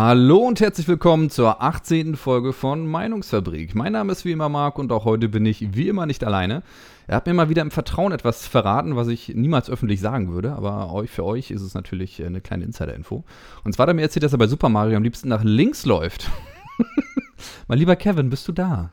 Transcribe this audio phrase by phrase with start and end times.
[0.00, 2.14] Hallo und herzlich willkommen zur 18.
[2.14, 3.74] Folge von Meinungsfabrik.
[3.74, 6.62] Mein Name ist wie immer Marc und auch heute bin ich wie immer nicht alleine.
[7.08, 10.52] Er hat mir mal wieder im Vertrauen etwas verraten, was ich niemals öffentlich sagen würde,
[10.52, 13.24] aber euch, für euch ist es natürlich eine kleine Insider-Info.
[13.64, 15.84] Und zwar hat er mir erzählt, dass er bei Super Mario am liebsten nach links
[15.84, 16.30] läuft.
[17.66, 18.92] mein lieber Kevin, bist du da?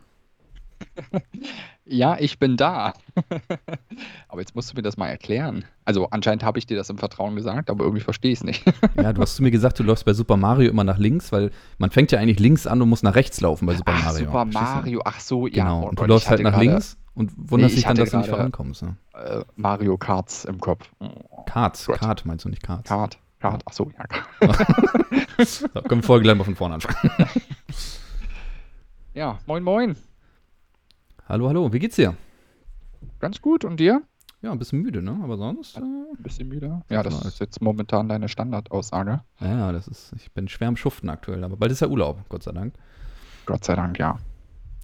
[1.88, 2.93] Ja, ich bin da.
[4.27, 5.65] Aber jetzt musst du mir das mal erklären.
[5.83, 8.63] Also anscheinend habe ich dir das im Vertrauen gesagt, aber irgendwie verstehe ich es nicht.
[9.01, 11.51] Ja, du hast zu mir gesagt, du läufst bei Super Mario immer nach links, weil
[11.77, 14.25] man fängt ja eigentlich links an und muss nach rechts laufen bei Super Ach, Mario.
[14.25, 15.63] Super Mario, ach so, ja.
[15.63, 15.87] Genau.
[15.89, 18.29] Und du läufst halt nach links und wunderst Nee, dich ich dann, dass du nicht
[18.29, 18.82] vorankommst.
[18.82, 18.97] Ne?
[19.13, 20.89] Äh, Mario Karts im Kopf.
[20.99, 21.99] Oh, Karts, Gott.
[21.99, 22.89] Kart meinst du nicht Karts.
[22.89, 24.05] Kart, Kart, ach so, ja.
[24.07, 24.68] Kart.
[25.46, 27.11] So, können wir vorher gleich mal von vorne ansprechen.
[29.13, 29.96] Ja, moin moin.
[31.28, 32.16] Hallo, hallo, wie geht's dir?
[33.20, 34.02] Ganz gut und dir?
[34.42, 35.20] Ja, ein bisschen müde, ne?
[35.23, 35.78] Aber sonst.
[35.78, 36.81] Äh, Ein bisschen müde?
[36.89, 37.28] Ja, das Genau.
[37.28, 39.22] ist jetzt momentan deine Standardaussage.
[39.39, 40.14] ja, das ist.
[40.16, 42.75] Ich bin schwer am Schuften aktuell, aber bald ist ja Urlaub, Gott sei Dank.
[43.45, 44.17] Gott sei Dank, ja.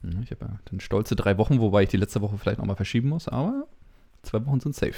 [0.04, 2.76] Ja, Ich habe ja dann stolze drei Wochen, wobei ich die letzte Woche vielleicht nochmal
[2.76, 3.68] verschieben muss, aber
[4.24, 4.96] zwei Wochen sind safe.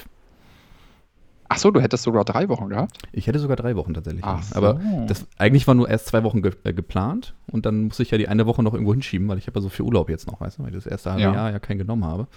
[1.53, 2.97] Ach so, du hättest sogar drei Wochen gehabt?
[3.11, 4.23] Ich hätte sogar drei Wochen tatsächlich.
[4.23, 4.55] Ach ja.
[4.55, 5.05] Aber so.
[5.07, 8.17] das eigentlich war nur erst zwei Wochen ge äh, geplant und dann muss ich ja
[8.17, 10.41] die eine Woche noch irgendwo hinschieben, weil ich habe ja so viel Urlaub jetzt noch,
[10.41, 11.33] weißt du, weil ich das erste halbe Ja.
[11.33, 12.27] Jahr ja keinen genommen habe.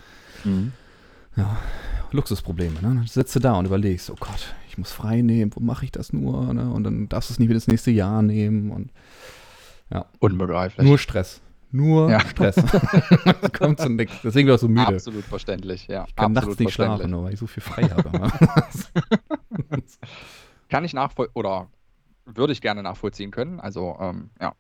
[0.45, 0.73] Mhm.
[2.12, 2.81] Luxusprobleme, ne?
[2.83, 5.92] Dann sitzt du da und überlegst, oh Gott, ich muss frei nehmen, wo mache ich
[5.92, 6.53] das nur?
[6.55, 6.70] Ne?
[6.70, 8.91] Und dann darfst du es nicht wieder ins nächste Jahr nehmen und
[10.19, 10.86] Unbegreiflich.
[10.86, 11.41] nur Stress.
[11.72, 12.20] Nur Ja.
[12.20, 12.56] Stress.
[13.59, 14.14] Kommt zu nichts.
[14.22, 14.86] Deswegen bin ich so müde.
[14.86, 16.05] Absolut verständlich, ja.
[16.06, 18.11] Ich kann nachts nicht schlafen, weil ich so viel frei habe.
[20.69, 21.69] Kann ich nachvollziehen, oder
[22.25, 23.61] würde ich gerne nachvollziehen können.
[23.61, 24.55] Also, ähm, ja, Ja,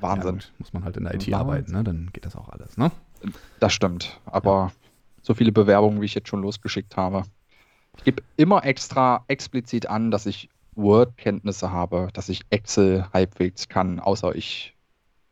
[0.00, 0.34] Wahnsinn.
[0.36, 1.34] gut, muss man halt in der IT Wahnsinn.
[1.34, 1.84] arbeiten, ne?
[1.84, 2.90] Dann geht das auch alles, ne?
[3.60, 4.20] Das stimmt.
[4.26, 4.72] Aber
[5.22, 7.24] so viele Bewerbungen, wie ich jetzt schon losgeschickt habe.
[7.96, 13.98] Ich gebe immer extra explizit an, dass ich Word-Kenntnisse habe, dass ich Excel halbwegs kann,
[14.00, 14.75] außer ich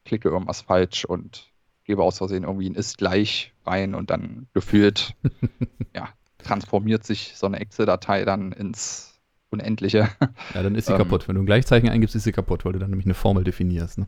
[0.05, 1.49] klicke irgendwas falsch und
[1.85, 5.15] gebe aus Versehen irgendwie ein ist gleich rein und dann gefühlt,
[5.95, 6.09] ja,
[6.39, 9.21] transformiert sich so eine Excel-Datei dann ins
[9.51, 10.09] Unendliche.
[10.55, 10.99] Ja, dann ist sie Ähm.
[10.99, 11.29] kaputt.
[11.29, 13.99] Wenn du ein Gleichzeichen eingibst, ist sie kaputt, weil du dann nämlich eine Formel definierst,
[13.99, 14.07] ne?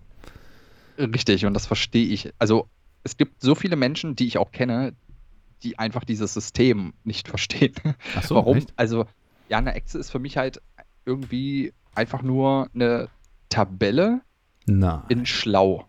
[0.99, 2.33] Richtig, und das verstehe ich.
[2.39, 2.69] Also,
[3.05, 4.95] es gibt so viele Menschen, die ich auch kenne,
[5.63, 7.75] die einfach dieses System nicht verstehen.
[8.17, 8.57] Ach so, Warum?
[8.59, 8.73] echt?
[8.77, 9.05] Also,
[9.49, 10.61] ja, eine Excel ist für mich halt
[11.05, 13.09] irgendwie einfach nur eine
[13.49, 14.23] Tabelle
[14.67, 15.05] Na.
[15.09, 15.87] in Schlau,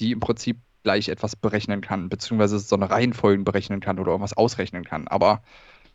[0.00, 4.36] die im Prinzip gleich etwas berechnen kann, beziehungsweise so eine Reihenfolge berechnen kann oder irgendwas
[4.36, 5.08] ausrechnen kann.
[5.08, 5.42] Aber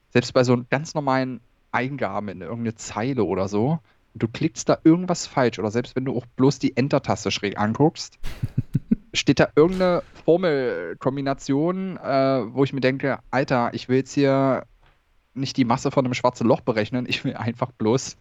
[0.10, 1.42] selbst bei so ganz normalen
[1.72, 3.80] Eingaben in irgendeine Zeile oder so,
[4.14, 8.20] du klickst da irgendwas falsch oder selbst wenn du auch bloß die Enter-Taste schräg anguckst,
[9.14, 14.66] steht da irgendeine Formelkombination, äh, wo ich mir denke, Alter, ich will jetzt hier
[15.34, 18.18] nicht die Masse von einem schwarzen Loch berechnen, ich will einfach bloß,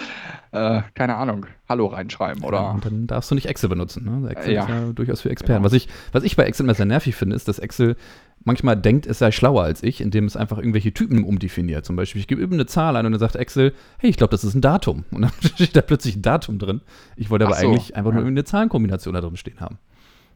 [0.52, 4.30] äh, keine Ahnung, Hallo reinschreiben Ja, oder und dann darfst du nicht Excel benutzen, ne?
[4.30, 4.62] Excel Ja.
[4.64, 5.62] ist ja durchaus für Experten.
[5.62, 5.66] Genau.
[5.66, 7.96] Was, ich, was ich bei Excel immer sehr nervig finde, ist, dass Excel
[8.44, 11.84] manchmal denkt, es sei schlauer als ich, indem es einfach irgendwelche Typen umdefiniert.
[11.84, 14.30] Zum Beispiel, ich gebe eben eine Zahl ein und dann sagt Excel, hey, ich glaube,
[14.30, 15.04] das ist ein Datum.
[15.10, 16.80] Und dann steht da plötzlich ein Datum drin.
[17.16, 18.28] Ich wollte aber so, eigentlich einfach nur ja.
[18.28, 19.78] eine Zahlenkombination da drin stehen haben.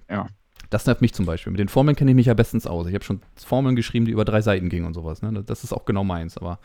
[0.09, 0.27] Ja.
[0.71, 1.51] Das nervt mich zum Beispiel.
[1.51, 2.87] Mit den Formeln kenne ich mich ja bestens aus.
[2.87, 5.21] Ich habe schon Formeln geschrieben, die über drei Seiten gingen und sowas.
[5.21, 5.43] Ne?
[5.45, 6.39] Das ist auch genau meins.
[6.39, 6.61] Aber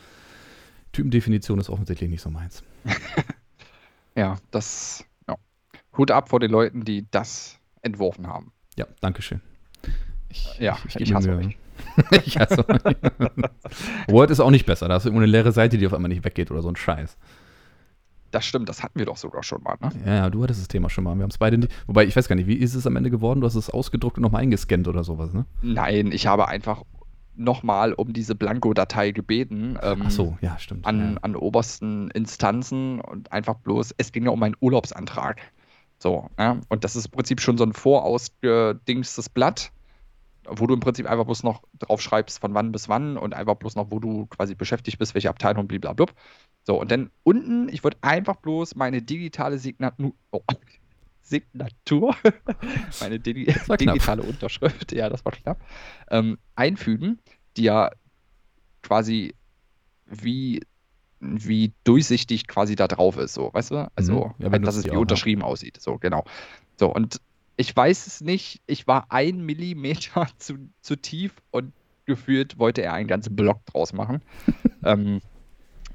[0.91, 2.63] Typendefinition ist offensichtlich nicht so meins.
[4.17, 5.35] Ja, das, ja.
[5.97, 8.53] Hut ab vor den Leuten, die das entworfen haben.
[8.77, 9.41] Ja, danke schön.
[10.29, 11.57] Ich, Ja, ich, ich gebe hasse euch.
[12.25, 12.81] Ich hasse euch.
[14.07, 14.87] Word ist auch nicht besser.
[14.87, 16.77] Da hast du immer eine leere Seite, die auf einmal nicht weggeht oder so ein
[16.77, 17.17] Scheiß.
[18.31, 19.89] Das stimmt, das hatten wir doch sogar schon mal, ne?
[20.05, 21.15] Ja, ja, du hattest das Thema schon mal.
[21.15, 21.71] Wir haben es beide nicht.
[21.87, 23.41] Wobei, ich weiß gar nicht, wie ist es am Ende geworden?
[23.41, 25.45] Du hast es ausgedruckt und nochmal eingescannt oder sowas, ne?
[25.61, 26.83] Nein, ich habe einfach
[27.37, 29.77] nochmal um diese Blanko-Datei gebeten.
[29.81, 30.85] Ähm, Ach so, ja, stimmt.
[30.85, 31.19] An, ja.
[31.21, 35.41] an obersten Instanzen und einfach bloß, es ging ja um einen Urlaubsantrag.
[35.99, 36.57] So, ja?
[36.69, 39.71] Und das ist im Prinzip schon so ein vorausgedingstes Blatt,
[40.47, 43.55] wo du im Prinzip einfach bloß noch drauf schreibst, von wann bis wann und einfach
[43.55, 46.07] bloß noch, wo du quasi beschäftigt bist, welche Abteilung, blablabla.
[46.63, 50.41] So, und dann unten, ich würde einfach bloß meine digitale Signatur, oh,
[51.21, 52.15] Signatur,
[52.99, 53.45] meine digi
[53.79, 55.59] digitale Unterschrift, ja, das war knapp,
[56.09, 57.19] ähm, einfügen,
[57.57, 57.91] die ja
[58.83, 59.33] quasi
[60.05, 60.61] wie,
[61.19, 63.91] wie durchsichtig quasi da drauf ist, so, weißt du?
[63.95, 64.43] Also, Mhm.
[64.43, 66.23] Ja, halt, dass es wie auch, unterschrieben aussieht, so, genau.
[66.79, 67.21] So, und
[67.57, 71.73] ich weiß es nicht, ich war ein Millimeter zu, zu tief und
[72.05, 74.21] gefühlt wollte er einen ganzen Block draus machen.
[74.83, 75.21] ähm,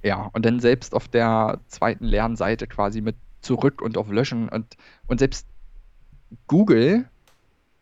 [0.02, 4.76] ja, und dann selbst auf der zweiten Lernseite quasi mit zurück und auf Löschen und,
[5.06, 5.46] und selbst
[6.46, 7.08] Google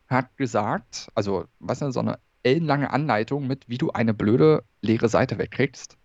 [0.09, 5.09] hat gesagt, also, was ist so eine ellenlange Anleitung mit, wie du eine blöde leere
[5.09, 5.99] Seite wegkriegst.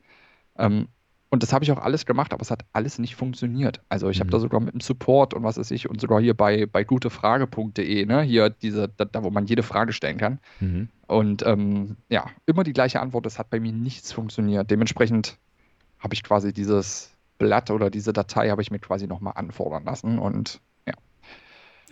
[0.58, 0.88] Ähm,
[1.34, 3.82] und das habe ich auch alles gemacht, aber es hat alles nicht funktioniert.
[3.90, 4.32] Also ich habe Mhm.
[4.32, 8.06] da sogar mit dem Support und was weiß ich und sogar hier bei, bei gutefrage.de,
[8.06, 10.40] ne, hier diese, da, da, wo man jede Frage stellen kann.
[10.60, 10.90] Mhm.
[11.08, 14.70] Und ähm, ja, immer die gleiche Antwort, es hat bei mir nichts funktioniert.
[14.70, 15.38] Dementsprechend
[16.00, 17.10] habe ich quasi dieses
[17.40, 20.94] Blatt oder diese Datei habe ich mir quasi nochmal anfordern lassen und ja,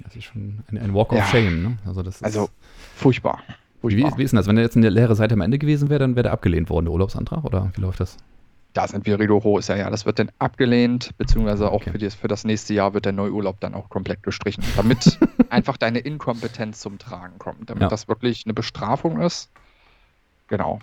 [0.04, 1.26] Das ist schon ein, ein Walk of Ja.
[1.26, 1.78] Shame, ne?
[1.86, 2.48] Also das ist, also
[2.96, 3.40] furchtbar.
[3.82, 4.18] wie, furchtbar.
[4.20, 4.46] wie ist denn das?
[4.48, 6.86] Wenn da jetzt eine leere Seite am Ende gewesen wäre, dann wäre der abgelehnt worden,
[6.86, 7.44] der Urlaubsantrag?
[7.44, 8.18] Oder wie läuft das?
[8.74, 9.90] Da sind wir rigoros, ja, ja.
[9.90, 11.92] Das wird dann abgelehnt, beziehungsweise auch Okay.
[11.92, 15.20] für, das, für das nächste Jahr wird der Neurlaub dann auch komplett gestrichen, damit
[15.50, 17.88] einfach deine Inkompetenz zum Tragen kommt, damit Ja.
[17.90, 19.50] das wirklich eine Bestrafung ist.
[20.48, 20.80] Genau.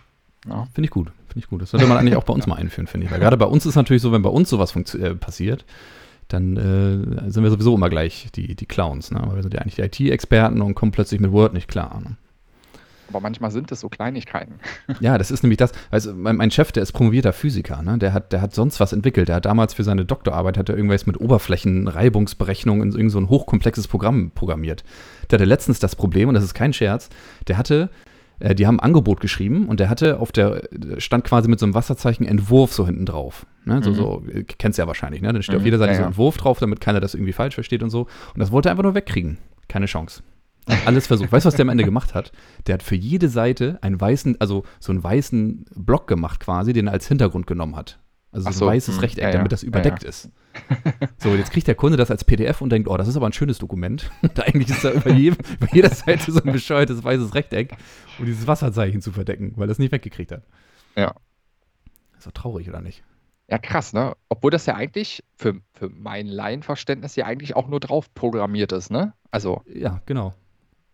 [0.46, 0.66] Ja.
[0.74, 1.08] Finde ich gut.
[1.28, 1.62] Finde ich gut.
[1.62, 3.12] Das sollte man eigentlich auch bei uns mal einführen, finde ich.
[3.12, 5.64] Weil gerade bei uns ist natürlich so, wenn bei uns sowas äh, passiert,
[6.28, 9.10] dann äh, sind wir sowieso immer gleich die, die Clowns.
[9.10, 9.20] Ne?
[9.24, 12.00] Weil wir sind ja eigentlich die IT-Experten und kommen plötzlich mit Word nicht klar.
[12.04, 12.16] Ne?
[13.08, 14.54] Aber manchmal sind es so Kleinigkeiten.
[15.00, 15.72] Ja, das ist nämlich das.
[15.90, 17.98] Also mein, mein Chef, der ist promovierter Physiker, ne?
[17.98, 19.28] Der hat, der hat sonst was entwickelt.
[19.28, 23.28] Der hat damals für seine Doktorarbeit hat er irgendwas mit Oberflächenreibungsberechnung in irgend so ein
[23.28, 24.84] hochkomplexes Programm programmiert.
[25.30, 27.08] Der hatte letztens das Problem, und das ist kein Scherz,
[27.48, 27.90] der hatte,
[28.40, 30.62] äh, die haben ein Angebot geschrieben und der hatte auf der,
[30.98, 33.46] stand quasi mit so einem Wasserzeichen Entwurf so hinten drauf.
[33.64, 33.82] Ne?
[33.82, 33.94] So, Mhm.
[33.94, 35.32] so, äh, kennst du ja wahrscheinlich, ne?
[35.32, 37.32] Dann steht auf Mhm, jeder Seite ja, so ein Entwurf drauf, damit keiner das irgendwie
[37.32, 38.02] falsch versteht und so.
[38.34, 39.38] Und das wollte er einfach nur wegkriegen.
[39.68, 40.22] Keine Chance.
[40.84, 41.32] Alles versucht.
[41.32, 42.32] Weißt du, was der am Ende gemacht hat?
[42.66, 46.88] Der hat für jede Seite einen weißen, also so einen weißen Block gemacht quasi, den
[46.88, 47.98] er als Hintergrund genommen hat.
[48.30, 50.30] Also Ach so ein so, weißes hm, Rechteck, ja, ja, damit das ja, überdeckt ist.
[51.18, 53.32] So, jetzt kriegt der Kunde das als PDF und denkt, oh, das ist aber ein
[53.32, 54.10] schönes Dokument.
[54.22, 57.76] Und eigentlich ist da über, jedem, über jeder Seite so ein bescheuertes weißes Rechteck,
[58.18, 60.42] um dieses Wasserzeichen zu verdecken, weil er es nicht weggekriegt hat.
[60.96, 61.14] Ja.
[62.16, 63.02] Ist doch traurig, oder nicht?
[63.48, 64.14] Ja, krass, ne?
[64.28, 68.90] Obwohl das ja eigentlich für, für mein Laienverständnis ja eigentlich auch nur drauf programmiert ist,
[68.90, 69.14] ne?
[69.30, 70.34] Also, Ja, genau.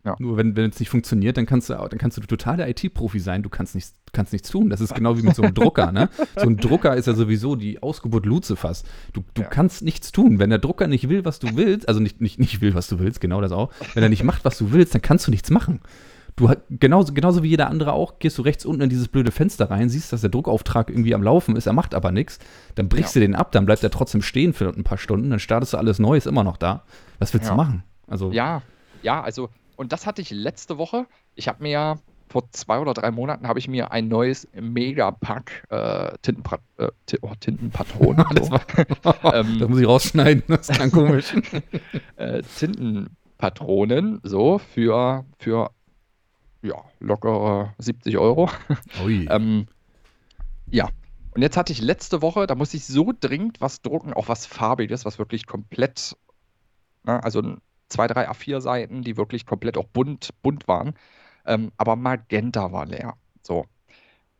[0.04, 0.16] Ja.
[0.18, 3.18] Nur wenn, wenn es nicht funktioniert, dann kannst du, dann kannst du total der IT-Profi
[3.20, 4.68] sein, du kannst nichts, kannst nichts tun.
[4.68, 6.10] Das ist genau wie mit so einem Drucker, ne?
[6.36, 8.84] So ein Drucker ist ja sowieso die Ausgeburt Luzifers.
[9.14, 9.48] Du, du Ja.
[9.48, 10.38] kannst nichts tun.
[10.38, 12.98] Wenn der Drucker nicht will, was du willst, also nicht, nicht, nicht will, was du
[12.98, 13.70] willst, genau das auch.
[13.94, 15.80] Wenn er nicht macht, was du willst, dann kannst du nichts machen.
[16.36, 19.70] Du genauso, genauso wie jeder andere auch, gehst du rechts unten in dieses blöde Fenster
[19.70, 22.40] rein, siehst, dass der Druckauftrag irgendwie am Laufen ist, er macht aber nichts,
[22.74, 23.20] dann brichst Ja.
[23.20, 25.76] du den ab, dann bleibt er trotzdem stehen für ein paar Stunden, dann startest du
[25.76, 26.82] alles neu, ist immer noch da.
[27.20, 27.84] Was willst du machen?
[28.08, 28.62] Also, ja,
[29.04, 31.06] ja, also, und das hatte ich letzte Woche.
[31.34, 31.98] Ich habe mir ja
[32.28, 36.88] vor zwei oder drei Monaten habe ich mir ein neues Megapack äh, Tintenpra äh,
[37.22, 38.24] oh, Tintenpatronen.
[38.34, 38.60] Das, war,
[39.34, 41.34] Ähm, das muss ich rausschneiden, das klang komisch.
[42.16, 45.70] äh, Tintenpatronen so für, für
[46.62, 48.50] ja, lockere 70 Euro.
[49.04, 49.26] Ui.
[49.30, 49.66] Ähm,
[50.70, 50.88] ja.
[51.34, 54.46] Und jetzt hatte ich letzte Woche, da musste ich so dringend was drucken, auch was
[54.46, 56.16] Farbiges, was wirklich komplett,
[57.04, 57.58] ne, also n-
[57.94, 60.94] zwei, drei A4-Seiten, die wirklich komplett auch bunt, bunt waren.
[61.46, 63.14] Ähm, aber Magenta war leer.
[63.42, 63.66] So.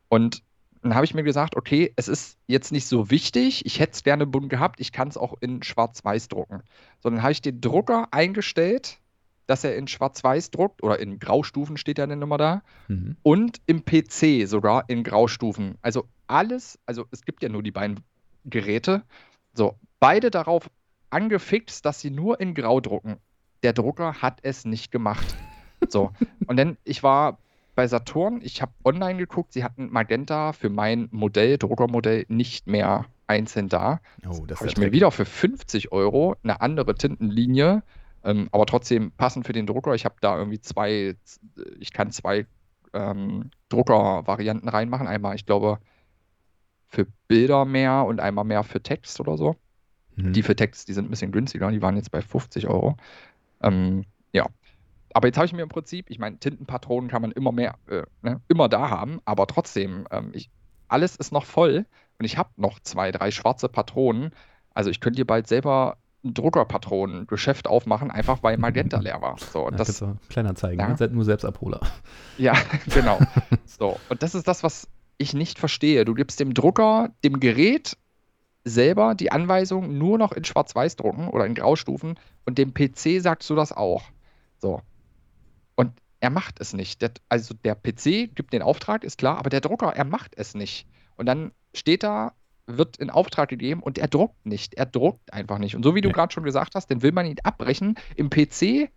[0.08, 0.42] Und
[0.82, 4.02] dann habe ich mir gesagt, okay, es ist jetzt nicht so wichtig, ich hätte es
[4.02, 6.62] gerne bunt gehabt, ich kann es auch in Schwarz-Weiß drucken.
[7.00, 8.98] So, dann habe ich den Drucker eingestellt,
[9.46, 13.16] dass er in Schwarz-Weiß druckt, oder in Graustufen steht ja dann immer da Mhm.
[13.22, 15.78] und im PC sogar in Graustufen.
[15.80, 18.00] Also alles, also es gibt ja nur die beiden
[18.44, 19.04] Geräte.
[19.54, 20.68] So, beide darauf
[21.10, 23.16] angefixt, dass sie nur in Grau drucken.
[23.64, 25.26] Der Drucker hat es nicht gemacht.
[25.88, 26.12] So,
[26.46, 27.38] und dann, ich war
[27.74, 33.06] bei Saturn, ich habe online geguckt, sie hatten Magenta für mein Modell, Druckermodell, nicht mehr
[33.26, 34.00] einzeln da.
[34.26, 37.82] Oh, das Habe ich mir wieder für 50 Euro eine andere Tintenlinie,
[38.22, 39.94] ähm, aber trotzdem passend für den Drucker.
[39.94, 41.16] Ich habe da irgendwie zwei,
[41.80, 42.46] ich kann zwei
[42.92, 45.06] ähm, Druckervarianten reinmachen.
[45.06, 45.78] Einmal, ich glaube,
[46.88, 49.56] für Bilder mehr und einmal mehr für Text oder so.
[50.16, 50.32] Mhm.
[50.32, 52.96] Die für Text, die sind ein bisschen günstiger, die waren jetzt bei 50 Euro.
[53.62, 54.46] Ähm, ja.
[55.12, 58.02] Aber jetzt habe ich mir im Prinzip, ich meine, Tintenpatronen kann man immer mehr, äh,
[58.22, 60.50] ne, immer da haben, aber trotzdem, ähm, ich,
[60.88, 61.86] alles ist noch voll
[62.18, 64.30] und ich habe noch zwei, drei schwarze Patronen.
[64.74, 69.36] Also ich könnte hier bald selber ein Druckerpatronengeschäft aufmachen, einfach weil Magenta leer war.
[69.38, 70.88] So, und ja, das, war Kleinanzeigen, Ja.
[70.88, 70.96] ne?
[70.96, 71.80] Seid nur Selbstabholer.
[72.38, 72.54] ja,
[72.92, 73.18] genau.
[73.66, 76.04] So, und das ist das, was ich nicht verstehe.
[76.04, 77.96] Du gibst dem Drucker, dem Gerät
[78.64, 83.48] selber die Anweisung, nur noch in Schwarz-Weiß drucken oder in Graustufen und dem PC sagst
[83.50, 84.02] du das auch.
[84.58, 84.80] So.
[85.74, 87.02] Und er macht es nicht.
[87.02, 90.54] Der, also der PC gibt den Auftrag, ist klar, aber der Drucker, er macht es
[90.54, 90.86] nicht.
[91.16, 92.32] Und dann steht da,
[92.66, 94.72] wird in Auftrag gegeben und er druckt nicht.
[94.74, 95.76] Er druckt einfach nicht.
[95.76, 96.14] Und so wie du Nee.
[96.14, 97.96] gerade schon gesagt hast, dann will man ihn abbrechen.
[98.16, 98.88] Im PC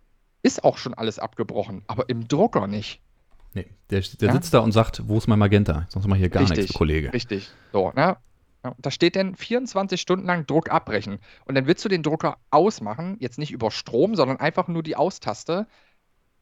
[0.42, 3.02] ist auch schon alles abgebrochen, aber im Drucker nicht.
[3.52, 4.32] Nee, der, der Ja.
[4.34, 5.86] sitzt da und sagt, wo ist mein Magenta?
[5.90, 6.58] Sonst mal hier gar Richtig.
[6.58, 7.12] nichts, Kollege.
[7.12, 7.50] Richtig.
[7.72, 8.16] So, ne?
[8.64, 11.18] Ja, Da steht dann 24 Stunden lang Druck abbrechen.
[11.44, 14.96] Und dann willst du den Drucker ausmachen, jetzt nicht über Strom, sondern einfach nur die
[14.96, 15.66] Austaste.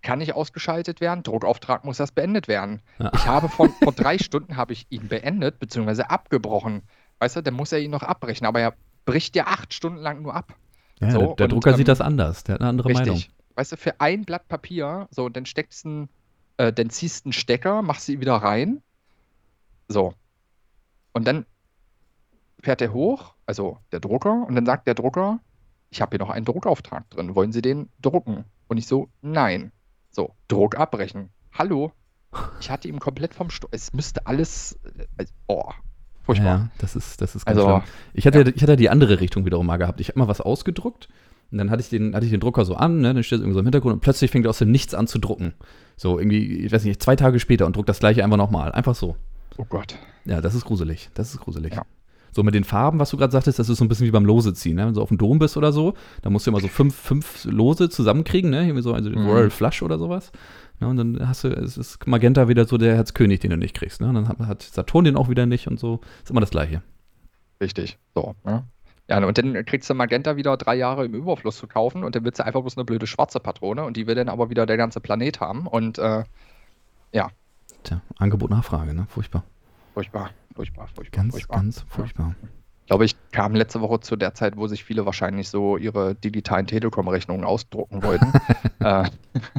[0.02, 2.80] Kann nicht ausgeschaltet werden, Druckauftrag muss erst beendet werden.
[2.99, 3.11] Ja.
[3.14, 6.82] Ich habe vor, vor drei Stunden habe ich ihn beendet, beziehungsweise abgebrochen.
[7.18, 10.23] weißt du, dann muss er ihn noch abbrechen, aber er bricht ja acht Stunden lang
[10.23, 10.54] nur ab.
[11.00, 12.44] Ja, So, der, der und, Drucker ähm, sieht das anders.
[12.44, 13.16] Der hat eine andere Meinung.
[13.16, 13.30] Richtig.
[13.56, 16.08] Weißt du, für ein Blatt Papier, so, dann steckst du
[16.56, 18.82] äh, dann ziehst du einen Stecker, machst sie wieder rein.
[19.88, 20.14] So.
[21.12, 21.46] Und dann
[22.66, 25.38] fährt er hoch, also der Drucker, und dann sagt der Drucker,
[25.90, 27.37] ich habe hier noch einen Druckauftrag drin.
[27.37, 28.44] Wollen Sie den drucken?
[28.66, 29.70] Und ich so, nein.
[30.11, 31.30] So, Druck abbrechen.
[31.56, 31.92] Hallo?
[32.61, 34.73] Ich hatte ihm komplett vom Sto Es müsste alles.
[34.99, 35.70] äh, Also, oh,
[36.25, 36.46] furchtbar.
[36.46, 37.82] Ja, das ist, das ist ganz Also, schlimm.
[38.14, 40.00] Ich hatte, ich hatte die andere Richtung wiederum mal gehabt.
[40.00, 41.08] Ich habe mal was ausgedruckt
[41.52, 43.42] und dann hatte ich den, hatte ich den Drucker so an, ne, dann steht es
[43.42, 45.54] irgendwie so im Hintergrund und plötzlich fängt er aus dem Nichts an zu drucken.
[45.96, 48.73] So irgendwie, ich weiß nicht, zwei Tage später und druckt das gleiche einfach nochmal.
[48.73, 49.14] Einfach so.
[49.56, 49.96] Oh Gott.
[50.25, 51.11] Ja, das ist gruselig.
[51.14, 51.75] Das ist gruselig.
[51.75, 51.85] Ja.
[52.37, 54.26] So mit den Farben, was du gerade sagtest, das ist so ein bisschen wie beim
[54.26, 54.76] Lose ziehen.
[54.76, 54.87] Ne?
[54.87, 57.45] Wenn du auf dem Dom bist oder so, da musst du immer so fünf, fünf
[57.47, 58.64] Lose zusammenkriegen, ne?
[58.64, 59.28] Irgendwie so also den Mhm.
[59.28, 60.33] Royal Flush oder sowas.
[60.78, 60.87] Ne?
[60.87, 64.02] Und dann hast du, es ist Magenta wieder so der Herzkönig, den du nicht kriegst.
[64.02, 64.09] Ne?
[64.09, 66.00] Und dann hat, hat Saturn den auch wieder nicht und so.
[66.23, 66.83] Ist immer das Gleiche.
[67.61, 67.99] Richtig.
[68.14, 68.64] So, ne?
[69.09, 72.25] Ja, und dann kriegst du Magenta wieder drei Jahre im Überfluss zu kaufen und dann
[72.25, 74.76] willst du einfach bloß eine blöde schwarze Patrone und die will dann aber wieder der
[74.76, 76.25] ganze Planet haben und äh,
[77.12, 77.31] ja,
[77.85, 79.07] Tja, Angebot, Nachfrage, ne?
[79.09, 79.45] Furchtbar.
[79.95, 81.56] furchtbar, furchtbar, furchtbar, Ganz, furchtbar.
[81.56, 82.34] ganz furchtbar.
[82.80, 86.14] Ich glaube, ich kam letzte Woche zu der Zeit, wo sich viele wahrscheinlich so ihre
[86.14, 88.32] digitalen Telekom-Rechnungen ausdrucken wollten.
[88.78, 89.04] äh,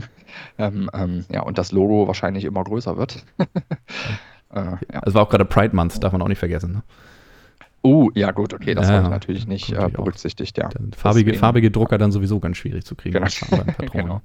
[0.58, 3.26] ähm, ähm, ja, und das Logo wahrscheinlich immer größer wird.
[3.40, 3.46] äh,
[4.54, 5.02] ja.
[5.06, 6.72] Es war auch gerade Pride Month, darf man auch nicht vergessen.
[6.72, 6.84] Ne?
[7.84, 9.10] Uh, ja gut, okay, das Ja, ja.
[9.10, 10.70] natürlich nicht äh, berücksichtigt, ja.
[10.96, 13.24] Farbige, farbige Drucker dann sowieso ganz schwierig zu kriegen.
[13.24, 13.64] Genau.
[13.92, 14.22] Genau.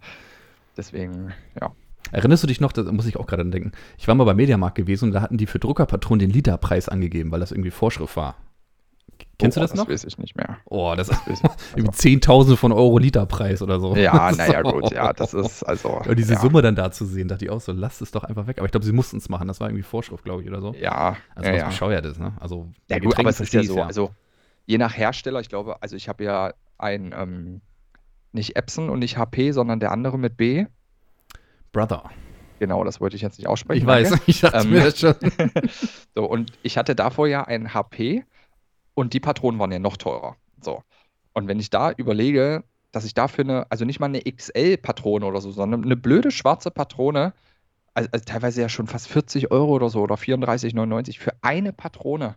[0.77, 1.73] Deswegen, ja.
[2.11, 4.37] Erinnerst du dich noch, da muss ich auch gerade dran denken, ich war mal beim
[4.37, 8.17] Mediamarkt gewesen und da hatten die für Druckerpatronen den Literpreis angegeben, weil das irgendwie Vorschrift
[8.17, 8.37] war.
[9.39, 9.87] Kennst oh, du das noch?
[9.87, 10.59] Das weiß ich nicht mehr.
[10.67, 13.95] Oh, das ist Weiß ich- irgendwie Zehntausende von Euro Literpreis oder so.
[13.97, 16.01] Ja, naja, gut, ja, das ist also.
[16.07, 18.25] Und diese ja, Summe dann da zu sehen, dachte ich auch so, lasst es doch
[18.25, 18.59] einfach weg.
[18.59, 19.49] Aber ich glaube, sie mussten es machen.
[19.49, 20.75] Das war irgendwie Vorschrift, glaube ich, oder so.
[20.75, 21.69] Ja, Also ja, was ja.
[21.69, 22.33] bescheuert ist, ne?
[22.41, 23.77] Also Ja, bei gut, aber es ist ja so.
[23.77, 24.11] ich's Also,
[24.67, 27.61] je nach Hersteller, ich glaube, also ich habe ja ein, ähm,
[28.33, 30.67] nicht Epson und nicht HP, sondern der andere mit B.
[31.73, 32.11] Brother.
[32.59, 33.81] Genau, das wollte ich jetzt nicht aussprechen.
[33.83, 34.25] Ich weiß, danke.
[34.31, 35.15] ich dachte Ähm, mir das schon.
[36.15, 38.25] So, und ich hatte davor ja ein HP
[38.95, 40.37] und die Patronen waren ja noch teurer.
[40.61, 40.83] So.
[41.33, 42.63] Und wenn ich da überlege,
[42.93, 46.71] dass ich dafür eine, also nicht mal eine XL-Patrone oder so, sondern eine blöde schwarze
[46.71, 47.33] Patrone,
[47.95, 52.37] also, also teilweise ja schon fast 40 Euro oder so oder 34,99 für eine Patrone.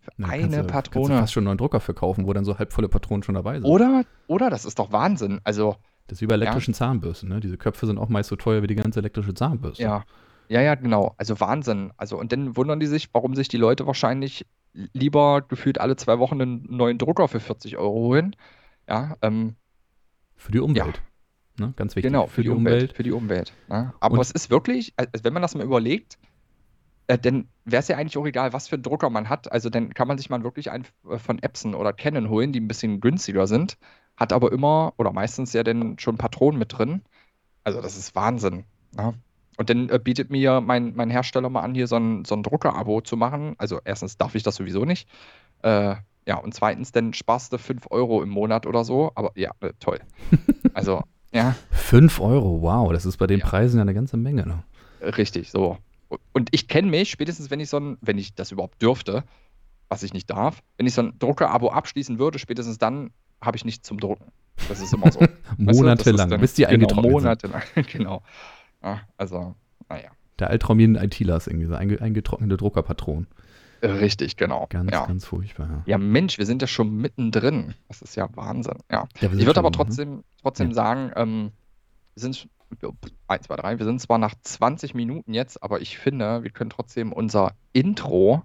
[0.00, 1.18] Für Na, eine kannst du, Kannst du Patrone.
[1.20, 3.64] fast schon einen neuen Drucker verkaufen, wo dann so halbvolle Patronen schon dabei sind.
[3.70, 5.40] Oder, oder, das ist doch Wahnsinn.
[5.44, 5.76] Also,
[6.10, 7.38] Das ist wie bei elektrischen Zahnbürsten, ne?
[7.38, 9.82] Diese Köpfe sind auch meist so teuer wie die ganze elektrische Zahnbürste.
[9.82, 10.04] ja.
[10.48, 11.14] Ja, ja, genau.
[11.16, 11.92] Also Wahnsinn.
[11.96, 14.44] Also, und dann wundern die sich, warum sich die Leute wahrscheinlich
[14.92, 18.34] lieber gefühlt alle zwei Wochen einen neuen Drucker für 40 Euro holen.
[18.88, 19.54] Ja, ähm,
[20.34, 21.02] Für die Umwelt.
[21.56, 21.72] Ne?
[21.76, 22.10] Ganz wichtig.
[22.10, 22.94] genau, für, die Umwelt.
[22.94, 23.52] Für die Umwelt.
[23.68, 23.94] Ne?
[24.00, 26.18] Aber Und- es ist wirklich, also wenn man das mal überlegt,
[27.06, 29.52] äh, dann wäre es ja eigentlich auch egal, was für einen Drucker man hat.
[29.52, 32.58] Also dann kann man sich mal wirklich einen äh, von Epson oder Canon holen, die
[32.58, 33.78] ein bisschen günstiger sind,
[34.20, 37.02] hat aber immer oder meistens ja dann schon Patronen mit drin.
[37.64, 38.64] Also das ist Wahnsinn.
[38.94, 39.14] Ne?
[39.56, 42.42] Und dann äh, bietet mir mein, mein Hersteller mal an, hier so ein, so ein
[42.42, 43.54] Drucker-Abo zu machen.
[43.58, 45.08] Also erstens darf ich das sowieso nicht.
[45.62, 45.96] Äh,
[46.26, 49.10] ja, und zweitens, dann sparst du 5 Euro im Monat oder so.
[49.14, 49.98] Aber ja, äh, toll.
[50.72, 51.56] Also, ja.
[51.72, 53.46] 5 Euro, wow, das ist bei den Ja.
[53.46, 54.46] Preisen ja eine ganze Menge.
[54.46, 54.62] Ne?
[55.16, 55.78] Richtig, so.
[56.32, 59.24] Und ich kenne mich, spätestens wenn ich so ein, wenn ich das überhaupt dürfte,
[59.88, 63.64] was ich nicht darf, wenn ich so ein Drucker-Abo abschließen würde, spätestens dann habe ich
[63.64, 64.32] nichts zum Drucken.
[64.68, 65.20] Das ist immer so.
[65.20, 67.12] Weißt du, Monatelang, bis die genau, eingetrocknet sind.
[67.12, 68.22] Monatelang, genau.
[68.82, 69.54] Ja, also,
[69.88, 70.10] naja.
[70.38, 73.26] Der Albtraum jeden ITlers irgendwie, so einge eingetrocknete Druckerpatronen.
[73.82, 74.66] Äh, Richtig, genau.
[74.68, 75.06] Ganz, ja.
[75.06, 75.68] ganz furchtbar.
[75.68, 75.82] Ja.
[75.86, 77.74] ja, Mensch, wir sind ja schon mittendrin.
[77.88, 78.76] Das ist ja Wahnsinn.
[78.90, 79.06] Ja.
[79.20, 79.76] Ja, Ich würde aber ne?
[79.76, 80.74] trotzdem, trotzdem Ja.
[80.74, 81.52] sagen, ähm,
[82.14, 82.48] wir sind
[83.26, 86.70] 1, 2, 3, wir sind zwar nach 20 Minuten jetzt, aber ich finde, wir können
[86.70, 88.42] trotzdem unser Intro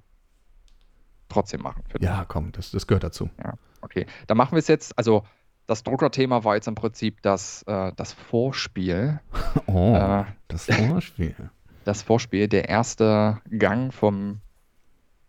[1.35, 1.83] trotzdem machen.
[1.99, 3.29] Ja, komm, das, das gehört dazu.
[3.37, 3.45] ich.
[3.81, 5.23] Okay, dann machen wir es jetzt, also
[5.67, 9.19] das Druckerthema war jetzt im Prinzip das, äh, das Vorspiel.
[9.67, 11.35] Oh, Äh, das Vorspiel.
[11.85, 14.41] das Vorspiel, der erste Gang vom,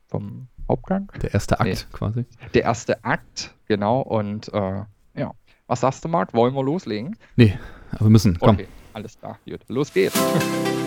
[0.09, 1.11] vom Hauptgang.
[1.23, 1.77] Der erste Akt Nee.
[1.93, 2.25] quasi.
[2.55, 4.01] Der erste Akt, genau.
[4.01, 4.83] Und äh,
[5.15, 5.33] ja,
[5.67, 6.35] was sagst du, Marc?
[6.35, 7.17] Wollen wir loslegen?
[7.37, 7.59] Nee,
[7.93, 8.39] aber wir müssen.
[8.39, 8.57] Komm.
[8.57, 9.39] Okay, alles klar.
[9.47, 10.19] Gut, los geht's.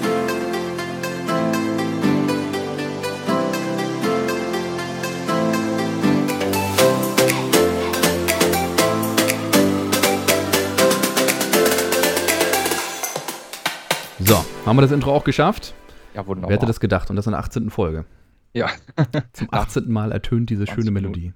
[14.70, 15.74] haben wir das Intro auch geschafft?
[16.16, 16.50] Ja, wunderbar.
[16.50, 17.10] Wer hätte das gedacht?
[17.10, 17.70] Und das in der 18.
[17.70, 18.06] Folge.
[18.54, 18.70] ja.
[19.34, 19.64] Zum Ach.
[19.68, 19.92] 18.
[19.92, 20.92] Mal ertönt diese 20 schöne.
[20.92, 21.34] Melodie.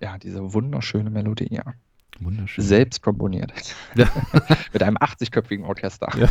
[0.00, 1.64] ja, diese wunderschöne Melodie, ja.
[2.18, 2.64] Wunderschön.
[2.64, 3.52] Selbst komponiert.
[3.94, 4.08] Ja.
[4.72, 6.08] Mit einem 80-köpfigen Orchester.
[6.18, 6.28] Ja.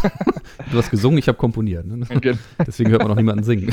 [0.72, 1.86] Du hast gesungen, ich habe komponiert.
[1.86, 2.08] Ne?
[2.66, 3.70] Deswegen hört man noch niemanden singen.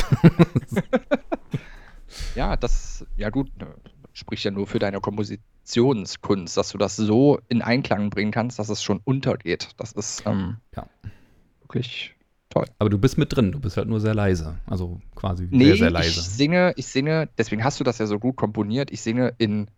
[2.34, 3.66] Ja, das, ja gut, ne,
[4.12, 8.68] spricht ja nur für deine Kompositionskunst, dass du das so in Einklang bringen kannst, dass
[8.68, 9.70] es schon untergeht.
[9.78, 10.86] Das ist ähm, Ja.
[11.62, 12.14] wirklich
[12.52, 12.66] toll.
[12.78, 14.58] Aber du bist mit drin, du bist halt nur sehr leise.
[14.66, 16.20] Also quasi Nee, sehr, sehr ich leise.
[16.22, 19.68] singe, ich singe, deswegen hast du das ja so gut komponiert, ich singe in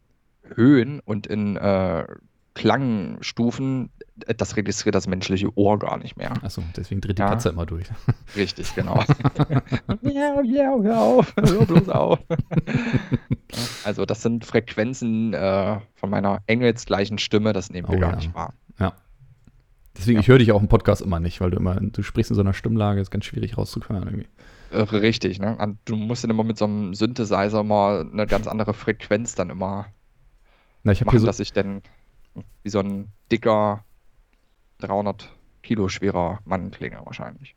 [0.54, 2.04] Höhen und in äh,
[2.54, 3.90] Klangstufen,
[4.36, 6.32] das registriert das menschliche Ohr gar nicht mehr.
[6.42, 7.28] Achso, deswegen dreht die Ja.
[7.30, 7.86] Katze immer durch.
[8.36, 9.02] Richtig, genau.
[10.02, 12.18] miau, miau, hör auf, hör bloß auf.
[13.84, 18.16] also das sind Frequenzen äh, von meiner engelsgleichen Stimme, das nehmen wir Oh gar ja.
[18.16, 18.54] nicht wahr.
[19.96, 20.20] Deswegen, Ja.
[20.22, 22.40] ich höre dich auch im Podcast immer nicht, weil du immer, du sprichst in so
[22.40, 24.26] einer Stimmlage, ist ganz schwierig rauszuhören irgendwie.
[24.72, 25.76] Äh, Richtig, ne?
[25.84, 29.86] Du musst dann immer mit so einem Synthesizer mal eine ganz andere Frequenz dann immer
[30.82, 31.82] Na, ich machen, so, dass ich dann
[32.64, 33.84] wie so ein dicker
[34.78, 35.30] 300
[35.62, 37.54] Kilo schwerer Mann klinge wahrscheinlich.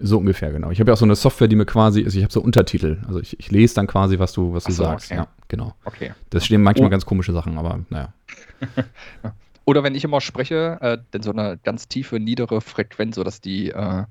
[0.00, 0.70] so ungefähr, genau.
[0.70, 3.00] Ich habe ja auch so eine Software, die mir quasi, also ich habe so Untertitel.
[3.06, 5.12] Also ich, ich lese dann quasi, was du, was du so, sagst.
[5.12, 5.20] okay.
[5.20, 5.74] Ja, genau.
[5.84, 6.12] Okay.
[6.30, 6.90] Das stehen manchmal Oh.
[6.90, 8.12] ganz komische Sachen, aber naja.
[9.68, 13.68] Oder wenn ich immer spreche, äh, dann so eine ganz tiefe, niedere Frequenz, sodass die
[13.68, 14.04] äh,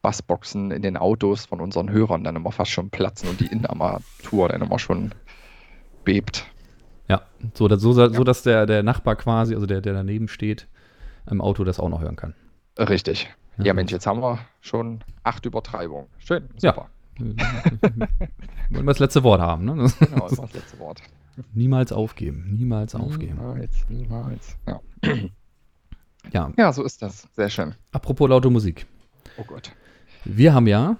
[0.00, 4.48] Bassboxen in den Autos von unseren Hörern dann immer fast schon platzen und die Innenarmatur
[4.48, 5.12] dann immer schon
[6.04, 6.46] bebt.
[7.08, 7.22] Ja,
[7.54, 8.22] so, dass, so, so Ja.
[8.22, 10.68] dass der, der Nachbar quasi, also der, der daneben steht,
[11.28, 12.34] im Auto das auch noch hören kann.
[12.78, 13.28] Richtig.
[13.58, 13.74] Ja, Ja.
[13.74, 16.06] Mensch, jetzt haben wir schon acht Übertreibungen.
[16.18, 16.74] Schön, Ja.
[16.74, 16.90] super.
[17.18, 18.06] Wollen
[18.70, 19.72] wir das letzte Wort haben, ne?
[19.98, 21.02] Genau, das letzte Wort.
[21.54, 23.36] niemals aufgeben, niemals aufgeben.
[23.36, 24.56] Niemals, niemals.
[24.66, 24.80] Ja.
[26.32, 27.26] Ja, ja, so ist das.
[27.34, 27.74] Sehr schön.
[27.90, 28.86] apropos laute Musik.
[29.38, 29.72] Oh Gott.
[30.24, 30.96] Wir haben ja,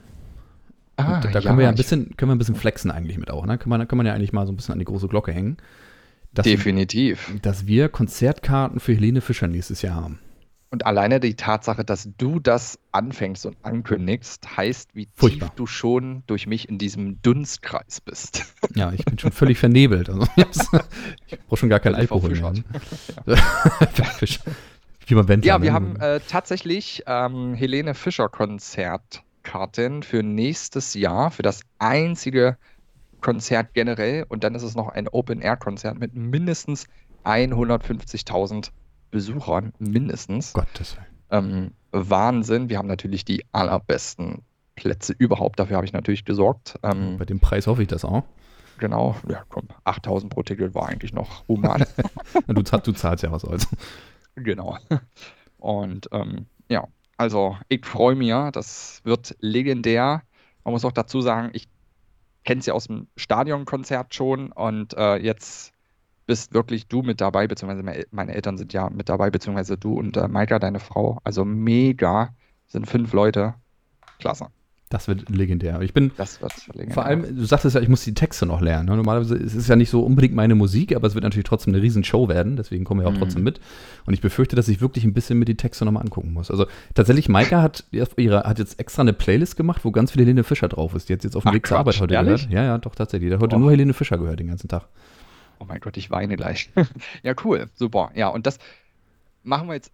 [0.97, 3.47] Ah, da, können wir ja ein bisschen, können wir ein bisschen flexen eigentlich mit auch,
[3.47, 3.57] ne?
[3.57, 5.57] Kann man, kann man ja eigentlich mal so ein bisschen an die große Glocke hängen.
[6.35, 7.33] Dass, Definitiv.
[7.43, 10.19] dass wir Konzertkarten für Helene Fischer nächstes Jahr haben.
[10.73, 15.49] Und alleine die Tatsache, dass du das anfängst und ankündigst, heißt, wie Furchtbar.
[15.51, 18.47] tief du schon durch mich in diesem Dunstkreis bist.
[18.75, 20.09] Ja, ich bin schon völlig vernebelt.
[20.09, 20.27] Also,
[21.27, 22.55] ich brauche schon gar keinen Völlig Alkohol mehr.
[23.93, 24.17] verfischert.
[24.17, 24.41] Fisch.
[25.07, 25.75] Wie beim Wendler, Ja, wir ne?
[25.75, 32.57] haben äh, tatsächlich ähm, Helene Fischer Konzertkarten für nächstes Jahr, für das einzige
[33.21, 34.25] Konzert generell.
[34.31, 36.87] Und dann ist es noch ein Open-Air-Konzert mit mindestens
[37.25, 38.71] 150.000
[39.13, 40.53] Besuchern, mindestens.
[40.55, 41.07] Gottes Willen.
[41.31, 42.69] Ähm, Wahnsinn.
[42.69, 44.43] Wir haben natürlich die allerbesten
[44.75, 45.61] Plätze überhaupt.
[45.61, 46.79] Dafür habe ich natürlich gesorgt.
[46.83, 48.25] Ähm, Bei dem Preis hoffe ich das auch.
[48.79, 51.85] genau, ja, komm, 8000 pro Ticket war eigentlich noch human.
[52.49, 53.69] Du, zahl- du zahlst ja was also.
[54.35, 54.77] genau.
[55.59, 60.23] Und ähm, ja, also ich freue mich, das wird legendär.
[60.65, 61.69] Man muss auch dazu sagen, ich
[62.45, 65.73] kenne es ja aus dem Stadionkonzert schon und äh, jetzt
[66.27, 69.95] bist wirklich du mit dabei, beziehungsweise me- meine Eltern sind ja mit dabei, beziehungsweise du
[69.95, 71.19] und äh, Maika, deine Frau.
[71.25, 72.31] Also mega,
[72.67, 73.55] sind fünf Leute.
[74.19, 74.47] Klasse.
[74.89, 75.81] Das wird legendär.
[75.81, 76.13] Ich bin
[76.91, 78.91] vor allem, du sagtest ja, ich muss die Texte noch lernen.
[78.91, 78.97] ne?
[78.97, 81.83] Normalerweise ist es ja nicht so unbedingt meine Musik, aber es wird natürlich trotzdem eine
[81.83, 82.57] riesen Show werden.
[82.57, 83.19] Deswegen kommen wir auch Mhm.
[83.21, 83.59] trotzdem mit.
[84.05, 86.51] Und ich befürchte, dass ich wirklich ein bisschen mir die Texte nochmal angucken muss.
[86.51, 90.45] Also tatsächlich, Maika hat, ihre, hat jetzt extra eine Playlist gemacht, wo ganz viel Helene
[90.45, 91.09] Fischer drauf ist.
[91.09, 92.43] Die hat jetzt auf dem Ach, Weg zur Arbeit heute ehrlich?
[92.49, 92.53] gehört.
[92.53, 93.31] Ja, ja, doch tatsächlich.
[93.31, 93.61] Die hat heute Boah.
[93.61, 94.89] nur Helene Fischer gehört den ganzen Tag.
[95.63, 96.71] Oh mein Gott, ich weine gleich.
[97.23, 98.11] ja, cool, super.
[98.17, 98.59] Ja, und das
[99.45, 99.93] machen wir jetzt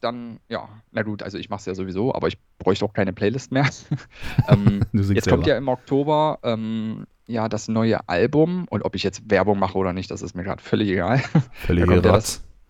[0.00, 3.12] dann, ja, na gut, also ich mache es ja sowieso, aber ich bräuchte auch keine
[3.12, 3.68] Playlist mehr.
[4.48, 5.30] ähm, jetzt selber.
[5.30, 9.76] kommt ja im Oktober ähm, ja das neue Album und ob ich jetzt Werbung mache
[9.76, 11.22] oder nicht, das ist mir gerade völlig egal.
[11.52, 12.20] Völlig da ja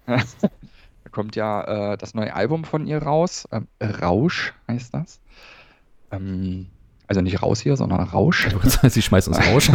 [0.07, 3.49] da kommt ja äh, das neue Album von ihr raus.
[3.53, 5.20] Ähm, Rausch heißt das.
[6.11, 6.66] Ähm,
[7.07, 8.49] also nicht raus hier, sondern Rausch.
[8.62, 9.70] Das heißt, sie schmeißt uns raus.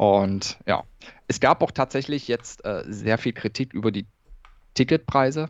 [0.00, 0.84] Und ja,
[1.30, 4.04] es gab auch tatsächlich jetzt äh, sehr viel Kritik über die
[4.74, 5.48] Ticketpreise,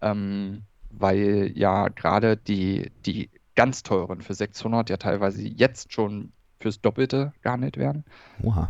[0.00, 6.80] ähm, weil ja gerade die, die ganz teuren für 600 ja teilweise jetzt schon fürs
[6.80, 8.04] Doppelte gehandelt werden.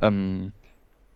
[0.00, 0.52] Ähm,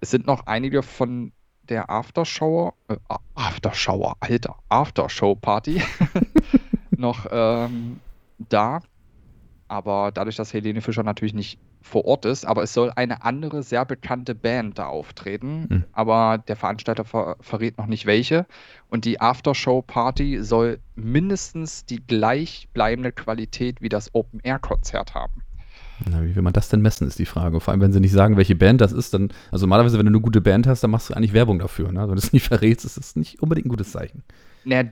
[0.00, 1.32] es sind noch einige von
[1.70, 2.96] der Aftershow, äh,
[3.34, 5.80] Aftershower, Alter, Aftershow-Party
[6.90, 8.00] noch ähm,
[8.38, 8.82] da.
[9.68, 13.62] Aber dadurch, dass Helene Fischer natürlich nicht vor Ort ist, aber es soll eine andere,
[13.62, 15.66] sehr bekannte Band da auftreten.
[15.68, 15.84] Hm.
[15.92, 18.46] Aber der Veranstalter ver verrät noch nicht welche.
[18.88, 25.42] Und die Aftershow-Party soll mindestens die gleichbleibende Qualität wie das Open-Air-Konzert haben.
[26.08, 27.60] Na, wie will man das denn messen, ist die Frage.
[27.60, 30.10] Vor allem, wenn sie nicht sagen, welche Band das ist, dann, also normalerweise, wenn du
[30.10, 31.92] eine gute Band hast, dann machst du eigentlich Werbung dafür.
[31.92, 32.00] Ne?
[32.00, 34.22] Wenn du es nicht verrätst, ist das nicht unbedingt ein gutes Zeichen.
[34.64, 34.84] Na,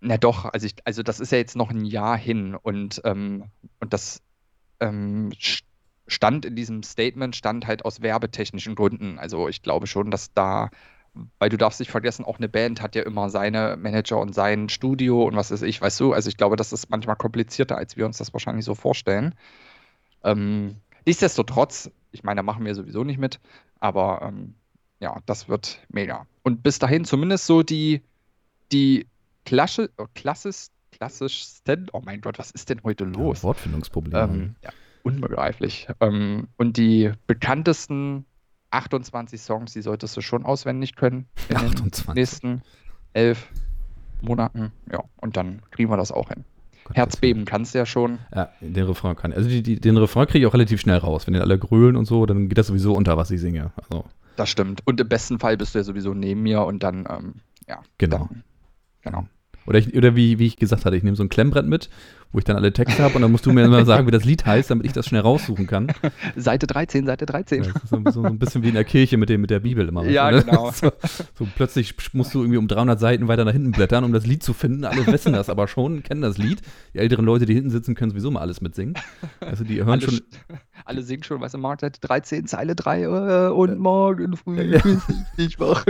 [0.00, 3.44] na doch, also, ich, also das ist ja jetzt noch ein Jahr hin und, ähm,
[3.80, 4.22] und das
[4.80, 5.62] ähm, st-
[6.10, 9.18] stand in diesem Statement, stand halt aus werbetechnischen Gründen.
[9.18, 10.70] Also ich glaube schon, dass da,
[11.38, 14.68] weil du darfst nicht vergessen, auch eine Band hat ja immer seine Manager und sein
[14.68, 17.96] Studio und was weiß ich, weißt du, also ich glaube, das ist manchmal komplizierter, als
[17.96, 19.34] wir uns das wahrscheinlich so vorstellen.
[20.22, 23.40] Ähm, nichtsdestotrotz ich meine, da machen wir sowieso nicht mit,
[23.78, 24.54] aber ähm,
[25.00, 26.26] ja, das wird mega.
[26.42, 28.02] Und bis dahin zumindest so die,
[28.72, 29.06] die
[29.44, 33.38] Klasse, oh, klassisch, klassischsten, oh mein Gott, was ist denn heute los?
[33.38, 34.22] Ja, Wortfindungsprobleme.
[34.22, 34.70] Ähm, ja,
[35.02, 35.88] unbegreiflich.
[36.00, 38.24] Ähm, und die bekanntesten
[38.70, 42.06] 28 Songs, die solltest du schon auswendig können in 28.
[42.06, 42.62] den nächsten
[43.12, 43.48] elf
[44.22, 44.72] Monaten.
[44.90, 46.44] Ja, und dann kriegen wir das auch hin.
[46.84, 48.18] Gott, Herzbeben kannst du ja schon.
[48.34, 49.32] Ja, den Refrain kann.
[49.32, 51.26] Also die, die, den Refrain kriege ich auch relativ schnell raus.
[51.26, 53.72] Wenn die alle grölen und so, dann geht das sowieso unter, was ich singe.
[53.76, 54.04] Also,
[54.36, 54.82] Das stimmt.
[54.84, 57.34] Und im besten Fall bist du ja sowieso neben mir und dann, ähm,
[57.68, 57.80] ja.
[57.98, 58.28] Genau.
[58.28, 58.44] Dann,
[59.02, 59.26] genau.
[59.66, 61.90] oder ich, oder wie, wie ich gesagt hatte, ich nehme so ein Klemmbrett mit,
[62.32, 64.24] wo ich dann alle Texte habe und dann musst du mir immer sagen, wie das
[64.24, 65.88] Lied heißt, damit ich das schnell raussuchen kann.
[66.36, 67.64] Seite 13, Seite 13.
[67.64, 70.04] Ja, so, so, ein bisschen wie in der Kirche mit, dem, mit der Bibel immer.
[70.06, 70.42] Ja, ne?
[70.44, 70.70] genau.
[70.80, 70.92] So,
[71.34, 74.42] so plötzlich musst du irgendwie um 300 Seiten weiter nach hinten blättern, um das Lied
[74.42, 74.84] zu finden.
[74.84, 76.62] Alle wissen das aber schon, kennen das Lied.
[76.94, 78.94] Die älteren Leute, die hinten sitzen, können sowieso mal alles mitsingen.
[79.40, 80.14] Also die hören Alle, schon.
[80.14, 80.22] sch-
[80.84, 84.80] alle singen schon, weißt du, Mark, Seite 13, Zeile 3 äh, und morgen früh Ja.
[85.36, 85.84] ich wach.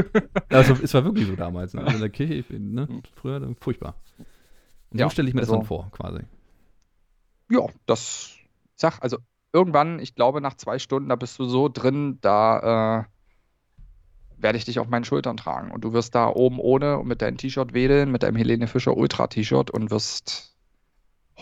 [0.49, 1.75] Also es war wirklich so damals.
[1.75, 1.83] Ne?
[1.83, 2.89] Also in der Kirche, ich bin, ne?
[3.15, 3.95] früher äh, furchtbar.
[4.91, 6.21] Und so Ja, stelle ich mir das also- dann vor, quasi.
[7.51, 8.37] Ja, das,
[8.77, 9.19] sag, also
[9.53, 13.05] irgendwann, ich glaube, nach zwei Stunden, da bist du so drin, da äh,
[14.37, 15.71] werde ich dich auf meinen Schultern tragen.
[15.73, 18.97] Und du wirst da oben ohne und mit deinem T-Shirt wedeln, mit deinem Helene Fischer
[18.97, 20.55] Ultra T-Shirt und wirst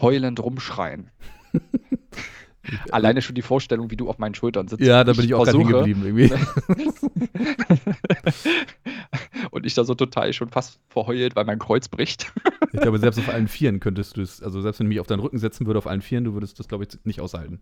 [0.01, 1.11] heulend rumschreien.
[2.91, 4.83] Alleine schon die Vorstellung, wie du auf meinen Schultern sitzt.
[4.83, 6.33] Ja, da bin ich auch versuche- geblieben irgendwie.
[9.59, 12.33] und ich da so total schon fast verheult, weil mein Kreuz bricht.
[12.71, 15.07] Ich glaube, selbst auf allen Vieren könntest du es, also selbst wenn ich mich auf
[15.07, 17.61] deinen Rücken setzen würde, auf allen Vieren, du würdest das, glaube ich, nicht aushalten.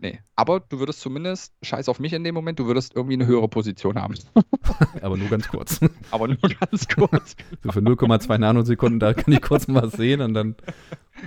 [0.00, 3.26] Nee, aber du würdest zumindest, scheiß auf mich in dem Moment, du würdest irgendwie eine
[3.26, 4.14] höhere Position haben.
[5.00, 5.80] Aber nur ganz kurz.
[6.10, 7.36] Aber nur ganz kurz.
[7.62, 10.56] So für 0,2 Nanosekunden, da kann ich kurz mal was sehen und dann,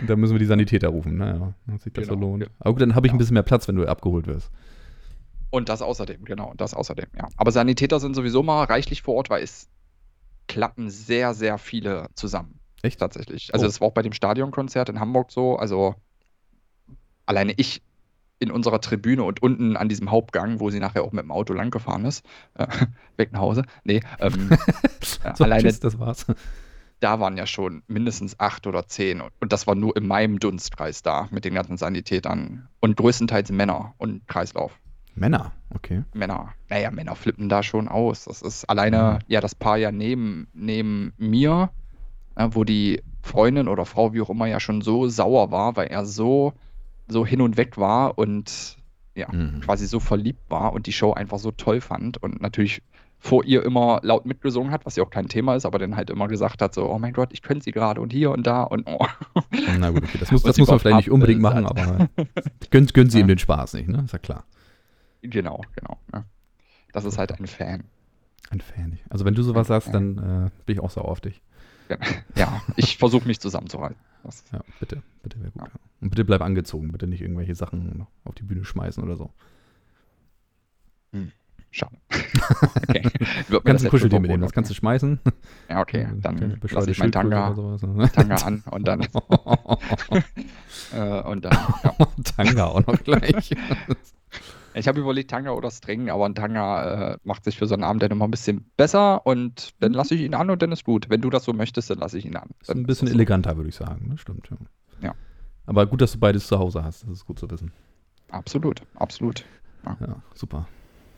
[0.02, 1.18] und dann müssen wir die Sanitäter rufen.
[1.18, 2.44] Naja, dass sich das so Genau, lohnt.
[2.44, 2.50] ja.
[2.60, 3.20] Aber gut, dann habe ich ein Ja.
[3.20, 4.52] bisschen mehr Platz, wenn du abgeholt wirst.
[5.52, 7.30] Und das außerdem, genau, das außerdem, ja.
[7.38, 9.68] Aber Sanitäter sind sowieso mal reichlich vor Ort, weil es
[10.50, 12.60] klappen sehr, sehr viele zusammen.
[12.82, 13.00] Echt?
[13.00, 13.54] Tatsächlich.
[13.54, 13.68] Also Oh.
[13.70, 15.56] das war auch bei dem Stadionkonzert in Hamburg so.
[15.58, 15.96] Also
[17.26, 17.82] alleine ich
[18.40, 21.54] in unserer Tribüne und unten an diesem Hauptgang, wo sie nachher auch mit dem Auto
[21.54, 22.68] lang gefahren ist, äh,
[23.18, 23.64] weg nach Hause.
[23.84, 24.50] Nee, ähm,
[25.24, 26.26] äh, So, alleine tschüss, das war's.
[27.02, 29.20] da waren ja schon mindestens acht oder zehn.
[29.20, 32.70] Und, und das war nur in meinem Dunstkreis da mit den ganzen Sanitätern.
[32.80, 34.72] Und größtenteils Männer und Kreislauf.
[35.20, 36.04] Männer, okay.
[36.14, 38.26] Männer, naja, Männer flippen da schon aus.
[38.26, 41.70] Das ist alleine, ja, das Paar ja neben, neben mir,
[42.36, 45.88] äh, wo die Freundin oder Frau, wie auch immer, ja schon so sauer war, weil
[45.88, 46.54] er so,
[47.08, 48.78] so hin und weg war und
[49.16, 49.60] ja, Mhm.
[49.62, 52.82] quasi so verliebt war und die Show einfach so toll fand und natürlich
[53.22, 56.10] vor ihr immer laut mitgesungen hat, was ja auch kein Thema ist, aber dann halt
[56.10, 58.64] immer gesagt hat, so, oh mein Gott, ich könnte sie gerade und hier und da
[58.64, 59.06] und oh.
[59.78, 60.18] Na gut, okay.
[60.22, 62.08] Das muss, das muss man vielleicht nicht unbedingt machen, aber
[62.72, 63.24] gönnen sie Ja.
[63.26, 64.04] ihm den Spaß nicht, ne?
[64.06, 64.46] Ist ja klar.
[65.22, 65.98] Genau, genau.
[66.12, 66.26] Ne?
[66.94, 67.84] Das ist halt ein Fan.
[68.50, 69.00] Ein Fan.
[69.10, 71.42] Also wenn du sowas sagst, dann äh, bin ich auch sauer auf dich.
[72.36, 74.00] Ja, ich versuche mich zusammenzuhalten.
[74.24, 75.62] Das, Ja, bitte, bitte wäre gut.
[75.62, 75.80] Ja.
[76.02, 79.32] Und bitte bleib angezogen, bitte nicht irgendwelche Sachen auf die Bühne schmeißen oder so.
[81.72, 81.98] Schade.
[82.88, 83.04] okay.
[83.64, 85.20] Kannst du Kuscheltier mitnehmen, das kannst du schmeißen.
[85.70, 86.08] Ja, okay.
[86.16, 88.08] Dann lasse ich Schildkröte Tanga?
[88.14, 89.02] Tanga an und dann,
[90.94, 91.94] äh, und dann, ja.
[92.36, 93.52] Tanga auch noch gleich.
[94.74, 97.84] Ich habe überlegt, Tanga oder String, aber ein Tanga äh, macht sich für so einen
[97.84, 100.84] Abend dann immer ein bisschen besser und dann lasse ich ihn an und dann ist
[100.84, 101.10] gut.
[101.10, 102.50] Wenn du das so möchtest, dann lasse ich ihn an.
[102.62, 104.10] ist ein bisschen eleganter, würde ich sagen.
[104.10, 104.18] Ne?
[104.18, 104.58] Stimmt, ja.
[105.02, 105.16] Ja.
[105.66, 107.04] Aber gut, dass du beides zu Hause hast.
[107.04, 107.72] Das ist gut zu wissen.
[108.30, 109.46] Absolut, absolut.
[109.86, 110.68] Ja, super.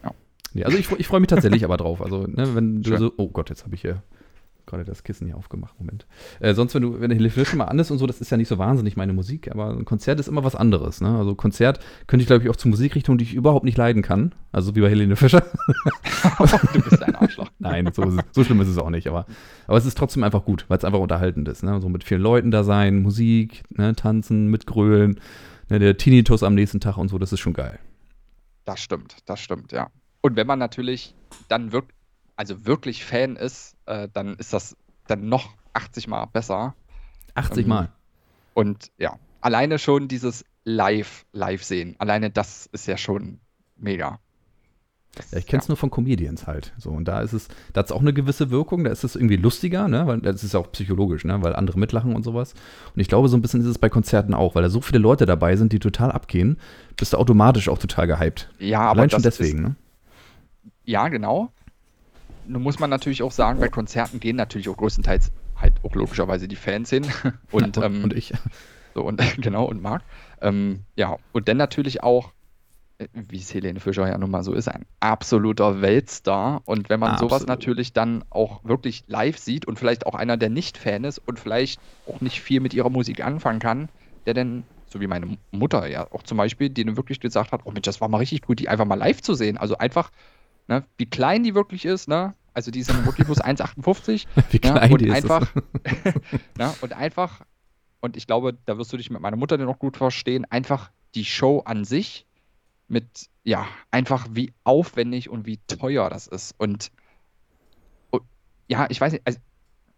[0.04, 0.12] Ja.
[0.54, 2.02] Nee, also ich, ich freue mich tatsächlich aber drauf.
[2.02, 3.00] Also, ne, wenn du Schön.
[3.00, 3.14] so.
[3.18, 4.04] Oh Gott, jetzt habe ich hier
[4.66, 5.80] gerade das Kissen hier aufgemacht.
[5.80, 6.06] Moment.
[6.40, 8.38] Äh, sonst, wenn du, wenn der Helene mal an ist und so, das ist ja
[8.38, 11.02] nicht so wahnsinnig meine Musik, aber ein Konzert ist immer was anderes.
[11.02, 11.18] Ne?
[11.18, 14.34] Also Konzert könnte ich, glaube ich, auch zur Musikrichtung, die ich überhaupt nicht leiden kann.
[14.52, 15.42] Also wie bei Helene Fischer.
[16.74, 17.50] du bist ein Arschloch.
[17.60, 19.08] Nein, so, es- so schlimm ist es auch nicht.
[19.08, 19.26] Aber,
[19.68, 21.64] aber es ist trotzdem einfach gut, weil es einfach unterhaltend ist.
[21.64, 21.80] Ne?
[21.82, 23.96] So mit vielen Leuten da sein, Musik, ne?
[23.96, 25.20] tanzen, mitgrölen,
[25.70, 25.80] ne?
[25.80, 27.80] der Tinnitus am nächsten Tag und so, das ist schon geil.
[28.66, 29.88] Das stimmt, das stimmt, ja.
[30.22, 31.16] Und wenn man natürlich
[31.50, 31.96] dann wirklich,
[32.42, 34.76] also wirklich Fan ist, äh, dann ist das
[35.06, 36.74] dann noch 80 Mal besser.
[37.36, 37.92] 80 Ähm, Mal.
[38.56, 43.40] Und ja, alleine schon dieses Live, Live sehen, alleine das ist ja schon
[43.78, 44.20] mega.
[45.14, 46.74] Das, Ja, ich kenne es nur von Comedians halt.
[46.80, 49.16] So, und da ist es, da hat es auch eine gewisse Wirkung, da ist es
[49.16, 50.08] irgendwie lustiger, ne?
[50.08, 51.44] Weil das ist ja auch psychologisch, ne?
[51.44, 52.56] Weil andere mitlachen und sowas.
[52.96, 55.00] Und ich glaube, so ein bisschen ist es bei Konzerten auch, weil da so viele
[55.00, 56.58] Leute dabei sind, die total abgehen,
[56.98, 58.50] bist du automatisch auch total gehypt.
[58.58, 59.76] Ja, aber Allein schon das deswegen, ne?
[60.64, 61.52] Ist, ja, genau.
[62.52, 66.48] Nun muss man natürlich auch sagen, bei Konzerten gehen natürlich auch größtenteils halt auch logischerweise
[66.48, 67.06] die Fans hin.
[67.52, 68.34] Und, und, ähm, und ich.
[68.94, 70.04] So, und genau, und Marc.
[70.42, 72.34] Ähm, ja, und dann natürlich auch
[73.14, 76.62] wie es Helene Fischer ja nun mal so ist, ein absoluter Weltstar.
[76.66, 77.48] Und wenn man sowas Absolut.
[77.50, 81.40] natürlich dann auch wirklich live sieht und vielleicht auch einer, der nicht Fan ist und
[81.40, 83.90] vielleicht auch nicht viel mit ihrer Musik anfangen kann,
[84.26, 87.62] der dann, so wie meine Mutter ja auch zum Beispiel, die dann wirklich gesagt hat,
[87.64, 89.58] oh Mensch, das war mal richtig gut, die einfach mal live zu sehen.
[89.58, 90.12] Also einfach,
[90.68, 92.34] ne, wie klein die wirklich ist, ne?
[92.54, 94.28] Also die ist dann wirklich bloß 1,58.
[94.50, 95.16] Wie Ja, klein und die ist.
[95.16, 95.54] einfach,
[96.58, 97.42] ne, und einfach,
[98.02, 100.92] und ich glaube, da wirst du dich mit meiner Mutter dann auch gut verstehen, einfach
[101.16, 102.26] die Show an sich
[102.88, 106.56] mit, ja, einfach wie aufwendig und wie teuer das ist.
[106.58, 106.92] Und,
[108.10, 108.24] und
[108.68, 109.40] ja, ich weiß nicht, also,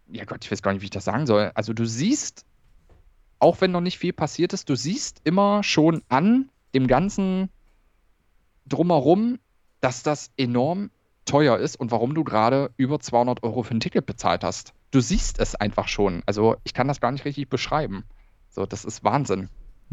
[0.07, 1.51] ja Gott, ich weiß gar nicht, wie ich das sagen soll.
[1.55, 2.45] Also du siehst,
[3.39, 7.49] auch wenn noch nicht viel passiert ist, du siehst immer schon an dem ganzen
[8.67, 9.39] Drumherum,
[9.81, 10.91] dass das enorm
[11.25, 14.73] teuer ist und warum du gerade über 200 Euro für ein Ticket bezahlt hast.
[14.91, 16.21] Du siehst es einfach schon.
[16.25, 18.03] Also ich kann das gar nicht richtig beschreiben.
[18.49, 19.49] So, das ist Wahnsinn.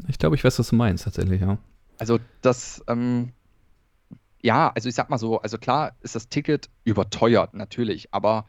[0.09, 1.59] Ich glaube, ich weiß, was du meinst, tatsächlich, ja.
[1.99, 3.33] Also das, ähm,
[4.43, 8.47] ja, also ich sag mal so, also klar ist das Ticket überteuert, natürlich, aber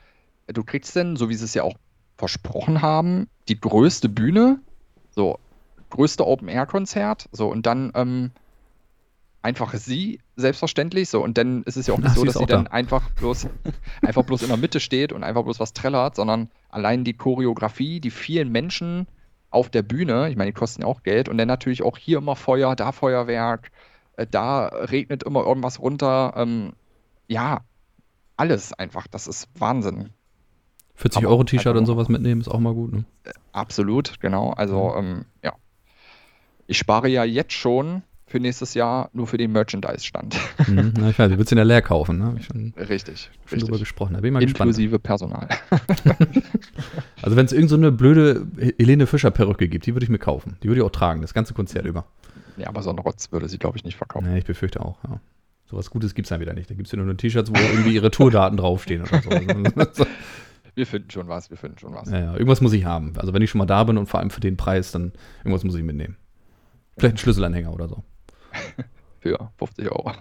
[0.48, 1.76] du kriegst denn, so wie sie es ja auch
[2.18, 4.60] versprochen haben, die größte Bühne,
[5.10, 5.40] so
[5.90, 8.32] größte Open-Air-Konzert, so und dann ähm,
[9.42, 12.46] einfach sie, selbstverständlich, so und dann ist es ja auch nicht Ach, so, dass sie
[12.46, 12.72] dann da.
[12.72, 13.48] einfach bloß,
[14.02, 18.00] einfach bloß in der Mitte steht und einfach bloß was trällert, sondern allein die Choreografie,
[18.00, 19.08] die vielen Menschen
[19.50, 22.20] auf der Bühne, ich meine, die kosten ja auch Geld und dann natürlich auch hier
[22.20, 23.72] immer Feuer, da Feuerwerk,
[24.18, 26.34] äh, da regnet immer irgendwas runter.
[26.38, 26.74] Ähm,
[27.28, 27.62] ja,
[28.38, 29.08] alles einfach.
[29.08, 30.10] Das ist Wahnsinn.
[30.96, 33.06] 40 Aber Euro T-Shirt einfach und sowas mitnehmen ist auch mal gut, ne?
[33.52, 34.52] Absolut, genau.
[34.52, 35.54] Also, ähm, ja.
[36.68, 40.38] Ich spare ja jetzt schon für nächstes Jahr nur für den Merchandise-Stand.
[40.68, 40.94] Mhm.
[40.98, 42.26] Na, ich weiß, du willst ihn ja leer kaufen, ne?
[42.26, 43.80] Hab ich schon, richtig, schon drüber richtig.
[43.82, 44.14] gesprochen.
[44.14, 44.70] Da bin ich mal gespannt.
[44.70, 45.48] Inklusive Personal.
[47.22, 48.48] Also wenn es irgend so eine blöde
[48.80, 50.58] Helene Fischer Perücke gibt, die würde ich mir kaufen.
[50.64, 52.06] Die würde ich auch tragen, das ganze Konzert über.
[52.58, 54.28] Ja, aber so ein Rotz würde sie, glaube ich, nicht verkaufen.
[54.28, 55.20] Nee, ich befürchte auch, ja.
[55.70, 56.70] So was Gutes gibt es dann wieder nicht.
[56.70, 60.06] Da gibt es ja nur T-Shirts, wo irgendwie ihre Tourdaten draufstehen oder so.
[60.76, 62.10] Wir finden schon was, wir finden schon was.
[62.10, 63.14] ja, ja, irgendwas muss ich haben.
[63.18, 65.66] Also wenn ich schon mal da bin und vor allem für den Preis, dann irgendwas
[65.66, 66.16] muss ich mitnehmen.
[66.98, 68.04] Vielleicht einen Schlüsselanhänger oder so.
[69.20, 70.12] Für 50 Euro.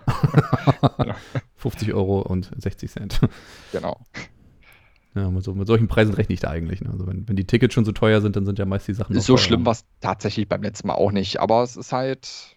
[1.56, 3.20] 50 Euro und 60 Cent.
[3.72, 3.98] genau.
[5.14, 6.82] Ja, mit, so, mit solchen Preisen rechne ich da eigentlich.
[6.82, 6.90] Ne?
[6.90, 9.16] Also wenn, wenn die Tickets schon so teuer sind, dann sind ja meist die Sachen
[9.16, 9.44] Ist so teurer.
[9.44, 11.40] schlimm war es tatsächlich beim letzten Mal auch nicht.
[11.40, 12.56] Aber es ist halt,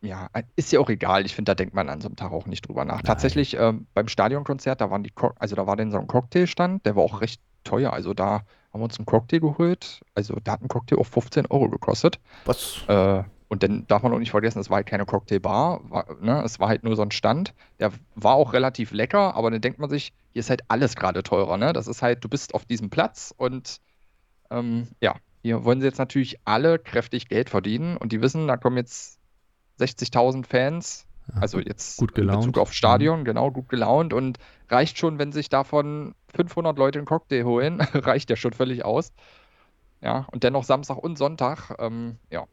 [0.00, 1.26] ja, ist ja auch egal.
[1.26, 2.96] Ich finde, da denkt man an so einem Tag auch nicht drüber nach.
[2.96, 3.04] Nein.
[3.04, 6.86] Tatsächlich ähm, beim Stadionkonzert, da waren die, Co also da war dann so ein Cocktailstand,
[6.86, 7.92] der war auch recht teuer.
[7.92, 10.02] Also da haben wir uns einen Cocktail geholt.
[10.14, 12.20] Also da hat ein Cocktail auch 15 Euro gekostet.
[12.46, 12.82] Was?
[12.88, 16.42] Äh, und dann darf man auch nicht vergessen, es war halt keine Cocktailbar, war, ne?
[16.44, 17.54] es war halt nur so ein Stand.
[17.78, 21.22] Der war auch relativ lecker, aber dann denkt man sich, hier ist halt alles gerade
[21.22, 21.56] teurer.
[21.56, 21.72] Ne?
[21.72, 23.80] Das ist halt, du bist auf diesem Platz und
[24.50, 28.56] ähm, ja, hier wollen sie jetzt natürlich alle kräftig Geld verdienen und die wissen, da
[28.56, 29.18] kommen jetzt
[29.78, 32.46] 60.000 Fans, also jetzt gut in gelaunt.
[32.46, 37.06] Bezug auf Stadion, genau, gut gelaunt und reicht schon, wenn sich davon 500 Leute einen
[37.06, 39.12] Cocktail holen, reicht ja schon völlig aus.
[40.00, 42.44] Ja, und dennoch Samstag und Sonntag, ähm, ja,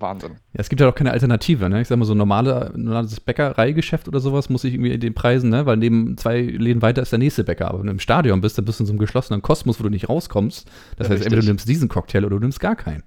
[0.00, 0.32] Wahnsinn.
[0.52, 1.80] Ja, es gibt ja auch keine Alternative, ne?
[1.80, 5.14] Ich sag mal, so ein normale, normales Bäckereigeschäft oder sowas muss ich irgendwie in den
[5.14, 5.66] Preisen, ne?
[5.66, 7.68] Weil neben zwei Läden weiter ist der nächste Bäcker.
[7.68, 9.84] Aber wenn du im Stadion bist, dann bist du in so einem geschlossenen Kosmos, wo
[9.84, 10.66] du nicht rauskommst.
[10.96, 11.26] Das heißt, Richtig.
[11.26, 13.02] entweder du nimmst diesen Cocktail oder du nimmst gar keinen.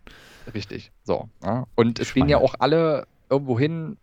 [0.54, 0.92] Richtig.
[1.04, 1.30] So.
[1.44, 1.68] Ja.
[1.76, 3.98] Und es gehen ja auch alle irgendwo hin,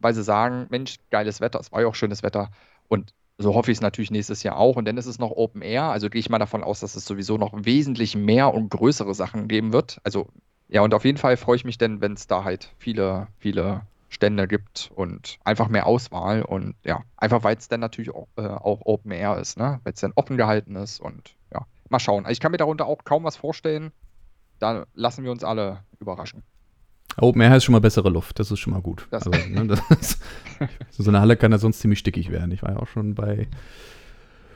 [0.00, 2.50] weil sie sagen, Mensch, geiles Wetter, es war ja auch schönes Wetter.
[2.88, 4.76] Und so hoffe ich es natürlich nächstes Jahr auch.
[4.76, 5.84] Und dann ist es noch Open Air.
[5.84, 9.48] Also gehe ich mal davon aus, dass es sowieso noch wesentlich mehr und größere Sachen
[9.48, 10.00] geben wird.
[10.04, 10.28] Also
[10.72, 13.82] ja, und auf jeden Fall freue ich mich denn, wenn es da halt viele, viele
[14.08, 16.42] Stände gibt und einfach mehr Auswahl.
[16.42, 19.80] Und ja, einfach weil es dann natürlich auch, äh, auch Open Air ist, ne?
[19.84, 20.98] Weil es dann offen gehalten ist.
[20.98, 22.24] Und ja, mal schauen.
[22.24, 23.92] Also ich kann mir darunter auch kaum was vorstellen.
[24.60, 26.42] Da lassen wir uns alle überraschen.
[27.18, 29.06] Open Air heißt schon mal bessere Luft, das ist schon mal gut.
[29.10, 30.22] Also, ne, ist,
[30.90, 32.50] so eine Halle kann ja sonst ziemlich stickig werden.
[32.50, 33.46] Ich war ja auch schon bei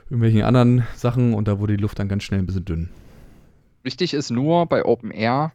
[0.05, 2.89] irgendwelchen anderen Sachen und da wurde die Luft dann ganz schnell ein bisschen dünn.
[3.83, 5.53] Wichtig ist nur bei Open Air,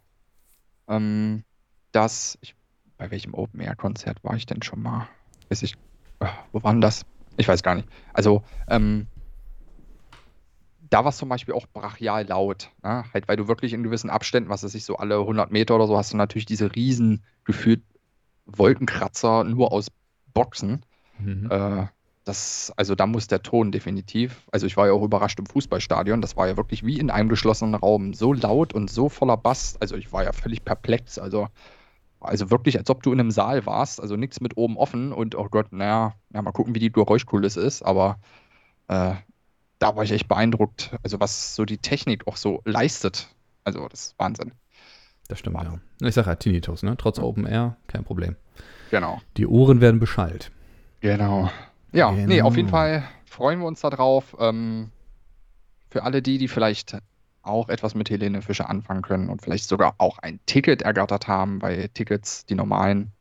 [0.91, 1.43] ähm,
[1.91, 2.55] dass ich,
[2.97, 5.07] bei welchem Open Air Konzert war ich denn schon mal?
[5.49, 5.73] Weiß ich,
[6.19, 7.05] äh, wo war denn das?
[7.37, 7.87] Ich weiß gar nicht.
[8.13, 9.07] Also, ähm,
[10.89, 13.05] da war es zum Beispiel auch brachial laut, ne?
[13.13, 15.87] Halt, weil du wirklich in gewissen Abständen, was weiß ich, so alle 100 Meter oder
[15.87, 17.81] so, hast du natürlich diese riesen, gefühlt
[18.45, 19.87] Wolkenkratzer nur aus
[20.33, 20.85] Boxen.
[21.17, 21.49] Mhm.
[21.49, 21.87] Äh,
[22.23, 24.43] das, also da muss der Ton definitiv.
[24.51, 26.21] Also ich war ja auch überrascht im Fußballstadion.
[26.21, 28.13] Das war ja wirklich wie in einem geschlossenen Raum.
[28.13, 29.77] So laut und so voller Bass.
[29.79, 31.17] Also ich war ja völlig perplex.
[31.17, 31.47] Also,
[32.19, 33.99] also wirklich, als ob du in einem Saal warst.
[33.99, 35.11] Also nichts mit oben offen.
[35.11, 37.81] Und oh Gott, naja, ja, mal gucken, wie die Geräuschkulisse ist.
[37.81, 38.19] Aber
[38.87, 39.13] äh,
[39.79, 40.95] da war ich echt beeindruckt.
[41.01, 43.29] Also was so die Technik auch so leistet.
[43.63, 44.51] Also das ist Wahnsinn.
[45.27, 45.79] Das stimmt, ja.
[46.07, 46.95] Ich sage ja Tinnitus, ne?
[46.97, 48.35] Trotz Open Air, kein Problem.
[48.91, 49.21] Genau.
[49.37, 50.51] Die Ohren werden beschallt.
[50.99, 51.49] Genau.
[51.91, 52.27] Ja, Genau.
[52.27, 54.35] nee, auf jeden Fall freuen wir uns darauf.
[54.39, 54.91] Ähm,
[55.89, 56.97] für alle die, die vielleicht
[57.43, 61.61] auch etwas mit Helene Fischer anfangen können und vielleicht sogar auch ein Ticket ergattert haben,
[61.61, 63.11] weil Tickets, die normalen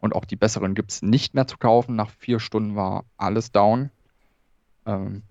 [0.00, 1.96] und auch die besseren, gibt es nicht mehr zu kaufen.
[1.96, 3.90] Nach vier Stunden war alles down.
[4.86, 5.22] Ähm,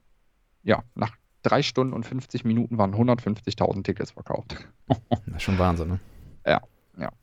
[0.64, 4.56] ja, nach drei Stunden und 50 Minuten waren 150.000 Tickets verkauft.
[4.88, 6.00] Das ist schon Wahnsinn, ne?
[6.46, 6.62] Ja,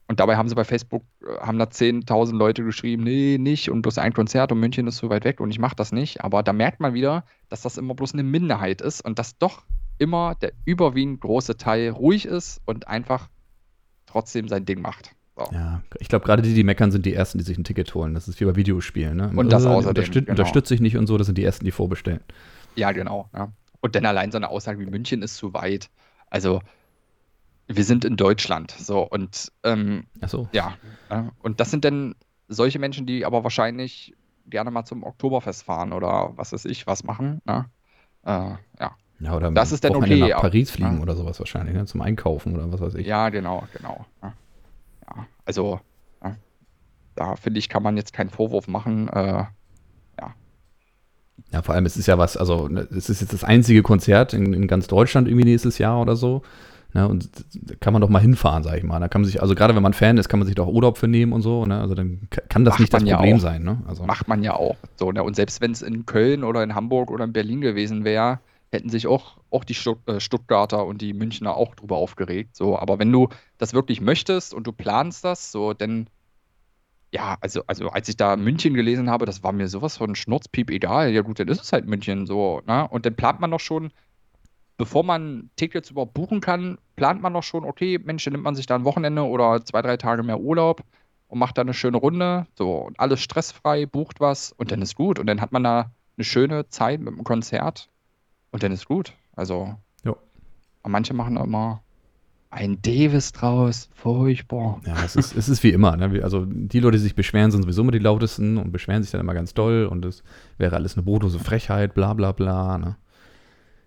[0.09, 3.83] und dabei haben sie bei Facebook, äh, haben da 10.000 Leute geschrieben, nee, nicht und
[3.83, 6.25] bloß ein Konzert und München ist so weit weg und ich mache das nicht.
[6.25, 9.63] Aber da merkt man wieder, dass das immer bloß eine Minderheit ist und dass doch
[9.99, 13.29] immer der überwiegend große Teil ruhig ist und einfach
[14.07, 15.13] trotzdem sein Ding macht.
[15.37, 15.47] So.
[15.53, 18.15] Ja, ich glaube, gerade die, die meckern, sind die Ersten, die sich ein Ticket holen.
[18.15, 19.33] Das ist wie bei Videospielen, ne?
[19.37, 20.33] Und das Äh, außerdem, Unterstüt genau.
[20.33, 22.21] Unterstütze ich nicht und so, das sind die Ersten, die vorbestellen.
[22.75, 23.31] Ja, genau.
[23.33, 23.53] Ja.
[23.81, 25.89] Und dann allein so eine Aussage wie München ist zu weit.
[26.29, 26.61] Also,
[27.77, 28.73] wir sind in Deutschland.
[28.73, 30.49] So, und ähm, Achso.
[30.53, 30.75] Ja,
[31.11, 31.31] ja.
[31.43, 32.15] Und das sind dann
[32.49, 34.15] solche Menschen, die aber wahrscheinlich
[34.47, 37.41] gerne mal zum Oktoberfest fahren oder was weiß ich, was machen.
[37.45, 37.67] Ne?
[38.25, 38.97] Äh, ja.
[39.21, 41.03] Ja, oder Das ist dann okay, nach Paris fliegen ja.
[41.03, 41.85] oder sowas wahrscheinlich, ne?
[41.85, 43.07] Zum Einkaufen oder was weiß ich.
[43.07, 44.07] ja, genau, genau.
[44.23, 44.33] Ja,
[45.07, 45.27] ja.
[45.45, 45.81] also
[46.25, 46.37] ja.
[47.17, 49.09] da finde ich, kann man jetzt keinen Vorwurf machen.
[49.09, 49.45] Äh,
[51.53, 54.35] Ja, vor allem, es ist ja was, also ne, es ist jetzt das einzige Konzert
[54.35, 56.43] in, in ganz Deutschland irgendwie nächstes Jahr oder so.
[56.93, 58.99] Ne, und da kann man doch mal hinfahren, sag ich mal.
[58.99, 60.99] Da kann man sich, also gerade wenn man Fan ist, kann man sich doch Urlaub
[60.99, 61.65] für nehmen und so.
[61.65, 61.81] Ne?
[61.81, 63.41] Also dann ka- kann das Macht nicht das ja Problem auch.
[63.41, 63.63] sein.
[63.63, 63.83] Ne?
[63.87, 64.77] Also, macht man ja auch.
[64.97, 65.23] So, ne?
[65.23, 68.41] Und selbst wenn es in Köln oder in Hamburg oder in Berlin gewesen wäre,
[68.73, 69.77] hätten sich auch, auch die
[70.07, 72.57] äh, Stuttgarter und die Münchner auch drüber aufgeregt.
[72.57, 76.09] So, aber wenn du das wirklich möchtest und du planst das, so, dann,
[77.13, 80.71] ja, also, also als ich da München gelesen habe, das war mir sowas von Schnurzpiep
[80.71, 81.11] egal.
[81.13, 82.87] Ja gut, dann ist es halt München so, ne?
[82.89, 83.91] Und dann plant man doch schon,
[84.81, 88.55] bevor man Tickets überhaupt buchen kann, plant man doch schon, okay, Mensch, dann nimmt man
[88.55, 90.83] sich da ein Wochenende oder zwei, drei Tage mehr Urlaub
[91.29, 94.95] und macht da eine schöne Runde, so und alles stressfrei, bucht was und dann ist
[94.97, 95.19] gut.
[95.19, 97.91] Und dann hat man da eine schöne Zeit mit einem Konzert
[98.53, 99.13] und dann ist gut.
[99.37, 100.15] Also, Ja.
[100.89, 101.83] manche machen da immer
[102.49, 104.81] ein Davis draus, furchtbar.
[104.87, 105.95] ja, es ist, es ist wie immer.
[105.99, 106.23] Ne?
[106.25, 109.21] Also die Leute, die sich beschweren, sind sowieso immer die lautesten und beschweren sich dann
[109.21, 110.25] immer ganz doll und es
[110.57, 112.79] wäre alles eine brotlose Frechheit, bla bla bla.
[112.79, 112.97] Ne?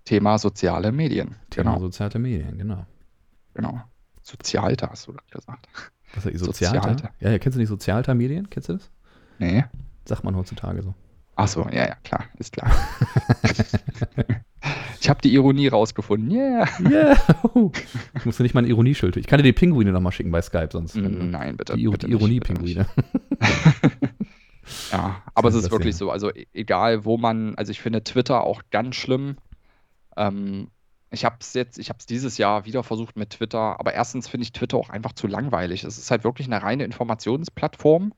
[0.06, 1.36] Thema soziale Medien.
[1.50, 2.86] Thema Genau, soziale Medien, genau.
[3.54, 3.82] genau.
[4.22, 5.68] Sozialter hast du gesagt.
[6.16, 6.82] Was ist Sozialter?
[6.90, 7.10] Sozialter.
[7.20, 8.50] Ja, ja, kennst du nicht Sozialter-Medien?
[8.50, 8.92] Kennst du das?
[9.40, 9.64] Nee.
[10.06, 10.94] Sagt man heutzutage so.
[11.36, 12.72] Ach so, ja, ja, klar, ist klar.
[15.02, 16.30] ich habe die Ironie rausgefunden.
[16.32, 16.68] Yeah.
[16.80, 17.18] Yeah.
[18.16, 19.18] Ich musste nicht mal ein Ironieschild.
[19.18, 20.96] Ich kann dir die Pinguine nochmal schicken bei Skype, sonst.
[20.96, 21.76] du- Nein, bitte.
[21.76, 22.86] die bitte die Ironie-Pinguine.
[24.94, 25.98] Ja, aber es ist wirklich ja.
[26.00, 26.10] so.
[26.12, 29.36] Also e- egal, wo man, also ich finde Twitter auch ganz schlimm.
[30.18, 30.70] Ähm,
[31.12, 34.28] ich habe es jetzt, ich habe es dieses Jahr wieder versucht mit Twitter, aber erstens
[34.28, 35.84] finde ich Twitter auch einfach zu langweilig.
[35.84, 38.14] Es ist halt wirklich eine reine Informationsplattform.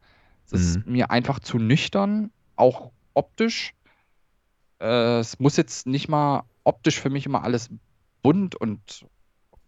[0.45, 3.73] Es ist mir einfach zu nüchtern, auch optisch.
[4.79, 7.69] Äh, es muss jetzt nicht mal optisch für mich immer alles
[8.21, 9.05] bunt und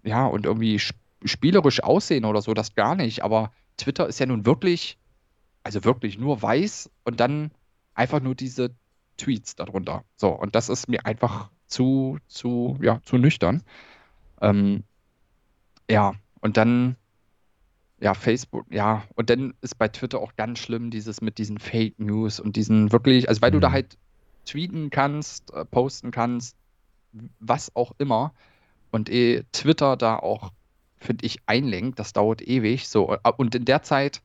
[0.04, 3.24] ja, und irgendwie sp- spielerisch aussehen oder so, das gar nicht.
[3.24, 4.98] Aber Twitter ist ja nun wirklich,
[5.64, 7.52] also wirklich nur weiß und dann
[7.94, 8.70] einfach nur diese
[9.18, 10.04] Tweets darunter.
[10.16, 13.64] So, und das ist mir einfach zu, zu, ja, zu nüchtern.
[14.42, 14.84] Ähm,
[15.90, 16.96] ja, und dann,
[18.00, 22.00] ja, Facebook, ja, und dann ist bei Twitter auch ganz schlimm, dieses mit diesen Fake
[22.00, 23.74] News und diesen wirklich, also weil du da Mhm.
[23.74, 23.98] halt
[24.46, 26.56] tweeten kannst, äh, posten kannst,
[27.40, 28.34] was auch immer,
[28.92, 30.52] und eh Twitter da auch,
[30.98, 34.22] finde ich, einlenkt, das dauert ewig, so, äh, und in der Zeit,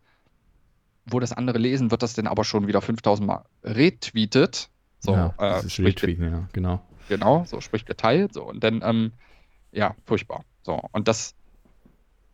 [1.07, 4.71] wo das andere lesen, wird das dann aber schon wieder 5000 Mal retweetet.
[5.01, 6.81] So, ja, äh, das ist sprich, Retweeten, ja, genau.
[7.13, 9.13] Genau, so sprich geteilt, so und dann, ähm,
[9.71, 10.45] ja, furchtbar.
[10.63, 11.35] So, und das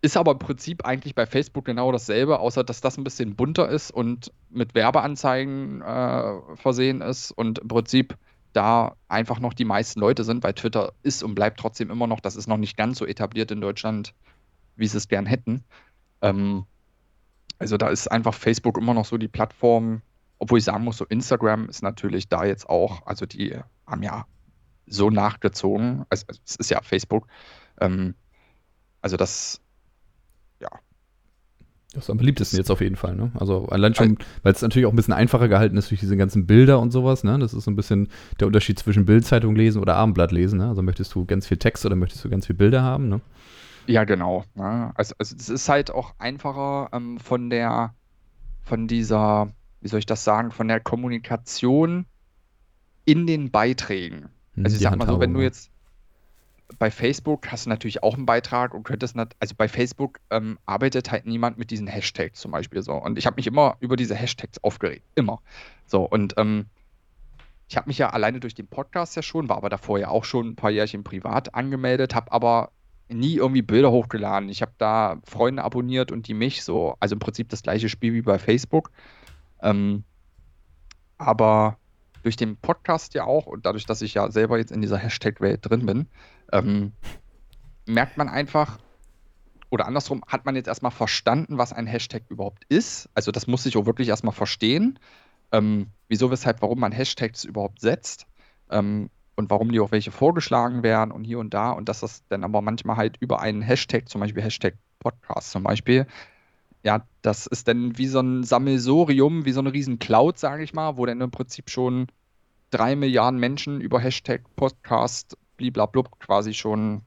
[0.00, 3.68] ist aber im Prinzip eigentlich bei Facebook genau dasselbe, außer dass das ein bisschen bunter
[3.68, 8.16] ist und mit Werbeanzeigen äh, versehen ist und im Prinzip
[8.52, 12.20] da einfach noch die meisten Leute sind, weil Twitter ist und bleibt trotzdem immer noch,
[12.20, 14.14] das ist noch nicht ganz so etabliert in Deutschland,
[14.76, 15.64] wie sie es gern hätten.
[16.22, 16.64] Ähm,
[17.58, 20.02] also da ist einfach Facebook immer noch so die Plattform,
[20.38, 24.26] obwohl ich sagen muss, so Instagram ist natürlich da jetzt auch, also die haben ja
[24.90, 27.26] so nachgezogen, also, also es ist ja Facebook,
[27.80, 28.14] ähm,
[29.02, 29.60] also das,
[30.60, 30.68] ja,
[31.94, 33.32] Das ist am beliebtesten jetzt auf jeden Fall, ne?
[33.34, 36.46] Also allein schon, weil es natürlich auch ein bisschen einfacher gehalten ist durch diese ganzen
[36.46, 37.38] Bilder und sowas, ne?
[37.38, 38.08] Das ist so ein bisschen
[38.40, 40.68] der Unterschied zwischen Bildzeitung lesen oder Abendblatt lesen, ne?
[40.68, 43.20] Also möchtest du ganz viel Text oder möchtest du ganz viel Bilder haben, ne?
[43.86, 44.44] Ja, genau.
[44.54, 47.94] Ja, also, also es ist halt auch einfacher ähm, von der,
[48.64, 52.04] von dieser, wie soll ich das sagen, von der Kommunikation
[53.06, 54.28] in den Beiträgen.
[54.64, 55.44] Also ich sag mal so, wenn du ne?
[55.44, 55.70] jetzt,
[56.78, 60.58] bei Facebook hast du natürlich auch einen Beitrag und könntest, nat also bei Facebook ähm,
[60.66, 62.94] arbeitet halt niemand mit diesen Hashtags zum Beispiel so.
[62.94, 65.04] Und ich habe mich immer über diese Hashtags aufgeregt.
[65.14, 65.40] Immer.
[65.86, 66.66] So, und ähm,
[67.68, 70.24] ich habe mich ja alleine durch den Podcast ja schon, war aber davor ja auch
[70.24, 72.70] schon ein paar Jährchen privat angemeldet, habe aber
[73.08, 74.48] nie irgendwie Bilder hochgeladen.
[74.48, 76.96] Ich habe da Freunde abonniert und die mich so.
[77.00, 78.90] Also im Prinzip das gleiche Spiel wie bei Facebook.
[79.62, 80.04] Ähm,
[81.16, 81.78] aber
[82.22, 85.60] durch den Podcast ja auch und dadurch, dass ich ja selber jetzt in dieser Hashtag-Welt
[85.62, 86.06] drin bin,
[86.52, 86.92] ähm,
[87.86, 88.78] merkt man einfach,
[89.70, 93.08] oder andersrum, hat man jetzt erstmal verstanden, was ein Hashtag überhaupt ist.
[93.14, 94.98] Also das muss ich auch wirklich erstmal verstehen.
[95.52, 98.26] Ähm, wieso, weshalb, warum man Hashtags überhaupt setzt.
[98.70, 102.26] Ähm, und warum die auch welche vorgeschlagen werden und hier und da und dass das
[102.26, 106.08] dann aber manchmal halt über einen Hashtag, zum Beispiel Hashtag Podcast zum Beispiel,
[106.88, 110.72] ja, das ist dann wie so ein Sammelsorium, wie so eine riesen Cloud, sage ich
[110.72, 112.06] mal, wo dann im Prinzip schon
[112.70, 117.02] drei Milliarden Menschen über Hashtag Podcast bliblablub quasi schon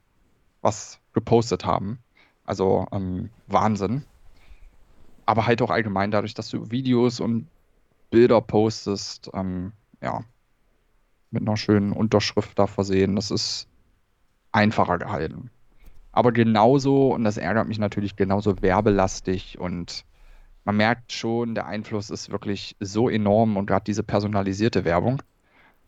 [0.62, 1.98] was gepostet haben.
[2.46, 4.06] Also ähm, Wahnsinn.
[5.26, 7.48] Aber halt auch allgemein dadurch, dass du Videos und
[8.12, 10.24] Bilder postest, ähm, ja,
[11.32, 13.16] mit einer schönen Unterschrift da versehen.
[13.16, 13.68] Das ist
[14.52, 15.50] einfacher gehalten.
[16.12, 20.06] Aber genauso, und das ärgert mich natürlich, genauso werbelastig und
[20.64, 25.24] man merkt schon, der Einfluss ist wirklich so enorm und gerade diese personalisierte Werbung,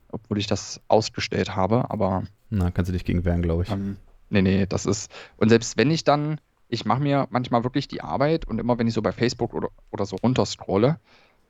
[0.10, 2.24] obwohl ich das ausgestellt habe, aber.
[2.50, 3.72] Na, kannst du dich gegen wehren, glaube ich.
[3.72, 3.98] Ähm,
[4.30, 5.12] nee, nee, das ist.
[5.38, 8.88] Und selbst wenn ich dann, ich mache mir manchmal wirklich die Arbeit und immer wenn
[8.88, 11.00] ich so bei Facebook oder, oder so runterscrolle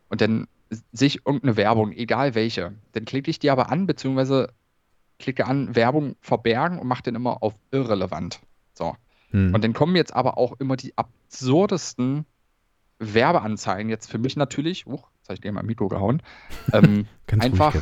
[0.10, 0.48] und dann
[0.92, 4.50] sehe ich irgendeine Werbung, egal welche, dann klicke ich die aber an, beziehungsweise
[5.20, 8.42] klicke an Werbung verbergen und mache den immer auf irrelevant.
[8.74, 8.96] So.
[9.32, 9.54] Hm.
[9.54, 12.26] Und dann kommen jetzt aber auch immer die absurdesten
[13.00, 13.90] Werbeanzeigen.
[13.90, 16.22] Jetzt für mich natürlich, uch, jetzt habe ich dir mal Mikro gehauen.
[16.72, 17.08] Ähm,
[17.40, 17.76] einfach.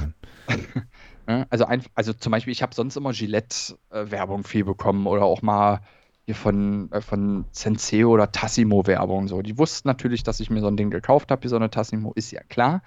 [1.49, 5.81] also, ein, also zum Beispiel, ich habe sonst immer Gillette-Werbung viel bekommen oder auch mal
[6.25, 9.27] hier von, äh, von Senseo oder Tassimo Werbung.
[9.27, 9.41] So.
[9.41, 12.11] Die wussten natürlich, dass ich mir so ein Ding gekauft habe, wie so eine Tassimo,
[12.15, 12.81] ist ja klar.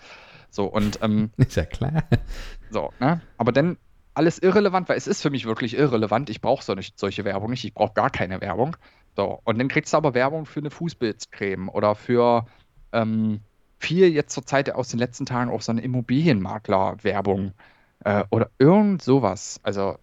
[0.50, 2.04] So, und ähm, ist ja klar.
[2.70, 3.20] So, ne?
[3.38, 3.76] Aber dann
[4.14, 6.30] alles irrelevant, weil es ist für mich wirklich irrelevant.
[6.30, 8.76] Ich brauche so nicht, solche Werbung nicht, ich brauche gar keine Werbung.
[9.16, 12.46] So, und dann kriegst du aber Werbung für eine Fußbildcreme oder für
[12.92, 13.40] ähm,
[13.78, 17.52] viel jetzt zur Zeit aus den letzten Tagen auch so eine Immobilienmakler-Werbung
[18.04, 19.60] äh, oder irgend sowas.
[19.62, 19.98] Also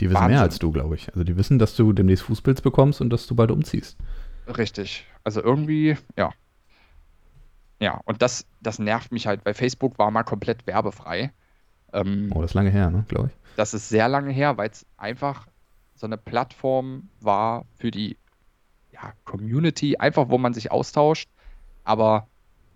[0.00, 0.32] die wissen Wahnsinn.
[0.32, 1.08] mehr als du, glaube ich.
[1.10, 3.96] Also die wissen, dass du demnächst Fußpilz bekommst und dass du bald umziehst.
[4.46, 5.06] Richtig.
[5.24, 6.32] Also irgendwie, ja.
[7.80, 11.32] Ja, und das, das nervt mich halt, weil Facebook war mal komplett werbefrei.
[11.92, 13.37] Ähm, oh, das ist lange her, ne, glaube ich.
[13.58, 15.48] Das ist sehr lange her, weil es einfach
[15.96, 18.16] so eine Plattform war für die
[18.92, 21.28] ja, Community, einfach wo man sich austauscht.
[21.82, 22.28] Aber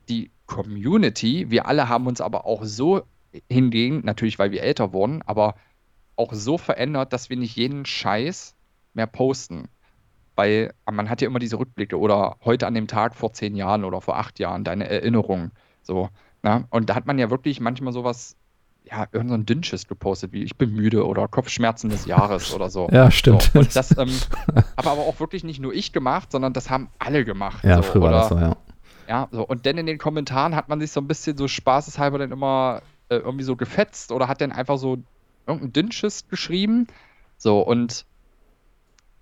[0.08, 3.02] die Community, wir alle haben uns aber auch so
[3.48, 5.54] hingegen, natürlich weil wir älter wurden, aber
[6.16, 8.56] auch so verändert, dass wir nicht jeden Scheiß
[8.92, 9.68] mehr posten.
[10.34, 13.84] Weil man hat ja immer diese Rückblicke oder heute an dem Tag vor zehn Jahren
[13.84, 15.52] oder vor acht Jahren, deine Erinnerungen.
[15.82, 16.08] So,
[16.42, 16.58] na?
[16.58, 16.66] Ne?
[16.70, 18.36] Und da hat man ja wirklich manchmal sowas,
[18.84, 22.88] ja, irgendein so Dünnschiss gepostet, wie ich bin müde oder Kopfschmerzen des Jahres oder so.
[22.90, 23.50] Ja, stimmt.
[23.52, 24.10] So, und das ähm,
[24.76, 27.64] habe aber auch wirklich nicht nur ich gemacht, sondern das haben alle gemacht.
[27.64, 28.56] Ja, so, früher war das so, ja.
[29.08, 29.46] Ja, so.
[29.46, 32.82] Und dann in den Kommentaren hat man sich so ein bisschen so spaßeshalber dann immer
[33.08, 34.98] äh, irgendwie so gefetzt oder hat dann einfach so
[35.46, 36.86] irgendein Dünnschiss geschrieben.
[37.36, 38.06] So, und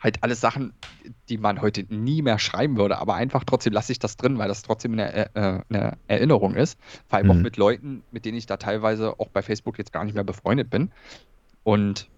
[0.01, 0.73] halt alles Sachen,
[1.29, 4.49] die man heute nie mehr schreiben würde, aber einfach trotzdem lasse ich das drin, weil
[4.49, 6.79] das trotzdem eine, äh, eine Erinnerung ist.
[7.09, 7.33] Vor allem mhm.
[7.33, 10.25] auch mit Leuten, mit denen ich da teilweise auch bei Facebook jetzt gar nicht mehr
[10.25, 10.91] befreundet bin.
[11.63, 12.09] Und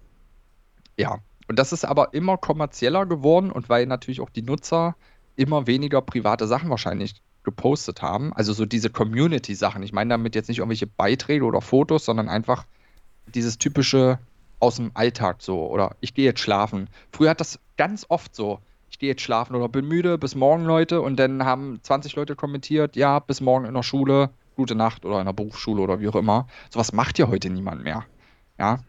[0.97, 4.95] ja, und das ist aber immer kommerzieller geworden und weil natürlich auch die Nutzer
[5.35, 8.31] immer weniger private Sachen wahrscheinlich gepostet haben.
[8.33, 9.83] Also so diese Community-Sachen.
[9.83, 12.65] Ich meine damit jetzt nicht irgendwelche Beiträge oder Fotos, sondern einfach
[13.27, 14.19] dieses typische
[14.59, 16.89] aus dem Alltag so oder ich gehe jetzt schlafen.
[17.11, 18.59] Früher hat das ganz oft so,
[18.89, 22.35] ich gehe jetzt schlafen oder bin müde, bis morgen Leute und dann haben 20 Leute
[22.35, 26.07] kommentiert, ja, bis morgen in der Schule, gute Nacht oder in der Berufsschule oder wie
[26.07, 26.47] auch immer.
[26.69, 28.05] Sowas macht ja heute niemand mehr.
[28.59, 28.79] Ja.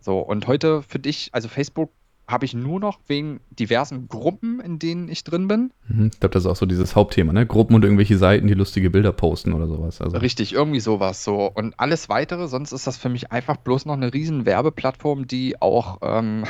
[0.00, 1.90] So, und heute für dich, also Facebook
[2.30, 5.72] habe ich nur noch wegen diversen Gruppen, in denen ich drin bin.
[5.88, 7.44] Mhm, ich glaube, das ist auch so dieses Hauptthema, ne?
[7.44, 10.00] Gruppen und irgendwelche Seiten, die lustige Bilder posten oder sowas.
[10.00, 10.16] Also.
[10.18, 11.50] Richtig, irgendwie sowas so.
[11.52, 15.60] Und alles weitere, sonst ist das für mich einfach bloß noch eine riesen Werbeplattform, die
[15.60, 16.44] auch ähm,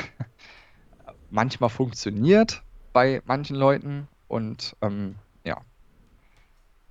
[1.31, 2.61] manchmal funktioniert
[2.93, 5.57] bei manchen Leuten und ähm, ja.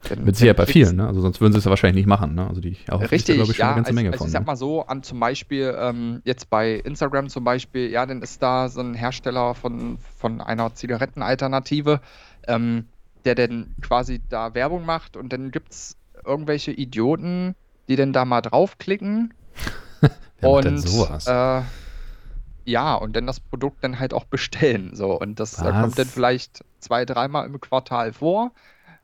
[0.08, 1.06] Denn, Mit Sicherheit bei vielen, ne?
[1.06, 2.46] Also sonst würden sie es ja wahrscheinlich nicht machen, ne?
[2.48, 4.26] Also die auch richtig, da, ich, ja, eine ganze also, Menge also von.
[4.28, 4.46] Ich sag ne?
[4.46, 8.68] mal so, an zum Beispiel, ähm, jetzt bei Instagram zum Beispiel, ja, dann ist da
[8.68, 12.00] so ein Hersteller von, von einer Zigarettenalternative,
[12.48, 12.86] ähm,
[13.26, 17.54] der dann quasi da Werbung macht und dann gibt es irgendwelche Idioten,
[17.88, 19.34] die dann da mal draufklicken.
[20.40, 20.84] und?
[21.26, 21.62] Äh,
[22.64, 24.90] Ja, und dann das Produkt dann halt auch bestellen.
[24.94, 26.12] So, und das äh, kommt dann Was?
[26.12, 28.52] vielleicht zwei, dreimal im Quartal vor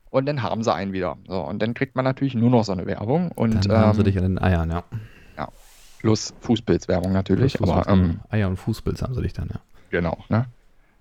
[0.09, 1.17] und dann haben sie einen wieder.
[1.27, 3.99] So, und dann kriegt man natürlich nur noch so eine Werbung und Dann haben sie
[4.01, 4.83] ähm, dich an den Eiern, ja.
[5.37, 5.47] ja,
[5.99, 9.59] plus Fußpilzwerbung natürlich, Fußpilz, aber ähm, Eier und Fußpilz haben sie dich dann, ja.
[9.89, 10.45] genau, ne?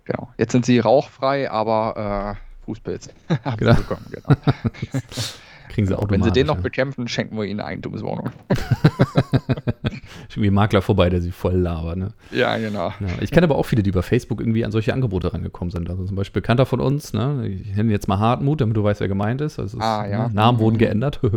[0.04, 0.28] Genau.
[0.38, 3.10] Jetzt sind sie rauchfrei, aber äh, Fußpilz
[3.44, 3.72] haben Genau.
[3.74, 4.28] sie bekommen, genau.
[5.68, 6.18] Kriegen sie automatisch.
[6.18, 6.60] Wenn sie den noch ja.
[6.62, 8.30] bekämpfen, schenken wir ihnen eine Eigentumswohnung.
[10.30, 12.08] Irgendwie Makler vorbei, der sie voll labert, ne?
[12.30, 12.88] Ja, genau.
[13.00, 15.88] Ja, ich kenne aber auch viele, die über Facebook irgendwie an solche Angebote rangekommen sind.
[15.88, 17.46] Also zum Beispiel Bekannter von uns, ne?
[17.48, 19.58] ich nenne ihn jetzt mal Hartmut, damit du weißt, wer gemeint ist.
[19.58, 20.28] Also Ah, ja.
[20.28, 20.34] ne?
[20.34, 21.20] Namen wurden geändert.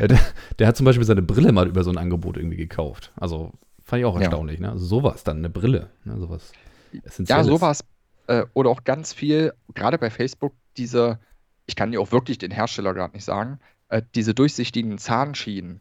[0.00, 0.18] Äh, der,
[0.58, 3.12] der hat zum Beispiel seine Brille mal über so ein Angebot irgendwie gekauft.
[3.16, 3.52] Also
[3.82, 4.22] fand ich auch Ja.
[4.22, 4.58] erstaunlich.
[4.58, 4.70] Ne?
[4.70, 5.88] Also sowas dann, eine Brille.
[6.04, 6.18] Ne?
[6.18, 6.52] Sowas
[7.26, 7.80] Ja, sowas.
[8.26, 11.18] Äh, oder auch ganz viel, gerade bei Facebook, diese,
[11.66, 13.58] ich kann dir auch wirklich den Hersteller gerade nicht sagen,
[13.88, 15.80] äh, diese durchsichtigen Zahnschienen.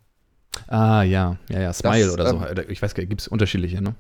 [0.68, 2.46] Ah, ja, ja, ja, Smile Das, oder so.
[2.46, 3.96] ähm, Ich weiß gar nicht, gibt es unterschiedliche, ne?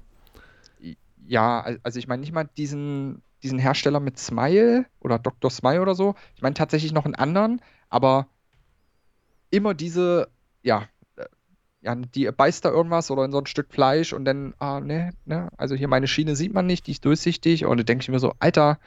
[1.26, 5.50] Ja, al- also ich meine nicht mal diesen, diesen Hersteller mit Smile oder Dr.
[5.50, 6.16] Smile oder so.
[6.36, 8.28] Ich meine tatsächlich noch einen anderen, aber
[9.50, 10.30] immer diese,
[10.64, 11.26] ja, äh,
[11.82, 15.12] ja, die beißt da irgendwas oder in so ein Stück Fleisch und dann, ah, ne,
[15.26, 18.10] ne, also hier meine Schiene sieht man nicht, die ist durchsichtig und da denke ich
[18.10, 18.80] mir so, Alter,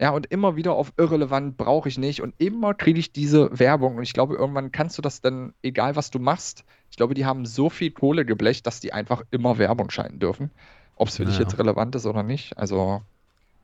[0.00, 3.96] ja, und immer wieder auf irrelevant brauche ich nicht und immer kriege ich diese Werbung
[3.96, 7.26] und ich glaube, irgendwann kannst du das dann, egal was du machst, ich glaube, die
[7.26, 10.50] haben so viel Kohle geblecht, dass die einfach immer Werbung schalten dürfen.
[10.96, 11.42] Ob es für dich Ja.
[11.42, 13.02] jetzt relevant ist oder nicht, also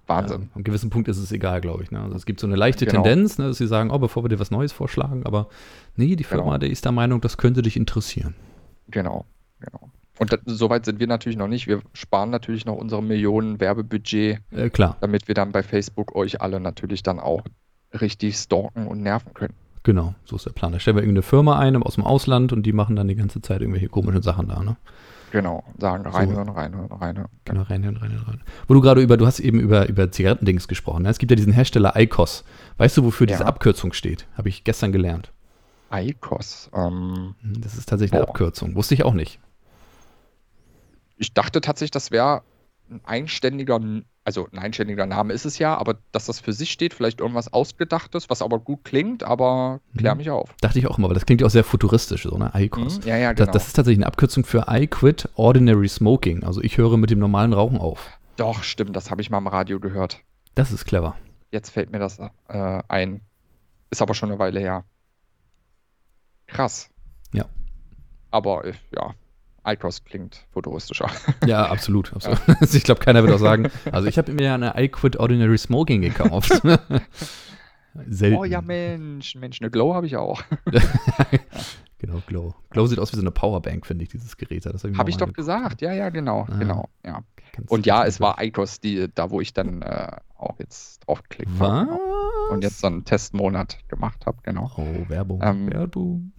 [0.06, 0.42] Wahnsinn.
[0.42, 1.90] Ja, an gewissen Punkt ist es egal, glaube ich.
[1.90, 2.00] Ne?
[2.00, 3.02] Also es gibt so eine leichte Genau.
[3.02, 5.48] Tendenz, ne, dass sie sagen, oh, bevor wir dir was Neues vorschlagen, aber
[5.96, 6.58] nee, die Firma, Genau.
[6.58, 8.34] der ist der Meinung, das könnte dich interessieren.
[8.88, 9.24] Genau,
[9.58, 9.90] genau.
[10.18, 11.66] Und da, soweit sind wir natürlich noch nicht.
[11.66, 16.40] Wir sparen natürlich noch unsere Millionen Werbebudget, Äh, klar, damit wir dann bei Facebook euch
[16.40, 17.42] alle natürlich dann auch
[18.00, 19.54] richtig stalken und nerven können.
[19.82, 20.72] genau, so ist der Plan.
[20.72, 23.40] Da stellen wir irgendeine Firma ein aus dem Ausland und die machen dann die ganze
[23.42, 24.76] Zeit irgendwelche komischen Sachen da, ne?
[25.32, 27.28] Genau, sagen reinhören, reinhören, reinhören.
[27.44, 28.40] Genau, reinhören, reinhören, rein.
[28.68, 31.02] Wo du gerade über, du hast eben über, über Zigarettendings gesprochen.
[31.02, 31.10] Ne?
[31.10, 32.44] Es gibt ja diesen Hersteller ICOS.
[32.78, 33.46] Weißt du, wofür diese Ja.
[33.46, 34.26] Abkürzung steht?
[34.38, 35.32] Habe ich gestern gelernt.
[35.92, 36.70] ICOS.
[36.74, 38.30] Ähm, Hm, Das ist tatsächlich eine Boah.
[38.30, 38.74] Abkürzung.
[38.76, 39.38] Wusste ich auch nicht.
[41.16, 42.42] Ich dachte tatsächlich, das wäre
[42.90, 43.80] ein einständiger,
[44.24, 47.52] also ein einständiger Name ist es ja, aber dass das für sich steht, vielleicht irgendwas
[47.52, 50.18] Ausgedachtes, was aber gut klingt, aber klär Mhm.
[50.18, 50.54] mich auf.
[50.60, 52.52] Dachte ich auch immer, aber das klingt ja auch sehr futuristisch, so, ne?
[52.54, 53.00] ICOS.
[53.00, 53.52] Mhm, Ja, ja, Das, genau.
[53.52, 56.44] das ist tatsächlich eine Abkürzung für I quit ordinary smoking.
[56.44, 58.08] Also ich höre mit dem normalen Rauchen auf.
[58.36, 60.20] Doch, stimmt, das habe ich mal im Radio gehört.
[60.54, 61.16] Das ist clever.
[61.50, 63.20] Jetzt fällt mir das äh, ein.
[63.90, 64.84] Ist aber schon eine Weile her.
[66.46, 66.88] Krass.
[67.32, 67.46] Ja.
[68.30, 69.14] Aber äh, ja,
[69.66, 71.10] ICOS klingt futuristischer.
[71.46, 72.12] Ja, absolut.
[72.14, 72.40] absolut.
[72.74, 75.58] ich glaube, keiner wird auch sagen, also ich habe mir ja eine I quit ordinary
[75.58, 76.60] smoking gekauft.
[78.08, 78.36] Selten.
[78.36, 80.42] Oh ja, Mensch, Mensch, eine Glow habe ich auch.
[81.98, 82.54] genau, Glow.
[82.70, 84.66] Glow sieht aus wie so eine Powerbank, finde ich, dieses Gerät.
[84.66, 85.80] Habe ich doch gesagt.
[85.80, 86.56] Ja, ja, genau, Ah.
[86.58, 86.88] genau.
[87.04, 87.22] Ja.
[87.68, 91.98] Und ja, es war ICOS, die, da wo ich dann äh, auch jetzt draufgeklickt habe.
[92.50, 94.70] Und jetzt so einen Testmonat gemacht habe, genau.
[94.76, 95.40] Oh, Werbung.
[95.42, 96.32] Ähm, Werbung.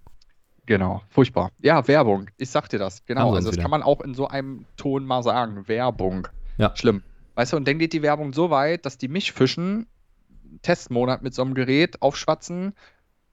[0.67, 1.51] Genau, furchtbar.
[1.61, 2.29] Ja, Werbung.
[2.37, 3.03] Ich sag dir das.
[3.05, 3.33] Genau.
[3.33, 3.63] Also das wieder.
[3.63, 5.67] kann man auch in so einem Ton mal sagen.
[5.67, 6.27] Werbung.
[6.57, 6.75] Ja.
[6.75, 7.03] Schlimm.
[7.35, 9.87] Weißt du, und dann geht die Werbung so weit, dass die mich fischen,
[10.61, 12.73] Testmonat mit so einem Gerät aufschwatzen,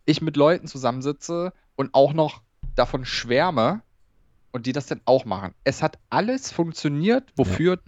[0.05, 2.43] ich mit Leuten zusammensitze und auch noch
[2.77, 3.83] davon schwärme
[4.53, 5.55] und die das dann auch machen.
[5.65, 7.81] Es hat alles funktioniert, wofür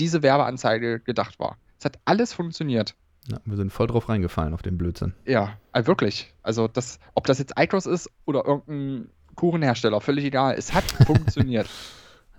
[0.00, 1.58] diese Werbeanzeige gedacht war.
[1.78, 2.96] Es hat alles funktioniert.
[3.30, 5.14] Ja, wir sind voll drauf reingefallen auf den Blödsinn.
[5.26, 6.32] Ja, äh, wirklich.
[6.42, 10.54] Also das, ob das jetzt Icros ist oder irgendein Kuchenhersteller, völlig egal.
[10.56, 11.68] Es hat funktioniert.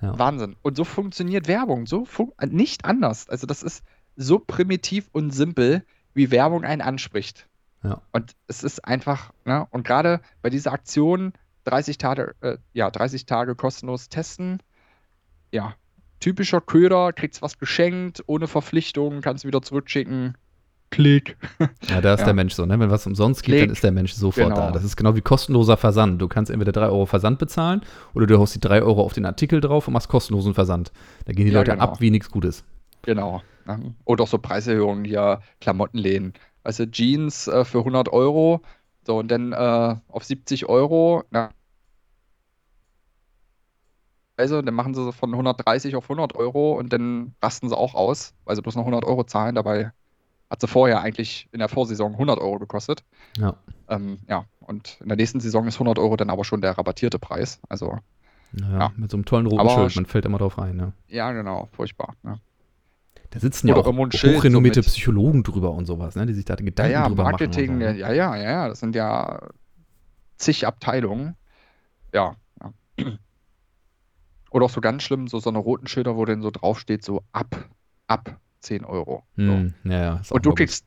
[0.02, 0.18] Ja.
[0.18, 0.56] Wahnsinn.
[0.62, 1.86] Und so funktioniert Werbung.
[1.86, 3.30] So fun äh, nicht anders.
[3.30, 3.84] Also das ist
[4.16, 5.84] so primitiv und simpel,
[6.14, 7.48] wie Werbung einen anspricht.
[7.84, 8.02] Ja.
[8.12, 9.68] Und es ist einfach, ne?
[9.70, 11.34] Und gerade bei dieser Aktion
[11.66, 14.62] 30 Tage, äh, ja, 30 Tage kostenlos testen,
[15.52, 15.76] ja,
[16.20, 20.36] typischer Köder, kriegst was geschenkt, ohne Verpflichtung, kannst wieder zurückschicken.
[20.92, 21.38] Klick.
[21.90, 22.26] Ja, da ist Ja.
[22.26, 22.80] der Mensch so, ne?
[22.80, 23.72] Wenn was umsonst geht, dann Klick.
[23.74, 24.56] ist der Mensch sofort Genau.
[24.68, 24.72] da.
[24.72, 26.20] Das ist genau wie kostenloser Versand.
[26.22, 27.82] Du kannst entweder 3 Euro Versand bezahlen
[28.16, 30.92] oder du haust die 3 Euro auf den Artikel drauf und machst kostenlosen Versand.
[31.26, 31.84] Da gehen die Ja, Leute genau.
[31.84, 32.64] ab wie nichts Gutes.
[33.04, 33.42] Genau.
[34.06, 36.34] Oder auch so Preiserhöhungen hier, Klamottenläden.
[36.64, 38.62] Also Jeans äh, für 100 Euro,
[39.06, 41.24] so und dann äh, auf 70 Euro.
[41.30, 41.52] Na,
[44.38, 47.94] also, dann machen sie so von 130 auf 100 Euro und dann rasten sie auch
[47.94, 49.56] aus, weil sie bloß noch 100 Euro zahlen.
[49.56, 49.92] Dabei
[50.50, 53.04] hat sie vorher eigentlich in der Vorsaison 100 Euro gekostet.
[53.38, 53.56] Ja.
[53.88, 57.20] Ähm, ja, und in der nächsten Saison ist 100 Euro dann aber schon der rabattierte
[57.20, 57.60] Preis.
[57.70, 57.97] Also,
[58.54, 58.91] Ja, Ja.
[58.97, 60.76] Mit so einem tollen roten Aber Schild, sch- man fällt immer drauf rein.
[60.76, 60.93] Ne?
[61.08, 62.16] ja, genau, furchtbar.
[62.24, 62.39] Ne?
[63.32, 66.26] Da sitzen ja Oder auch Schild so hochrenommierte mit- Psychologen drüber und sowas, ne?
[66.26, 67.88] die sich da Ja, Gedanken ja, drüber Marketing, machen.
[67.88, 69.39] und so, ja, ja, ja, ja, das sind ja
[70.38, 71.36] zig Abteilungen.
[72.12, 72.74] Ja, ja.
[74.52, 77.22] Oder auch so ganz schlimm, so, so eine roten Schilder, wo dann so draufsteht, so
[77.32, 77.70] ab,
[78.08, 79.24] ab 10 Euro.
[79.36, 79.43] So.
[79.43, 80.22] Hm, ja, ja.
[80.30, 80.86] Und du kriegst,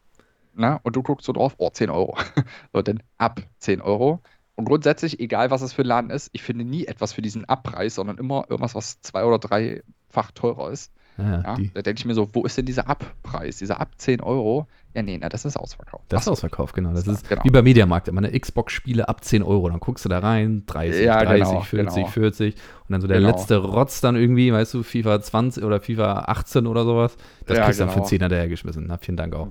[0.55, 2.17] na, und du guckst so drauf, oh, 10 Euro.
[2.73, 4.21] So, dann ab 10 Euro.
[4.55, 7.45] Und grundsätzlich, egal was es für ein Laden ist, ich finde nie etwas für diesen
[7.47, 10.93] Abpreis, sondern immer irgendwas, was zwei- oder dreifach teurer ist.
[11.19, 13.59] Ja, ja, da denke ich mir so, wo ist denn dieser Abpreis?
[13.59, 14.67] Dieser ab 10 Euro?
[14.95, 16.05] Ja, nee, na, das ist ausverkauft.
[16.09, 16.33] das ist so.
[16.33, 16.93] ausverkauft, genau.
[16.93, 17.45] Das ist genau.
[17.45, 19.69] wie beim Mediamarkt, immer eine Xbox-Spiele ab 10 Euro.
[19.69, 22.07] Dann guckst du da rein, 30, Ja, 30, genau, 40, genau.
[22.09, 22.55] 40.
[22.55, 23.31] Und dann so der Genau.
[23.31, 27.17] letzte Rotz dann irgendwie, weißt du, FIFA 20 oder FIFA 18 oder sowas.
[27.47, 28.07] Das kriegst du dann für genau.
[28.07, 28.85] 10 hinterhergeschmissen.
[28.87, 29.49] Na, vielen Dank auch.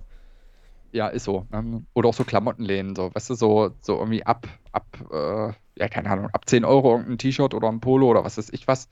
[0.93, 1.45] Ja, ist so.
[1.51, 1.83] ne?
[1.93, 6.09] Oder auch so Klamottenläden, so, weißt du, so, so irgendwie ab, ab, äh, ja, keine
[6.09, 8.89] Ahnung, ab 10 Euro irgendein T-Shirt oder ein Polo oder was weiß ich was.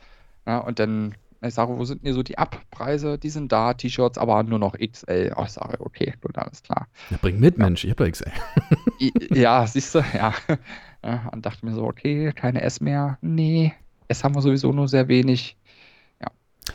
[0.47, 3.17] Ja, und dann, ich sage, wo sind denn so die Abpreise?
[3.17, 5.33] Die sind da, T-Shirts, aber nur noch XL.
[5.37, 6.87] Oh, ich sage, okay, gut, alles klar.
[7.09, 7.83] Ja, bring mit, Mensch.
[7.85, 8.31] Ich hab doch XL.
[9.33, 10.33] Ja, siehst du, ja.
[11.03, 11.29] ja.
[11.31, 13.17] Und dachte mir so, okay, keine S mehr.
[13.21, 13.73] Nee,
[14.09, 15.55] S haben wir sowieso nur sehr wenig.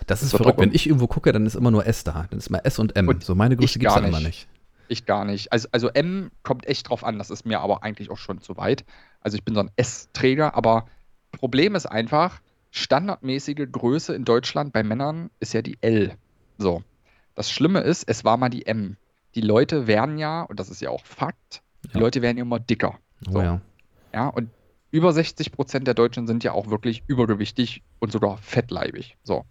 [0.07, 0.59] Das ist wird verrückt.
[0.59, 2.27] auch- Wenn ich irgendwo gucke, dann ist immer nur S da.
[2.29, 3.07] Dann ist immer S und M.
[3.09, 4.25] Und so meine Größe gibt es immer nicht.
[4.27, 4.49] nicht.
[4.89, 5.53] Ich gar nicht.
[5.53, 8.57] Also, also M kommt echt drauf an, das ist mir aber eigentlich auch schon zu
[8.57, 8.85] weit.
[9.21, 10.87] Also ich bin so ein S-Träger, aber
[11.33, 12.41] Problem ist einfach,
[12.75, 16.17] standardmäßige Größe in Deutschland bei Männern ist ja die L.
[16.59, 16.83] So.
[17.37, 18.97] Das Schlimme ist, es war mal die M.
[19.37, 22.01] Die Leute werden ja, und das ist ja auch Fakt, die Ja.
[22.01, 22.99] Leute werden ja immer dicker.
[23.29, 23.43] Oh So.
[23.43, 23.61] ja.
[24.13, 24.51] Ja, und
[24.91, 29.17] über 60 Prozent der Deutschen sind ja auch wirklich übergewichtig und sogar fettleibig.
[29.23, 29.45] So.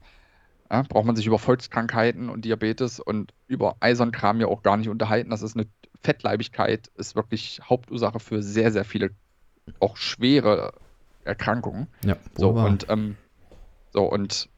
[0.69, 4.89] Ja, braucht man sich über Volkskrankheiten und Diabetes und über Eisernkram ja auch gar nicht
[4.89, 5.29] unterhalten.
[5.29, 5.67] Das ist eine
[6.01, 9.11] Fettleibigkeit, ist wirklich Hauptursache für sehr, sehr viele
[9.79, 10.73] auch schwere
[11.25, 11.87] Erkrankungen.
[12.03, 13.15] Ja, So, und, ähm,
[13.91, 14.49] so, und,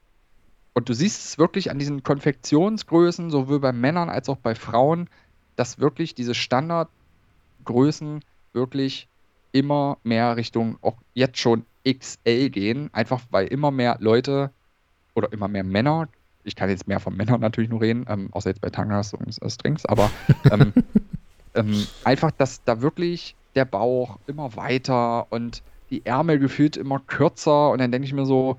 [0.74, 5.08] und du siehst es wirklich an diesen Konfektionsgrößen, sowohl bei Männern als auch bei Frauen,
[5.56, 9.08] dass wirklich diese Standardgrößen wirklich
[9.52, 14.50] immer mehr Richtung auch jetzt schon XL gehen, einfach weil immer mehr Leute
[15.14, 16.08] oder immer mehr Männer,
[16.44, 19.40] ich kann jetzt mehr von Männern natürlich nur reden, ähm, außer jetzt bei Tangas und
[19.42, 20.10] äh, Strings, aber
[20.50, 20.72] ähm,
[21.54, 27.70] ähm, einfach, dass da wirklich der Bauch immer weiter und die Ärmel gefühlt immer kürzer
[27.70, 28.56] und dann denke ich mir so,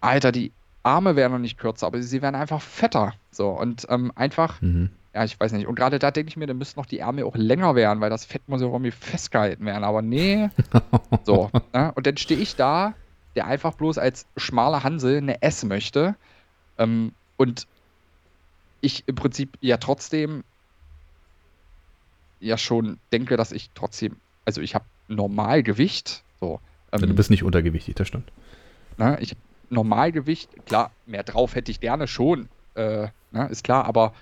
[0.00, 3.14] Alter, die Arme werden noch nicht kürzer, aber sie werden einfach fetter.
[3.30, 4.90] So und ähm, einfach, Mhm.
[5.14, 5.66] ja, ich weiß nicht.
[5.68, 8.10] Und gerade da denke ich mir, dann müssten noch die Ärmel auch länger werden, weil
[8.10, 9.84] das Fett muss ja irgendwie festgehalten werden.
[9.84, 10.50] Aber nee,
[11.24, 11.50] so.
[11.72, 11.92] Ne?
[11.94, 12.94] Und dann stehe ich da,
[13.36, 16.16] der einfach bloß als schmaler Hansel eine S möchte.
[16.78, 17.66] Ähm, und
[18.80, 20.42] ich im Prinzip ja trotzdem
[22.40, 26.24] ja schon denke, dass ich trotzdem, also ich habe Normalgewicht.
[26.42, 26.60] So.
[26.90, 28.32] Du Ähm, bist nicht untergewichtig, das stimmt.
[28.98, 29.16] Ne?
[29.20, 29.36] Ich
[29.70, 33.48] Normalgewicht, klar, mehr drauf hätte ich gerne schon, äh, ne?
[33.48, 34.12] ist klar, aber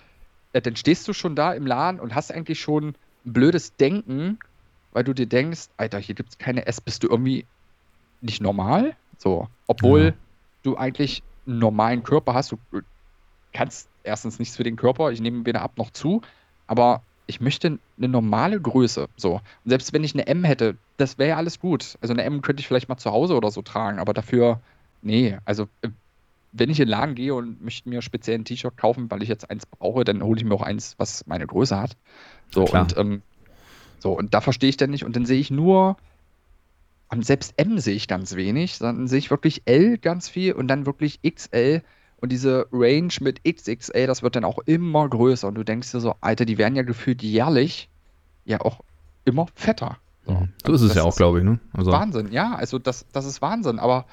[0.52, 2.88] äh, dann stehst du schon da im Laden und hast eigentlich schon
[3.24, 4.38] ein blödes Denken,
[4.92, 7.46] weil du dir denkst, Alter, hier gibt es keine S, bist du irgendwie
[8.20, 8.94] nicht normal?
[9.18, 10.12] So, obwohl Ja.
[10.62, 12.58] du eigentlich einen normalen Körper hast, du
[13.52, 16.20] kannst erstens nichts für den Körper, ich nehme weder ab noch zu,
[16.68, 19.08] aber ich möchte eine normale Größe.
[19.16, 19.34] So.
[19.34, 21.98] Und selbst wenn ich eine M hätte, das wäre ja alles gut.
[22.00, 24.60] Also eine M könnte ich vielleicht mal zu Hause oder so tragen, aber dafür,
[25.02, 25.88] nee, also äh,
[26.52, 29.28] wenn ich in den Laden gehe und möchte mir speziell ein T-Shirt kaufen, weil ich
[29.28, 31.96] jetzt eins brauche, dann hole ich mir auch eins, was meine Größe hat.
[32.50, 32.82] So, Klar.
[32.82, 33.22] und ähm,
[34.00, 35.04] so, und da verstehe ich dann nicht.
[35.04, 35.96] Und dann sehe ich nur,
[37.08, 40.68] und selbst M sehe ich ganz wenig, sondern sehe ich wirklich L ganz viel und
[40.68, 41.82] dann wirklich XL.
[42.20, 45.48] Und diese Range mit XXL, das wird dann auch immer größer.
[45.48, 47.88] Und du denkst dir so, Alter, die werden ja gefühlt jährlich
[48.44, 48.80] ja auch
[49.24, 49.98] immer fetter.
[50.30, 50.48] So, Mhm.
[50.66, 51.58] So ist es ja auch, glaube ich, ne?
[51.72, 53.78] Also, Wahnsinn, ja, also das, das ist Wahnsinn.
[53.78, 54.06] Aber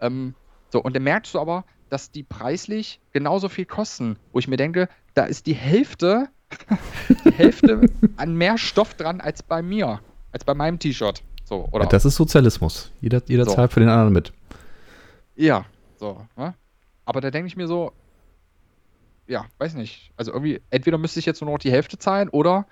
[0.00, 0.34] ähm,
[0.70, 4.56] so, und dann merkst du aber, dass die preislich genauso viel kosten, wo ich mir
[4.56, 6.28] denke, da ist die Hälfte,
[7.24, 10.00] die Hälfte an mehr Stoff dran als bei mir,
[10.32, 11.22] als bei meinem T-Shirt.
[11.44, 11.86] So, oder?
[11.86, 12.92] das ist Sozialismus.
[13.00, 13.54] Jeder, jeder So.
[13.54, 14.32] zahlt für den anderen mit.
[15.34, 15.64] Ja,
[15.96, 16.26] so.
[16.36, 16.54] Ne?
[17.06, 17.92] Aber da denke ich mir so,
[19.26, 20.12] ja, weiß nicht.
[20.16, 22.66] Also irgendwie, entweder müsste ich jetzt nur noch die Hälfte zahlen oder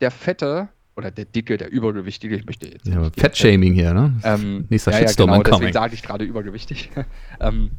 [0.00, 0.68] der Fette
[1.00, 4.20] oder der Dicke, der Übergewichtige, ich möchte jetzt Ja, Fettshaming hier, ne?
[4.22, 5.60] Ähm, Nächster ja, ja, Shitstorm genau, incoming.
[5.60, 6.90] deswegen sage ich gerade übergewichtig.
[7.40, 7.70] ähm,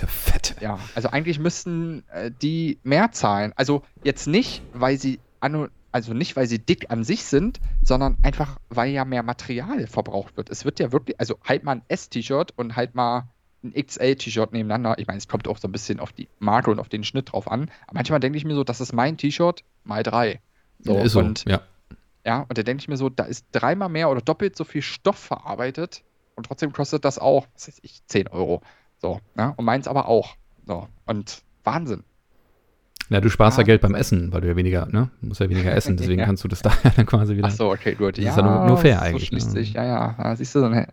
[0.00, 0.54] Der Fette.
[0.60, 3.52] ja, also eigentlich müssten äh, die mehr zahlen.
[3.56, 8.16] Also jetzt nicht, weil sie anno, also nicht, weil sie dick an sich sind, sondern
[8.22, 10.50] einfach, weil ja mehr Material verbraucht wird.
[10.50, 13.28] Es wird ja wirklich, also halt mal ein S-T-Shirt und halt mal
[13.64, 14.98] ein XL-T-Shirt nebeneinander.
[14.98, 17.32] Ich meine, es kommt auch so ein bisschen auf die Marke und auf den Schnitt
[17.32, 17.70] drauf an.
[17.86, 20.40] Aber manchmal denke ich mir so, das ist mein T-Shirt mal drei.
[20.80, 21.18] So, Ja, ist so.
[21.20, 21.60] und ja.
[22.28, 24.82] Ja, und da denke ich mir so, da ist dreimal mehr oder doppelt so viel
[24.82, 26.02] Stoff verarbeitet
[26.36, 28.60] und trotzdem kostet das auch, was weiß ich, 10 Euro.
[28.98, 29.54] So, ne?
[29.56, 30.36] Und meins aber auch.
[30.66, 32.04] So, und Wahnsinn.
[33.08, 33.66] ja, du sparst ja Ja.
[33.66, 35.10] Geld beim Essen, weil du ja weniger, ne?
[35.22, 36.26] Du musst ja weniger essen, deswegen Ja.
[36.26, 37.46] kannst du das da dann quasi wieder.
[37.48, 38.18] Ach so, okay, gut.
[38.18, 39.60] Das ist ja nur- nur fair so eigentlich, schließt ne?
[39.62, 40.14] ja, ja.
[40.18, 40.86] Da siehst du, dann hä-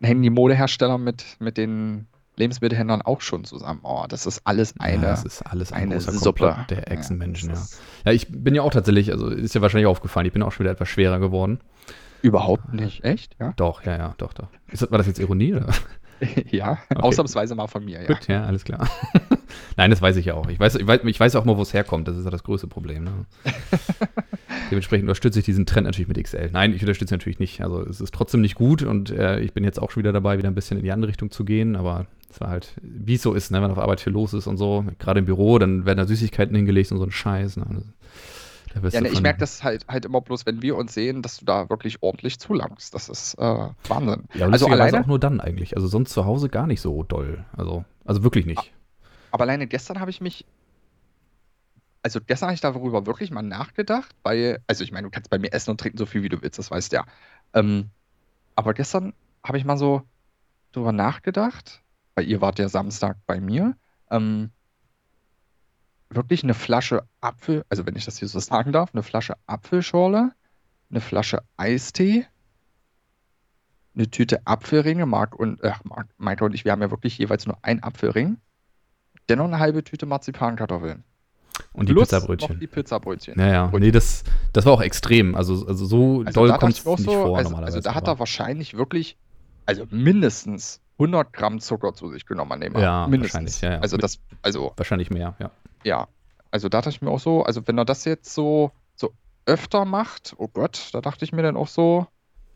[0.00, 2.06] dann hängen die Modehersteller mit, mit den
[2.38, 3.80] Lebensmittelhändlern auch schon zusammen.
[3.82, 5.02] Oh, das ist alles eine.
[5.02, 6.56] Ja, das ist alles ein eine Suppe.
[6.70, 7.62] Der Echsenmenschen, Ja, ja.
[8.06, 10.64] Ja, ich bin ja auch tatsächlich, also ist ja wahrscheinlich aufgefallen, ich bin auch schon
[10.64, 11.60] wieder etwas schwerer geworden.
[12.22, 13.04] Überhaupt nicht.
[13.04, 13.36] Echt?
[13.38, 13.52] Ja?
[13.56, 14.48] Doch, ja, ja, doch, doch.
[14.70, 15.54] Ist, war das jetzt Ironie?
[15.54, 15.68] Oder?
[16.50, 18.06] ja, ausnahmsweise mal von mir, ja.
[18.06, 18.88] Gut, ja, alles klar.
[19.76, 20.48] Nein, das weiß ich ja auch.
[20.48, 22.08] Ich weiß, ich weiß, ich weiß auch mal, wo es herkommt.
[22.08, 23.04] Das ist ja das größte Problem.
[23.04, 23.12] Ne?
[24.70, 26.50] Dementsprechend unterstütze ich diesen Trend natürlich mit XL.
[26.52, 27.62] Nein, ich unterstütze natürlich nicht.
[27.62, 30.38] Also es ist trotzdem nicht gut und äh, ich bin jetzt auch schon wieder dabei,
[30.38, 31.76] wieder ein bisschen in die andere Richtung zu gehen.
[31.76, 33.62] Aber es war halt, wie es so ist, ne?
[33.62, 34.84] wenn auf Arbeit viel los ist und so.
[34.98, 37.56] Gerade im Büro, dann werden da Süßigkeiten hingelegt und so ein Scheiß.
[37.56, 37.66] Ne?
[37.68, 41.38] Also, Ja, ne, ich merke das halt, halt immer bloß, wenn wir uns sehen, dass
[41.38, 42.94] du da wirklich ordentlich zulangst.
[42.94, 44.24] Das ist äh, Wahnsinn.
[44.34, 45.76] Ja, also alleine, auch nur dann eigentlich.
[45.76, 47.44] Also sonst zu Hause gar nicht so doll.
[47.56, 48.72] Also, also wirklich nicht.
[49.30, 50.44] aber alleine gestern habe ich mich,
[52.02, 55.38] also gestern habe ich darüber wirklich mal nachgedacht, weil, also ich meine, du kannst bei
[55.38, 57.04] mir essen und trinken so viel wie du willst, das weißt du ja.
[57.54, 57.90] Ähm,
[58.54, 60.02] aber gestern habe ich mal so
[60.72, 61.82] drüber nachgedacht,
[62.18, 63.76] weil ihr wart ja Samstag bei mir,
[64.10, 64.50] ähm,
[66.10, 70.32] wirklich eine Flasche Apfel, also wenn ich das hier so sagen darf, eine Flasche Apfelschorle,
[70.90, 72.26] eine Flasche Eistee,
[73.94, 77.46] eine Tüte Apfelringe, Marc und, äh, Marc, Maike und ich, wir haben ja wirklich jeweils
[77.46, 78.38] nur einen Apfelring,
[79.28, 81.04] dennoch eine halbe Tüte Marzipankartoffeln.
[81.72, 82.52] Und die Plus Pizzabrötchen.
[82.52, 83.38] noch die Pizzabrötchen.
[83.38, 83.66] Ja, ja.
[83.66, 83.86] Brötchen.
[83.86, 85.36] Nee, das, das war auch extrem.
[85.36, 87.76] Also, also so Also doll kommt es nicht so, vor also, normalerweise.
[87.76, 89.16] also da hat er wahrscheinlich wirklich,
[89.68, 93.12] also mindestens 100 Gramm Zucker zu sich genommen an dem Ja, Abend.
[93.12, 93.34] Mindestens.
[93.34, 93.78] wahrscheinlich, ja, ja.
[93.80, 95.50] Also das, also Wahrscheinlich mehr, ja.
[95.84, 96.08] ja,
[96.50, 99.12] also da dachte ich mir auch so, also wenn er das jetzt so, so
[99.46, 102.06] öfter macht, oh Gott, da dachte ich mir dann auch so,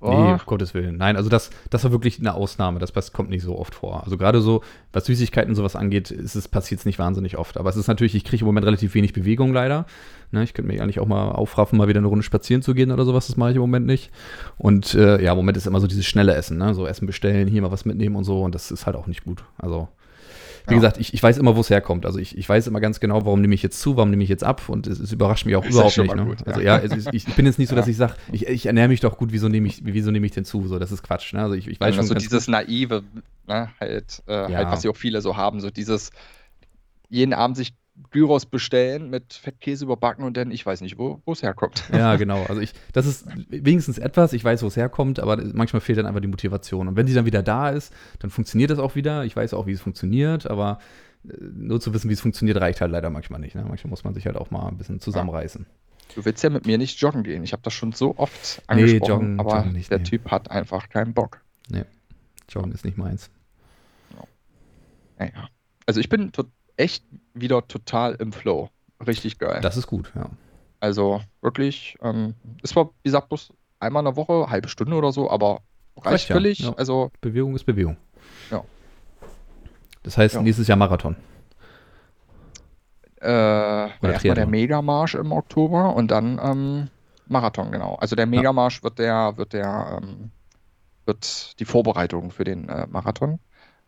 [0.03, 0.97] Nee, oh, um Gottes Willen.
[0.97, 2.81] Nein, also das, das war wirklich eine Ausnahme.
[2.81, 4.03] Das, das kommt nicht so oft vor.
[4.03, 7.57] Also gerade so, was Süßigkeiten und sowas angeht, ist es passiert es nicht wahnsinnig oft.
[7.57, 9.87] Aber es ist natürlich, ich kriege im Moment relativ wenig Bewegung leider.
[10.33, 12.91] Ne, ich könnte mich eigentlich auch mal aufraffen, mal wieder eine Runde spazieren zu gehen
[12.91, 13.29] oder sowas.
[13.29, 14.11] Das mache ich im Moment nicht.
[14.59, 16.75] Und äh, ja, im Moment ist immer so dieses schnelle Essen, ne?
[16.75, 18.43] So Essen bestellen, hier mal was mitnehmen und so.
[18.43, 19.45] Und das ist halt auch nicht gut.
[19.59, 19.89] Also
[20.67, 20.77] wie Ja.
[20.79, 22.07] gesagt, ich, ich weiß immer, wo es herkommt.
[22.07, 24.29] Also ich, ich weiß immer ganz genau, warum nehme ich jetzt zu, warum nehme ich
[24.29, 26.17] jetzt ab und es, es überrascht mich auch Ist überhaupt schon nicht.
[26.17, 26.25] Ne?
[26.25, 26.79] gut, also ja.
[26.79, 29.17] es ich, ich bin jetzt nicht so, dass ich sage, ich, ich ernähre mich doch
[29.17, 30.67] gut, wieso nehme ich, wieso nehme ich denn zu?
[30.69, 31.33] So, das ist Quatsch.
[31.33, 31.43] Ne?
[31.43, 33.03] Also ich, ich weiß schon so ganz dieses naive,
[33.47, 36.11] ne, halt, äh, halt, was ja auch viele so haben, so dieses
[37.09, 37.75] jeden Abend sich
[38.11, 41.85] Gyros bestellen mit Fettkäse überbacken und dann, ich weiß nicht, wo es herkommt.
[41.93, 42.43] Ja, genau.
[42.45, 46.07] Also ich, das ist wenigstens etwas, ich weiß, wo es herkommt, aber manchmal fehlt dann
[46.07, 46.89] einfach die Motivation.
[46.89, 49.25] Und wenn sie dann wieder da ist, dann funktioniert das auch wieder.
[49.25, 50.79] Ich weiß auch, wie es funktioniert, aber
[51.29, 53.55] äh, nur zu wissen, wie es funktioniert, reicht halt leider manchmal nicht.
[53.55, 53.65] Ne?
[53.69, 55.67] Manchmal muss man sich halt auch mal ein bisschen zusammenreißen.
[56.15, 57.43] Du willst ja mit mir nicht joggen gehen.
[57.45, 60.05] Ich habe das schon so oft Nee, angesprochen, joggen- aber joggen nicht, der nee.
[60.05, 61.41] Typ hat einfach keinen Bock.
[62.49, 63.31] Joggen ist nicht meins.
[65.19, 65.49] Naja.
[65.87, 66.45] Also ich bin to
[66.77, 67.05] echt
[67.35, 68.69] wieder total im Flow.
[69.07, 69.61] Richtig geil.
[69.63, 70.31] Das ist gut, ja.
[70.81, 75.13] Also wirklich, ähm, es war, wie gesagt, bloß einmal in der Woche, halbe Stunde oder
[75.13, 75.61] so, aber
[75.97, 76.61] reicht ja, völlig.
[76.61, 76.73] ja.
[76.77, 77.97] Also Bewegung ist Bewegung.
[78.51, 78.65] Ja.
[80.03, 80.43] Das heißt, Ja.
[80.43, 81.17] nächstes Jahr Marathon.
[83.21, 84.47] äh, erstmal der.
[84.47, 86.89] Megamarsch im Oktober und dann ähm,
[87.27, 87.95] Marathon, genau.
[87.97, 90.31] Also der Megamarsch wird der, wird der, ähm,
[91.07, 93.39] wird die Vorbereitung für den äh, Marathon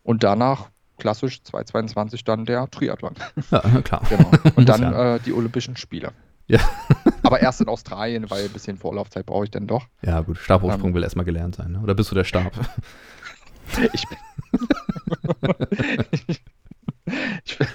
[0.03, 3.13] und danach klassisch 2022 dann der Triathlon.
[3.51, 4.01] Ja, klar.
[4.09, 4.29] Genau.
[4.55, 5.15] Und dann ja.
[5.15, 6.11] äh, die Olympischen Spiele.
[6.47, 6.59] Ja.
[7.23, 9.85] Aber erst in Australien, weil ein bisschen Vorlaufzeit brauche ich dann doch.
[10.01, 10.37] Ja, gut.
[10.37, 10.95] Stabhochsprung Ähm.
[10.95, 11.71] will erstmal gelernt sein.
[11.71, 11.79] Ne?
[11.79, 12.51] Oder bist du der Stab?
[13.93, 14.17] Ich bin.
[17.43, 17.67] ich, bin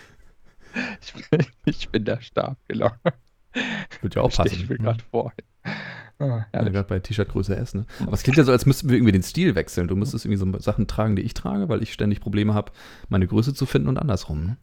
[1.00, 2.90] ich, bin ich bin der Stab, genau.
[4.00, 4.54] Wird ja auch passen.
[4.54, 4.84] ich mir ne?
[4.84, 5.32] gerade vor.
[6.20, 7.86] Ah, Ja, gerade bei T-Shirt Größe S, ne?
[8.00, 9.88] Aber es klingt ja so, als müssten wir irgendwie den Stil wechseln.
[9.88, 12.72] Du müsstest irgendwie so Sachen tragen, die ich trage, weil ich ständig Probleme habe,
[13.08, 14.44] meine Größe zu finden und andersrum.
[14.44, 14.56] Ne?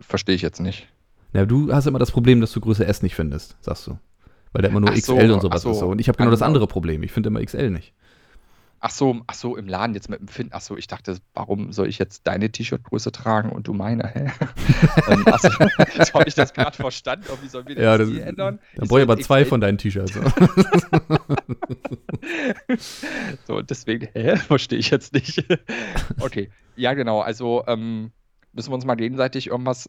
[0.00, 0.88] Verstehe ich jetzt nicht.
[1.32, 3.98] Ja, du hast immer das Problem, dass du Größe S nicht findest, sagst du.
[4.52, 5.70] Weil da immer nur Ach so, XL und sowas so.
[5.72, 5.88] ist so.
[5.88, 6.46] Und ich habe genau das Genau.
[6.46, 7.02] andere Problem.
[7.02, 7.92] Ich finde immer XL nicht.
[8.80, 10.52] Ach so, ach so, im Laden jetzt mit dem Finden.
[10.54, 14.06] Ach so, ich dachte, warum soll ich jetzt deine T-Shirt-Größe tragen und du meine?
[14.08, 14.30] Hä?
[15.08, 15.48] ähm, so,
[16.04, 17.26] so habe ich das gerade verstanden.
[17.32, 18.60] Oh, wie sollen wir Ja, das, Stil ändern?
[18.76, 20.14] dann brauche ich aber zwei von deinen T-Shirts.
[20.14, 20.20] So.
[23.46, 24.36] So, deswegen, hä?
[24.36, 25.44] Verstehe ich jetzt nicht.
[26.20, 27.20] Okay, ja, genau.
[27.20, 28.12] Also ähm,
[28.52, 29.88] müssen wir uns mal gegenseitig irgendwas,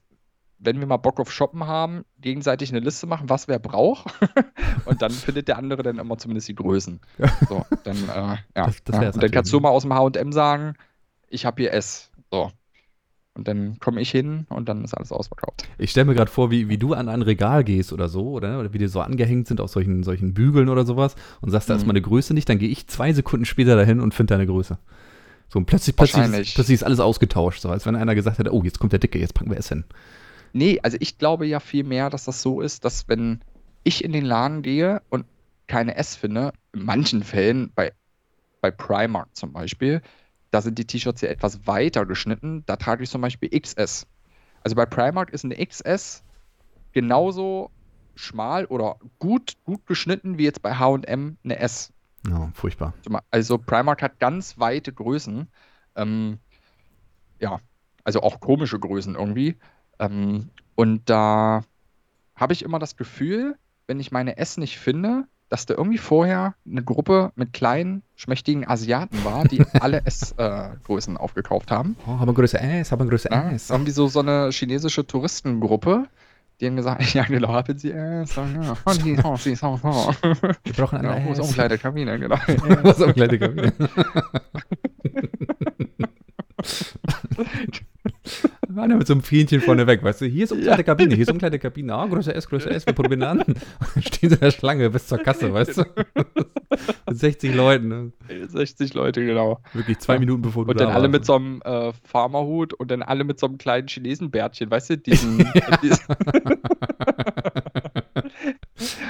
[0.60, 4.14] wenn wir mal Bock auf Shoppen haben, gegenseitig eine Liste machen, was wer braucht.
[4.86, 7.00] Und dann findet der andere dann immer zumindest die Größen.
[7.48, 8.38] So, dann, äh, ja.
[8.54, 9.10] Das- das ja.
[9.12, 9.62] Und dann kannst du natürlich.
[9.62, 10.74] mal aus dem HM sagen,
[11.30, 12.12] ich habe hier S.
[12.32, 12.52] So.
[13.36, 15.64] Und dann komme ich hin und dann ist alles ausverkauft.
[15.78, 18.60] Ich stelle mir gerade vor, wie, wie du an ein Regal gehst oder so, oder,
[18.60, 21.76] oder wie die so angehängt sind auf solchen, solchen Bügeln oder sowas und sagst, da
[21.76, 21.88] ist Mhm.
[21.88, 24.78] meine Größe nicht, dann gehe ich zwei Sekunden später dahin und finde deine Größe.
[25.48, 28.62] So, und plötzlich, plötzlich, plötzlich ist alles ausgetauscht, so als wenn einer gesagt hätte, oh,
[28.64, 29.86] jetzt kommt der Dicke, jetzt packen wir es hin.
[30.54, 33.42] Nee, also ich glaube ja viel mehr, dass das so ist, dass wenn
[33.84, 35.26] ich in den Laden gehe und
[35.68, 37.94] keine S finde, in manchen Fällen, bei,
[38.62, 40.02] bei Primark zum Beispiel,
[40.52, 42.64] da sind die T-Shirts ja etwas weiter geschnitten.
[42.66, 44.08] Da trage ich zum Beispiel XS.
[44.64, 46.24] Also bei Primark ist eine XS
[46.92, 47.70] genauso
[48.16, 51.94] schmal oder gut, gut geschnitten wie jetzt bei HM eine S.
[52.28, 52.94] Ja, furchtbar.
[53.32, 55.48] Also Primark hat ganz weite Größen.
[55.96, 56.40] Ähm,
[57.40, 57.60] ja,
[58.04, 59.58] also auch komische Größen irgendwie.
[60.00, 61.64] Ähm, und da
[62.36, 63.56] habe ich immer das Gefühl,
[63.88, 68.68] wenn ich meine S nicht finde, dass da irgendwie vorher eine Gruppe mit kleinen, schmächtigen
[68.68, 71.98] Asiaten war, die alle S-Größen äh, aufgekauft haben.
[72.06, 73.70] Oh, haben wir Größe S, haben wir Größe ja, S.
[73.70, 76.08] Irgendwie so, so eine chinesische Touristengruppe,
[76.62, 78.44] die haben gesagt, ja genau, haben sie S, ja,
[78.86, 80.14] und die, oh, sie auch, oh.
[80.22, 81.40] Wir brauchen eine ja, S.
[81.40, 82.38] Umkleidekabine, genau.
[83.06, 83.74] Umkleidekabine.
[88.80, 91.32] Einer mit so einem Fähnchen vorne weg, weißt du, hier ist umkleide Kabine, hier ist
[91.32, 93.40] umkleide Kabine, ah, größer S, größer S, wir probieren an.
[94.00, 95.84] Stehen sie in der Schlange bis zur Kasse, weißt du?
[97.08, 97.88] mit 60 Leuten.
[97.88, 98.12] Ne?
[98.48, 99.60] 60 Leute, genau.
[99.74, 101.12] Wirklich zwei Minuten bevor du Und dann alle warst.
[101.12, 104.98] mit so einem äh, Farmerhut und dann alle mit so einem kleinen Chinesenbärtchen, weißt du,
[104.98, 105.38] diesen.
[105.82, 106.06] diesen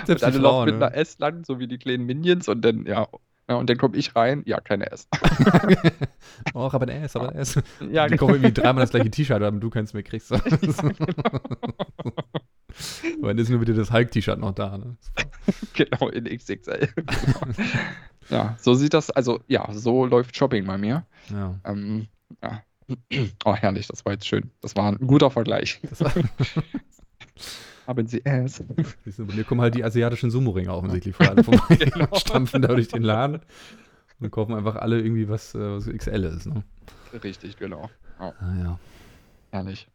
[0.05, 0.87] Selbst und alle laufen mit ne?
[0.87, 3.07] einer S lang, so wie die kleinen Minions und dann, ja,
[3.49, 5.07] ja, und dann komme ich rein, ja, keine S.
[6.53, 7.55] oh, aber ein S, aber ein S.
[7.89, 8.19] Ja, die genau.
[8.19, 10.29] kommen irgendwie dreimal das gleiche T-Shirt, aber du keins mehr kriegst.
[10.31, 10.91] ja, genau.
[13.17, 14.97] Aber dann ist nur wieder das Hulk-T-Shirt noch da, ne?
[15.73, 16.89] genau, in XXL.
[18.29, 21.07] ja, so sieht das, also ja, so läuft Shopping bei mir.
[21.31, 21.59] Ja.
[21.65, 22.07] Ähm,
[22.43, 22.61] ja.
[23.45, 24.51] Oh, herrlich, das war jetzt schön.
[24.61, 25.79] Das war ein guter Vergleich.
[27.89, 28.63] Haben sie es.
[29.17, 31.75] Bei mir kommen halt die asiatischen Sumo-Ringe offensichtlich vor allem vorbei.
[31.75, 32.15] genau.
[32.15, 33.41] Stampfen da durch den Laden
[34.19, 36.45] und kaufen einfach alle irgendwie was, äh, was XL ist.
[36.45, 36.63] Ne?
[37.23, 37.89] Richtig, genau.
[38.19, 38.31] Oh.
[38.39, 38.79] Ah, ja.
[39.51, 39.87] Herrlich.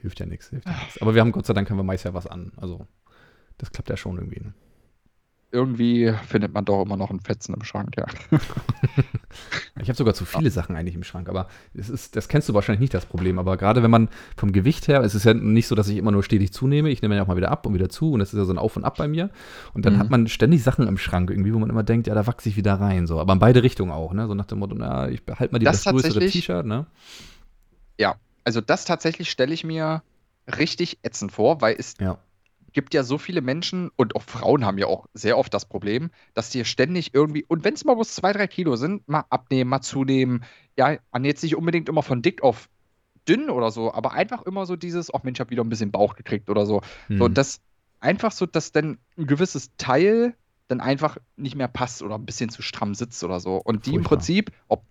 [0.00, 1.00] Hilft ja nichts, hilft ja nichts.
[1.00, 2.52] Aber wir haben Gott sei Dank haben wir meist ja was an.
[2.56, 2.86] Also
[3.56, 4.40] das klappt ja schon irgendwie.
[4.40, 4.52] Ne?
[5.56, 8.06] Irgendwie findet man doch immer noch einen Fetzen im Schrank, ja.
[9.80, 12.54] ich habe sogar zu viele Sachen eigentlich im Schrank, aber es ist, das kennst du
[12.54, 13.38] wahrscheinlich nicht, das Problem.
[13.38, 16.12] Aber gerade wenn man vom Gewicht her, es ist ja nicht so, dass ich immer
[16.12, 18.32] nur stetig zunehme, ich nehme ja auch mal wieder ab und wieder zu und das
[18.32, 19.30] ist ja so ein Auf und Ab bei mir.
[19.72, 19.98] Und dann mhm.
[19.98, 22.56] hat man ständig Sachen im Schrank irgendwie, wo man immer denkt, ja, da wachse ich
[22.56, 23.06] wieder rein.
[23.06, 23.18] So.
[23.18, 24.26] Aber in beide Richtungen auch, ne?
[24.26, 26.86] So nach dem Motto, na, ich behalte mal die, das, das größere T-Shirt, ne?
[27.98, 30.02] Ja, also das tatsächlich stelle ich mir
[30.46, 32.18] richtig ätzend vor, weil es ja
[32.76, 36.10] gibt ja so viele Menschen und auch Frauen haben ja auch sehr oft das Problem,
[36.34, 39.70] dass die ständig irgendwie, und wenn es mal bloß zwei, drei Kilo sind, mal abnehmen,
[39.70, 40.44] mal zunehmen.
[40.76, 42.68] Ja, man jetzt nicht unbedingt immer von dick auf
[43.26, 45.90] dünn oder so, aber einfach immer so dieses, ach Mensch, ich habe wieder ein bisschen
[45.90, 46.82] Bauch gekriegt oder so.
[47.08, 47.16] Mhm.
[47.16, 47.62] So, das
[48.00, 50.34] einfach so, dass dann ein gewisses Teil
[50.68, 53.56] dann einfach nicht mehr passt oder ein bisschen zu stramm sitzt oder so.
[53.56, 53.96] Und die Furchtbar.
[53.96, 54.82] im Prinzip, ob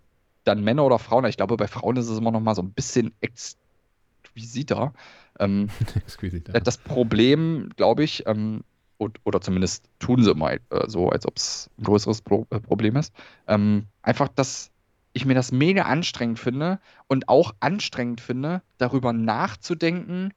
[0.43, 2.73] dann Männer oder Frauen, ich glaube, bei Frauen ist es immer noch mal so ein
[2.73, 4.91] bisschen exquisiter,
[5.39, 8.63] ähm, Exquisit, Das Problem, glaube ich, ähm,
[8.97, 12.59] und, oder zumindest tun sie mal äh, so, als ob es ein größeres Pro äh,
[12.59, 13.13] Problem ist,
[13.47, 14.71] ähm, einfach, dass
[15.13, 20.33] ich mir das mega anstrengend finde und auch anstrengend finde, darüber nachzudenken,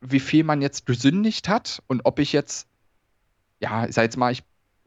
[0.00, 2.68] wie viel man jetzt gesündigt hat und ob ich jetzt,
[3.60, 4.44] ja, ich sag jetzt mal, ich,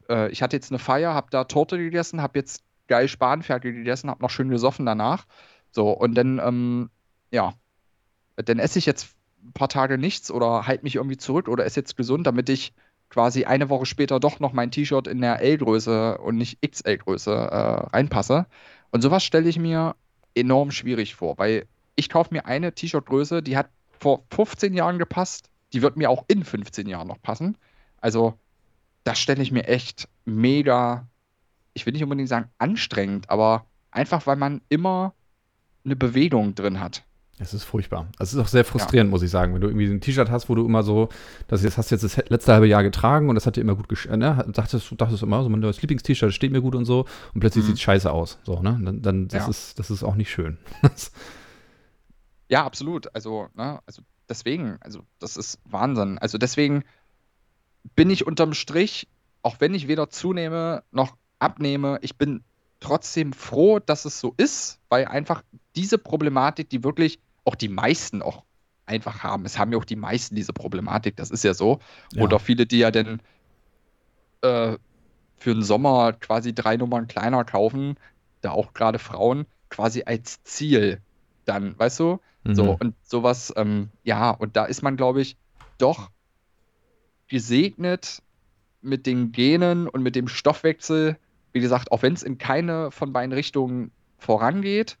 [0.08, 4.10] äh, ich hatte jetzt eine Feier, habe da Torte gegessen, habe jetzt geil Spanferkel gegessen,
[4.10, 5.26] habe noch schön gesoffen danach.
[5.70, 6.90] So, und dann, ähm,
[7.30, 7.54] ja,
[8.36, 9.14] dann esse ich jetzt
[9.44, 12.72] ein paar Tage nichts oder halte mich irgendwie zurück oder esse jetzt gesund, damit ich
[13.10, 17.94] quasi eine Woche später doch noch mein T-Shirt in der L-Größe und nicht XL-Größe äh,
[17.94, 18.46] reinpasse.
[18.90, 19.96] Und sowas stelle ich mir
[20.34, 23.68] enorm schwierig vor, weil ich kaufe mir eine T-Shirt-Größe, die hat
[23.98, 27.58] vor 15 Jahren gepasst, die wird mir auch in 15 Jahren noch passen.
[28.00, 28.38] Also,
[29.04, 31.06] das stelle ich mir echt mega,
[31.74, 35.14] ich will nicht unbedingt sagen anstrengend, aber einfach, weil man immer
[35.84, 37.04] eine Bewegung drin hat.
[37.38, 38.06] Es ist furchtbar.
[38.18, 39.10] Also es ist auch sehr frustrierend, ja.
[39.10, 41.08] muss ich sagen, wenn du irgendwie ein T-Shirt hast, wo du immer so,
[41.48, 43.74] das jetzt hast du jetzt das letzte halbe Jahr getragen und das hat dir immer
[43.74, 44.44] gut geschehen, ne?
[44.52, 47.64] Dachtest du dachtest immer, so mein neues Lieblings-T-Shirt steht mir gut und so und plötzlich
[47.64, 47.68] mhm.
[47.68, 48.38] sieht es scheiße aus.
[48.44, 48.78] So, ne?
[48.82, 49.50] Dann, dann das, ja.
[49.50, 50.58] ist, das ist auch nicht schön.
[52.48, 53.14] ja, absolut.
[53.14, 56.18] Also, ne, also deswegen, also das ist Wahnsinn.
[56.18, 56.84] Also deswegen
[57.96, 59.08] bin ich unterm Strich,
[59.42, 62.44] auch wenn ich weder zunehme noch abnehme, ich bin
[62.82, 65.42] trotzdem froh, dass es so ist, weil einfach
[65.76, 68.44] diese Problematik, die wirklich auch die meisten auch
[68.86, 69.44] einfach haben.
[69.44, 71.78] Es haben ja auch die meisten diese Problematik, das ist ja so.
[72.12, 72.22] Ja.
[72.22, 73.20] Oder viele, die ja dann
[74.42, 74.76] äh,
[75.36, 77.96] für den Sommer quasi drei Nummern kleiner kaufen,
[78.40, 81.00] da auch gerade Frauen, quasi als Ziel
[81.44, 82.20] dann, weißt du?
[82.44, 82.54] Mhm.
[82.54, 85.36] So, und sowas, ähm, ja, und da ist man, glaube ich,
[85.78, 86.10] doch
[87.28, 88.22] gesegnet
[88.82, 91.16] mit den Genen und mit dem Stoffwechsel,
[91.52, 94.98] wie gesagt, auch wenn es in keine von beiden Richtungen vorangeht,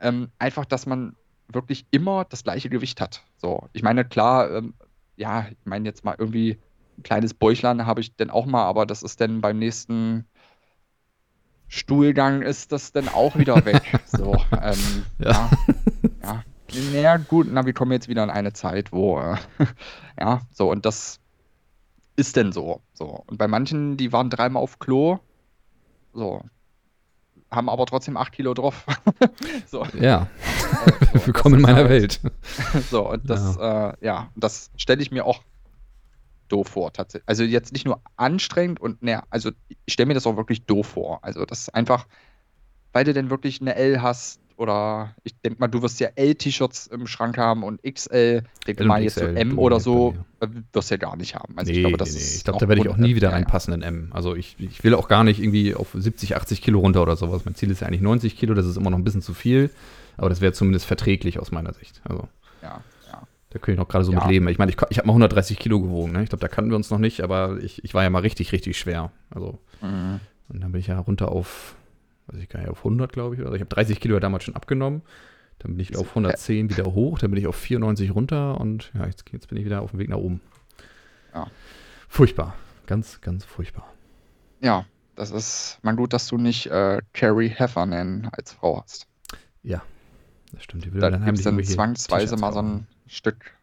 [0.00, 1.16] ähm, einfach, dass man
[1.48, 3.22] wirklich immer das gleiche Gewicht hat.
[3.36, 4.74] So, ich meine, klar, ähm,
[5.16, 6.58] ja, ich meine jetzt mal irgendwie
[6.98, 10.26] ein kleines Bäuchlein habe ich dann auch mal, aber das ist dann beim nächsten
[11.68, 14.00] Stuhlgang ist das dann auch wieder weg.
[14.06, 15.30] so, ähm, ja.
[15.30, 15.50] ja.
[16.22, 16.44] ja.
[16.72, 19.36] Ja, gut, na, wir kommen jetzt wieder in eine Zeit, wo, äh,
[20.18, 21.20] ja, so, und das
[22.16, 22.80] ist denn so.
[22.94, 23.24] So.
[23.26, 25.18] Und bei manchen, die waren dreimal auf Klo,
[26.12, 26.42] so,
[27.50, 28.86] haben aber trotzdem acht Kilo drauf.
[29.66, 29.86] so.
[29.98, 30.28] Ja.
[31.12, 32.20] so, Willkommen in meiner halt, Welt.
[32.90, 35.42] so, und das, ja, äh, ja das stelle ich mir auch
[36.48, 37.28] doof vor, tatsächlich.
[37.28, 40.86] Also jetzt nicht nur anstrengend und, ne, also ich stelle mir das auch wirklich doof
[40.88, 41.18] vor.
[41.22, 42.06] Also das ist einfach,
[42.92, 46.86] weil du denn wirklich eine L hast oder ich denke mal, du wirst ja L-T-Shirts
[46.86, 50.94] im Schrank haben und XL, denke mal jetzt so M oder so, äh, wirst du
[50.94, 51.58] ja gar nicht haben.
[51.58, 52.36] Also nee, ich glaube, das nee, nee.
[52.36, 54.08] Ich glaube, da werde ich auch nie wieder ja, reinpassen in M.
[54.12, 57.44] Also ich, ich will auch gar nicht irgendwie auf 70, 80 Kilo runter oder sowas.
[57.44, 59.70] Mein Ziel ist ja eigentlich 90 Kilo, das ist immer noch ein bisschen zu viel,
[60.16, 62.00] aber das wäre zumindest verträglich aus meiner Sicht.
[62.04, 62.28] Also.
[62.62, 62.80] Ja.
[63.52, 64.20] Da könnte ich noch gerade so ja.
[64.20, 64.48] mit leben.
[64.48, 66.12] Ich meine, ich, ich habe mal 130 Kilo gewogen.
[66.12, 66.22] Ne?
[66.22, 68.52] Ich glaube, da kannten wir uns noch nicht, aber ich, ich war ja mal richtig,
[68.52, 69.12] richtig schwer.
[69.28, 70.20] Also, mhm.
[70.48, 71.74] und dann bin ich ja runter auf,
[72.26, 73.40] weiß ich gar nicht, auf 100, glaube ich.
[73.42, 75.02] Also ich habe 30 Kilo damals schon abgenommen.
[75.58, 79.06] Dann bin ich auf 110 wieder hoch, dann bin ich auf 94 runter und ja,
[79.06, 80.40] jetzt, jetzt bin ich wieder auf dem Weg nach oben.
[81.34, 81.46] Ja.
[82.08, 82.56] Furchtbar.
[82.86, 83.86] Ganz, ganz furchtbar.
[84.60, 89.06] Ja, das ist mal gut, dass du nicht äh, Carrie Heffernan als Frau hast.
[89.62, 89.82] Ja,
[90.52, 90.84] das stimmt.
[90.84, 93.56] Die will da dann gibt es dann zwangsweise mal so ein Stück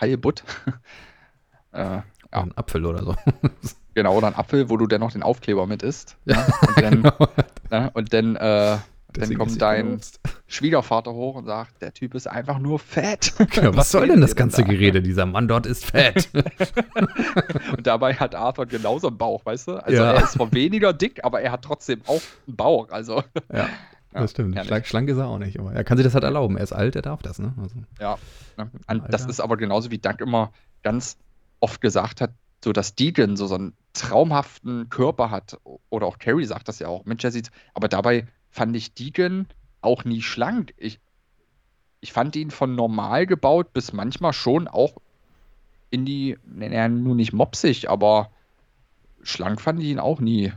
[0.00, 0.44] Heilbutt.
[1.72, 2.04] äh, ja.
[2.30, 3.16] Ein Apfel oder so.
[3.94, 6.16] genau, oder ein Apfel, wo du dann noch den Aufkleber mit isst.
[6.24, 6.54] Ja, ne?
[6.68, 7.28] und dann, genau.
[7.70, 7.90] ne?
[7.94, 8.76] und dann, äh,
[9.12, 10.00] dann kommt dein.
[10.46, 13.32] Schwiegervater hoch und sagt, der Typ ist einfach nur fett.
[13.54, 15.00] Ja, was, was soll denn das ganze Gerede?
[15.00, 16.28] Dieser Mann dort ist fett.
[17.76, 19.72] und dabei hat Arthur genauso einen Bauch, weißt du?
[19.82, 20.12] Also ja.
[20.12, 22.90] er ist zwar weniger dick, aber er hat trotzdem auch einen Bauch.
[22.90, 23.68] Also ja.
[24.14, 24.58] Ja, das stimmt.
[24.64, 25.58] Schlank, schlank ist er auch nicht.
[25.58, 26.56] Aber er kann sich das halt erlauben.
[26.56, 27.54] Er ist alt, er darf das, ne?
[27.60, 28.18] Also, ja.
[28.58, 28.70] Ne?
[29.08, 31.16] Das ist aber genauso wie Doug immer ganz
[31.60, 32.32] oft gesagt hat,
[32.62, 35.58] so dass Deegan so, so einen traumhaften Körper hat.
[35.90, 37.04] Oder auch Carrie sagt das ja auch.
[37.04, 37.50] Mensch, er sieht.
[37.74, 39.46] Aber dabei fand ich Deegan
[39.80, 40.74] auch nie schlank.
[40.76, 41.00] Ich,
[42.00, 44.94] ich fand ihn von normal gebaut bis manchmal schon auch
[45.90, 48.30] in die, naja, nur nicht mopsig, aber
[49.22, 50.52] schlank fand ich ihn auch nie.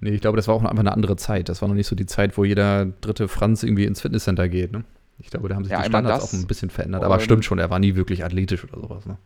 [0.00, 1.48] Nee, ich glaube, das war auch einfach eine andere Zeit.
[1.48, 4.72] Das war noch nicht so die Zeit, wo jeder dritte Franz irgendwie ins Fitnesscenter geht.
[4.72, 4.84] Ne?
[5.18, 7.02] Ich glaube, da haben sich ja, die Standards auch ein bisschen verändert.
[7.02, 9.06] Aber stimmt schon, er war nie wirklich athletisch oder sowas.
[9.06, 9.18] Ne?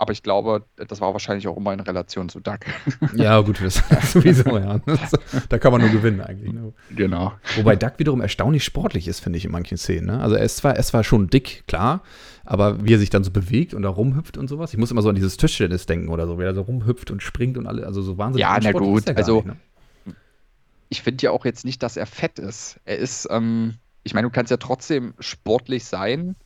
[0.00, 2.60] Aber ich glaube, das war wahrscheinlich auch immer in Relation zu Duck.
[3.14, 3.82] Ja, gut, das
[4.12, 4.80] sowieso, ja.
[5.48, 6.52] da kann man nur gewinnen eigentlich.
[6.52, 6.72] Ne?
[6.90, 7.32] Genau.
[7.56, 10.06] Wobei Duck wiederum erstaunlich sportlich ist, finde ich, in manchen Szenen.
[10.06, 10.20] Ne?
[10.20, 12.02] Also er ist zwar, er ist zwar schon dick, klar,
[12.44, 14.72] aber wie er sich dann so bewegt und da rumhüpft und sowas.
[14.72, 17.22] Ich muss immer so an dieses Tischtennis denken oder so, wie er so rumhüpft und
[17.22, 18.42] springt und alle, also so wahnsinnig.
[18.42, 19.56] Ja, na gut, also nicht, ne?
[20.88, 22.80] ich finde ja auch jetzt nicht, dass er fett ist.
[22.84, 26.36] Er ist, ähm, ich meine, du kannst ja trotzdem sportlich sein,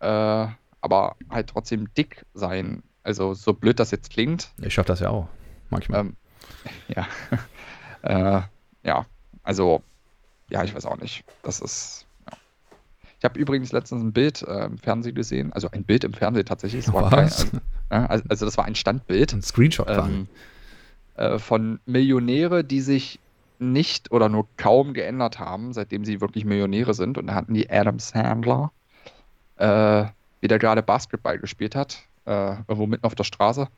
[0.00, 0.46] äh,
[0.80, 2.82] aber halt trotzdem dick sein.
[3.02, 4.50] Also so blöd das jetzt klingt.
[4.60, 5.28] Ich schaffe das ja auch,
[5.70, 6.00] manchmal.
[6.00, 6.16] Ähm,
[6.88, 7.06] ja.
[8.38, 8.42] äh,
[8.84, 9.06] ja,
[9.42, 9.82] also,
[10.50, 11.24] ja, ich weiß auch nicht.
[11.42, 12.06] Das ist.
[12.30, 12.36] Ja.
[13.18, 16.46] Ich habe übrigens letztens ein Bild äh, im Fernsehen gesehen, also ein Bild im Fernsehen
[16.46, 16.84] tatsächlich.
[16.84, 17.30] Das war kein,
[17.88, 19.32] also, also, das war ein Standbild.
[19.32, 20.28] Ein Screenshot ähm,
[21.16, 23.18] äh, von Millionäre, die sich
[23.58, 27.18] nicht oder nur kaum geändert haben, seitdem sie wirklich Millionäre sind.
[27.18, 28.70] Und da hatten die Adam Sandler,
[29.56, 30.04] äh,
[30.40, 33.68] wie der gerade Basketball gespielt hat, äh, irgendwo mitten auf der Straße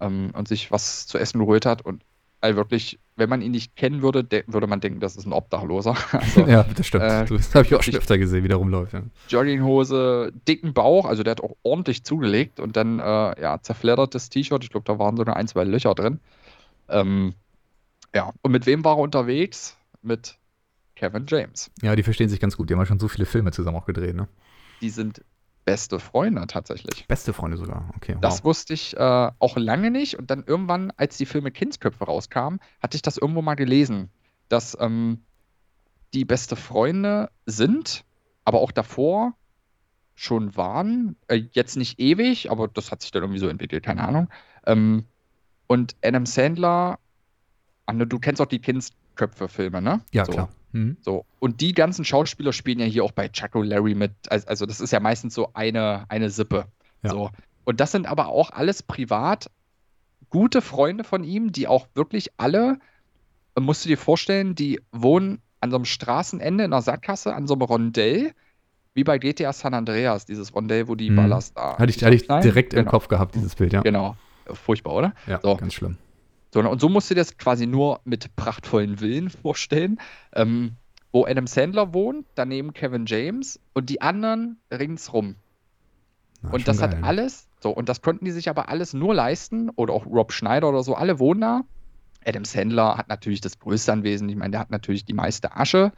[0.00, 1.82] ähm, und sich was zu essen geholt hat.
[1.82, 2.02] Und
[2.40, 5.96] also wirklich, wenn man ihn nicht kennen würde, würde man denken, das ist ein Obdachloser.
[6.12, 7.04] Also, ja, das stimmt.
[7.04, 8.92] Äh, das habe ich auch schon öfter gesehen, wie der rumläuft.
[8.92, 9.02] Ja.
[9.28, 14.62] Jogginghose, dicken Bauch, also der hat auch ordentlich zugelegt und dann, äh, ja, zerfleddertes T-Shirt.
[14.62, 16.20] Ich glaube, da waren sogar ein, zwei Löcher drin.
[16.88, 17.34] Ähm,
[18.14, 19.76] ja, und mit wem war er unterwegs?
[20.00, 20.38] Mit
[20.94, 21.70] Kevin James.
[21.82, 22.70] Ja, die verstehen sich ganz gut.
[22.70, 24.28] Die haben ja schon so viele Filme zusammen auch gedreht, ne?
[24.80, 25.22] Die sind
[25.68, 27.06] beste Freunde tatsächlich.
[27.08, 28.14] Beste Freunde sogar, okay.
[28.14, 28.22] Wow.
[28.22, 30.18] Das wusste ich äh, auch lange nicht.
[30.18, 34.08] Und dann irgendwann, als die Filme Kindsköpfe rauskamen, hatte ich das irgendwo mal gelesen,
[34.48, 35.20] dass ähm,
[36.14, 38.06] die beste Freunde sind,
[38.46, 39.34] aber auch davor
[40.14, 41.16] schon waren.
[41.26, 44.30] Äh, jetzt nicht ewig, aber das hat sich dann irgendwie so entwickelt, keine Ahnung.
[44.64, 45.04] Ähm,
[45.66, 46.98] und Adam Sandler
[47.84, 50.00] Anne, du kennst auch die Kindsköpfe-Filme, ne?
[50.12, 50.32] Ja, so.
[50.32, 50.48] klar.
[50.72, 50.96] Mhm.
[51.00, 51.24] So.
[51.38, 54.12] Und die ganzen Schauspieler spielen ja hier auch bei Chuck Larry mit.
[54.28, 56.66] Also, das ist ja meistens so eine, eine Sippe.
[57.02, 57.10] Ja.
[57.10, 57.30] So.
[57.64, 59.50] Und das sind aber auch alles privat
[60.30, 62.78] gute Freunde von ihm, die auch wirklich alle,
[63.58, 67.54] musst du dir vorstellen, die wohnen an so einem Straßenende in einer Sackgasse, an so
[67.54, 68.32] einem Rondell,
[68.94, 71.16] wie bei GTA San Andreas, dieses Rondell, wo die mhm.
[71.16, 71.78] Ballast da.
[71.78, 72.82] Hatte ich, hatte ich direkt genau.
[72.82, 73.82] im Kopf gehabt, dieses Bild, ja.
[73.82, 74.16] Genau.
[74.52, 75.14] Furchtbar, oder?
[75.26, 75.56] Ja, so.
[75.56, 75.98] ganz schlimm.
[76.52, 80.00] So, und so musst du dir das quasi nur mit prachtvollen Villen vorstellen,
[80.32, 80.76] ähm,
[81.12, 85.36] wo Adam Sandler wohnt, daneben Kevin James und die anderen ringsrum.
[86.42, 86.90] Na, und das geil.
[86.90, 90.32] hat alles, so, und das konnten die sich aber alles nur leisten, oder auch Rob
[90.32, 91.62] Schneider oder so, alle wohnen da.
[92.24, 94.28] Adam Sandler hat natürlich das größte Anwesen.
[94.28, 95.92] Ich meine, der hat natürlich die meiste Asche,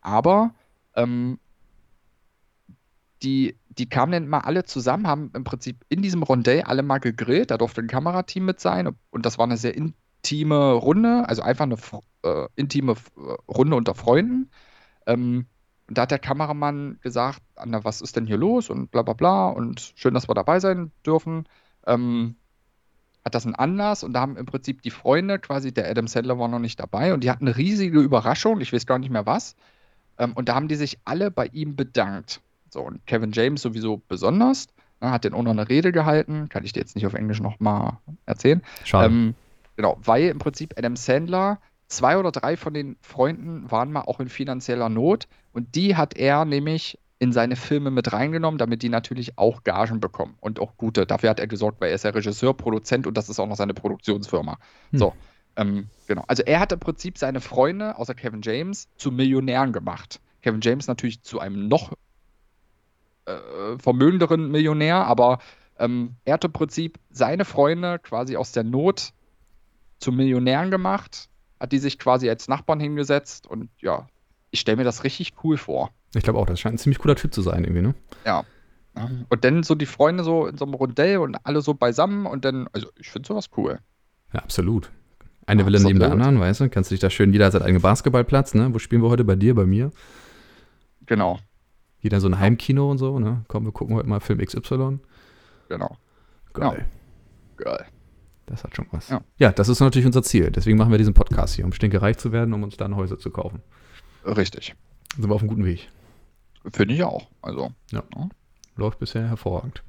[0.00, 0.54] aber
[0.94, 1.38] ähm,
[3.22, 6.98] die, die kamen dann mal alle zusammen, haben im Prinzip in diesem Rondell alle mal
[6.98, 7.50] gegrillt.
[7.50, 11.64] Da durfte ein Kamerateam mit sein und das war eine sehr intime Runde, also einfach
[11.64, 11.76] eine
[12.22, 14.50] äh, intime äh, Runde unter Freunden.
[15.06, 15.46] Ähm,
[15.88, 19.14] und da hat der Kameramann gesagt, Anna, was ist denn hier los und bla bla
[19.14, 21.44] bla und schön, dass wir dabei sein dürfen.
[21.86, 22.36] Ähm,
[23.24, 26.38] hat das einen Anlass und da haben im Prinzip die Freunde, quasi der Adam Sandler
[26.38, 29.26] war noch nicht dabei und die hatten eine riesige Überraschung, ich weiß gar nicht mehr
[29.26, 29.56] was.
[30.18, 32.40] Ähm, und da haben die sich alle bei ihm bedankt.
[32.68, 34.66] So, und Kevin James sowieso besonders,
[35.00, 37.40] ne, hat den auch noch eine Rede gehalten, kann ich dir jetzt nicht auf Englisch
[37.40, 38.62] nochmal erzählen.
[38.84, 39.06] Schade.
[39.06, 39.34] Ähm,
[39.76, 41.58] genau, weil im Prinzip Adam Sandler
[41.88, 46.16] zwei oder drei von den Freunden waren mal auch in finanzieller Not und die hat
[46.16, 50.76] er nämlich in seine Filme mit reingenommen, damit die natürlich auch Gagen bekommen und auch
[50.76, 51.06] gute.
[51.06, 53.56] Dafür hat er gesorgt, weil er ist ja Regisseur, Produzent und das ist auch noch
[53.56, 54.58] seine Produktionsfirma.
[54.90, 54.98] Hm.
[54.98, 55.14] So,
[55.56, 56.24] ähm, genau.
[56.26, 60.20] Also er hat im Prinzip seine Freunde, außer Kevin James, zu Millionären gemacht.
[60.42, 61.92] Kevin James natürlich zu einem noch
[63.26, 65.38] äh, vermögenderen Millionär, aber
[65.78, 69.12] ähm, er hat im Prinzip seine Freunde quasi aus der Not
[69.98, 71.28] zu Millionären gemacht
[71.60, 74.06] hat die sich quasi als Nachbarn hingesetzt und ja,
[74.50, 75.90] ich stelle mir das richtig cool vor.
[76.14, 77.94] Ich glaube auch, das scheint ein ziemlich cooler Typ zu sein, irgendwie, ne?
[78.24, 78.44] Ja.
[79.28, 82.46] Und dann so die Freunde so in so einem Rondell und alle so beisammen und
[82.46, 83.78] dann, also ich finde sowas cool.
[84.32, 84.90] Ja, absolut.
[85.44, 86.70] Eine ja, Wille neben der anderen, weißt du?
[86.70, 88.72] Kannst du dich da schön, jeder hat seinen eigenen Basketballplatz, ne?
[88.72, 89.24] Wo spielen wir heute?
[89.24, 89.90] Bei dir, bei mir?
[91.04, 91.38] Genau.
[92.06, 93.44] Jeder so ein Heimkino und so, ne?
[93.48, 95.00] Komm, wir gucken heute mal Film XY.
[95.68, 95.96] Genau.
[96.52, 96.86] Geil.
[97.58, 97.64] Ja.
[97.64, 97.86] Geil.
[98.46, 99.08] Das hat schon was.
[99.08, 99.22] Ja.
[99.38, 100.52] ja, das ist natürlich unser Ziel.
[100.52, 103.30] Deswegen machen wir diesen Podcast hier, um stinkereich zu werden, um uns dann Häuser zu
[103.30, 103.60] kaufen.
[104.24, 104.76] Richtig.
[105.16, 105.88] Sind wir auf einem guten Weg.
[106.72, 107.26] Finde ich auch.
[107.42, 107.72] Also.
[107.90, 108.04] Ja.
[108.14, 108.28] ja.
[108.76, 109.82] Läuft bisher hervorragend.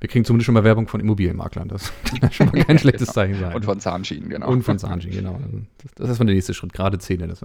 [0.00, 1.68] Wir kriegen zumindest schon mal Werbung von Immobilienmaklern.
[1.68, 3.12] Das kann schon mal kein schlechtes genau.
[3.12, 3.54] Zeichen sein.
[3.54, 4.48] Und von Zahnschienen, genau.
[4.48, 5.40] Und von Zahnschienen, genau.
[5.94, 6.72] Das ist mal der nächste Schritt.
[6.72, 7.28] Gerade Zähne.
[7.28, 7.40] Das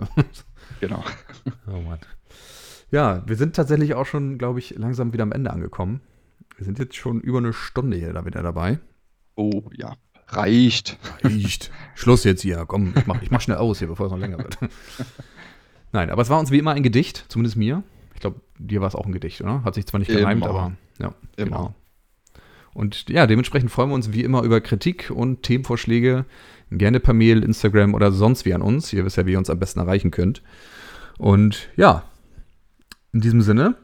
[0.79, 1.03] genau.
[1.67, 1.99] Oh Mann.
[2.91, 6.01] Ja, wir sind tatsächlich auch schon, glaube ich, langsam wieder am Ende angekommen.
[6.57, 8.79] Wir sind jetzt schon über eine Stunde hier da wieder dabei.
[9.35, 9.95] Oh, ja.
[10.27, 10.97] Reicht.
[11.23, 11.71] Reicht.
[11.95, 12.65] Schluss jetzt hier.
[12.67, 14.57] Komm, ich mach, ich mach schnell aus hier, bevor es noch länger wird.
[15.91, 17.83] Nein, aber es war uns wie immer ein Gedicht, zumindest mir.
[18.13, 19.63] Ich glaube, dir war es auch ein Gedicht, oder?
[19.63, 21.45] Hat sich zwar nicht gereimt, aber ja, immer.
[21.45, 21.75] genau.
[22.73, 26.25] Und ja, dementsprechend freuen wir uns wie immer über Kritik und Themenvorschläge.
[26.71, 28.93] Gerne per Mail, Instagram oder sonst wie an uns.
[28.93, 30.41] Ihr wisst ja, wie ihr uns am besten erreichen könnt.
[31.17, 32.03] Und ja,
[33.13, 33.75] in diesem Sinne,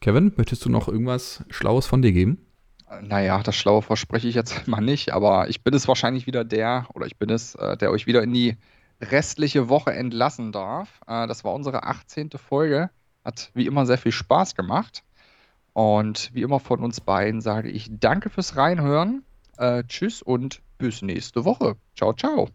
[0.00, 2.38] Kevin, möchtest du noch irgendwas Schlaues von dir geben?
[3.00, 6.86] Naja, das Schlaue verspreche ich jetzt mal nicht, aber ich bin es wahrscheinlich wieder der,
[6.94, 8.56] oder ich bin es, äh, der euch wieder in die
[9.00, 11.00] restliche Woche entlassen darf.
[11.06, 12.30] Äh, das war unsere 18.
[12.36, 12.90] Folge.
[13.24, 15.02] Hat wie immer sehr viel Spaß gemacht.
[15.72, 19.24] Und wie immer von uns beiden sage ich danke fürs Reinhören.
[19.56, 21.76] Äh, tschüss und bis nächste Woche.
[21.96, 22.48] Ciao, ciao.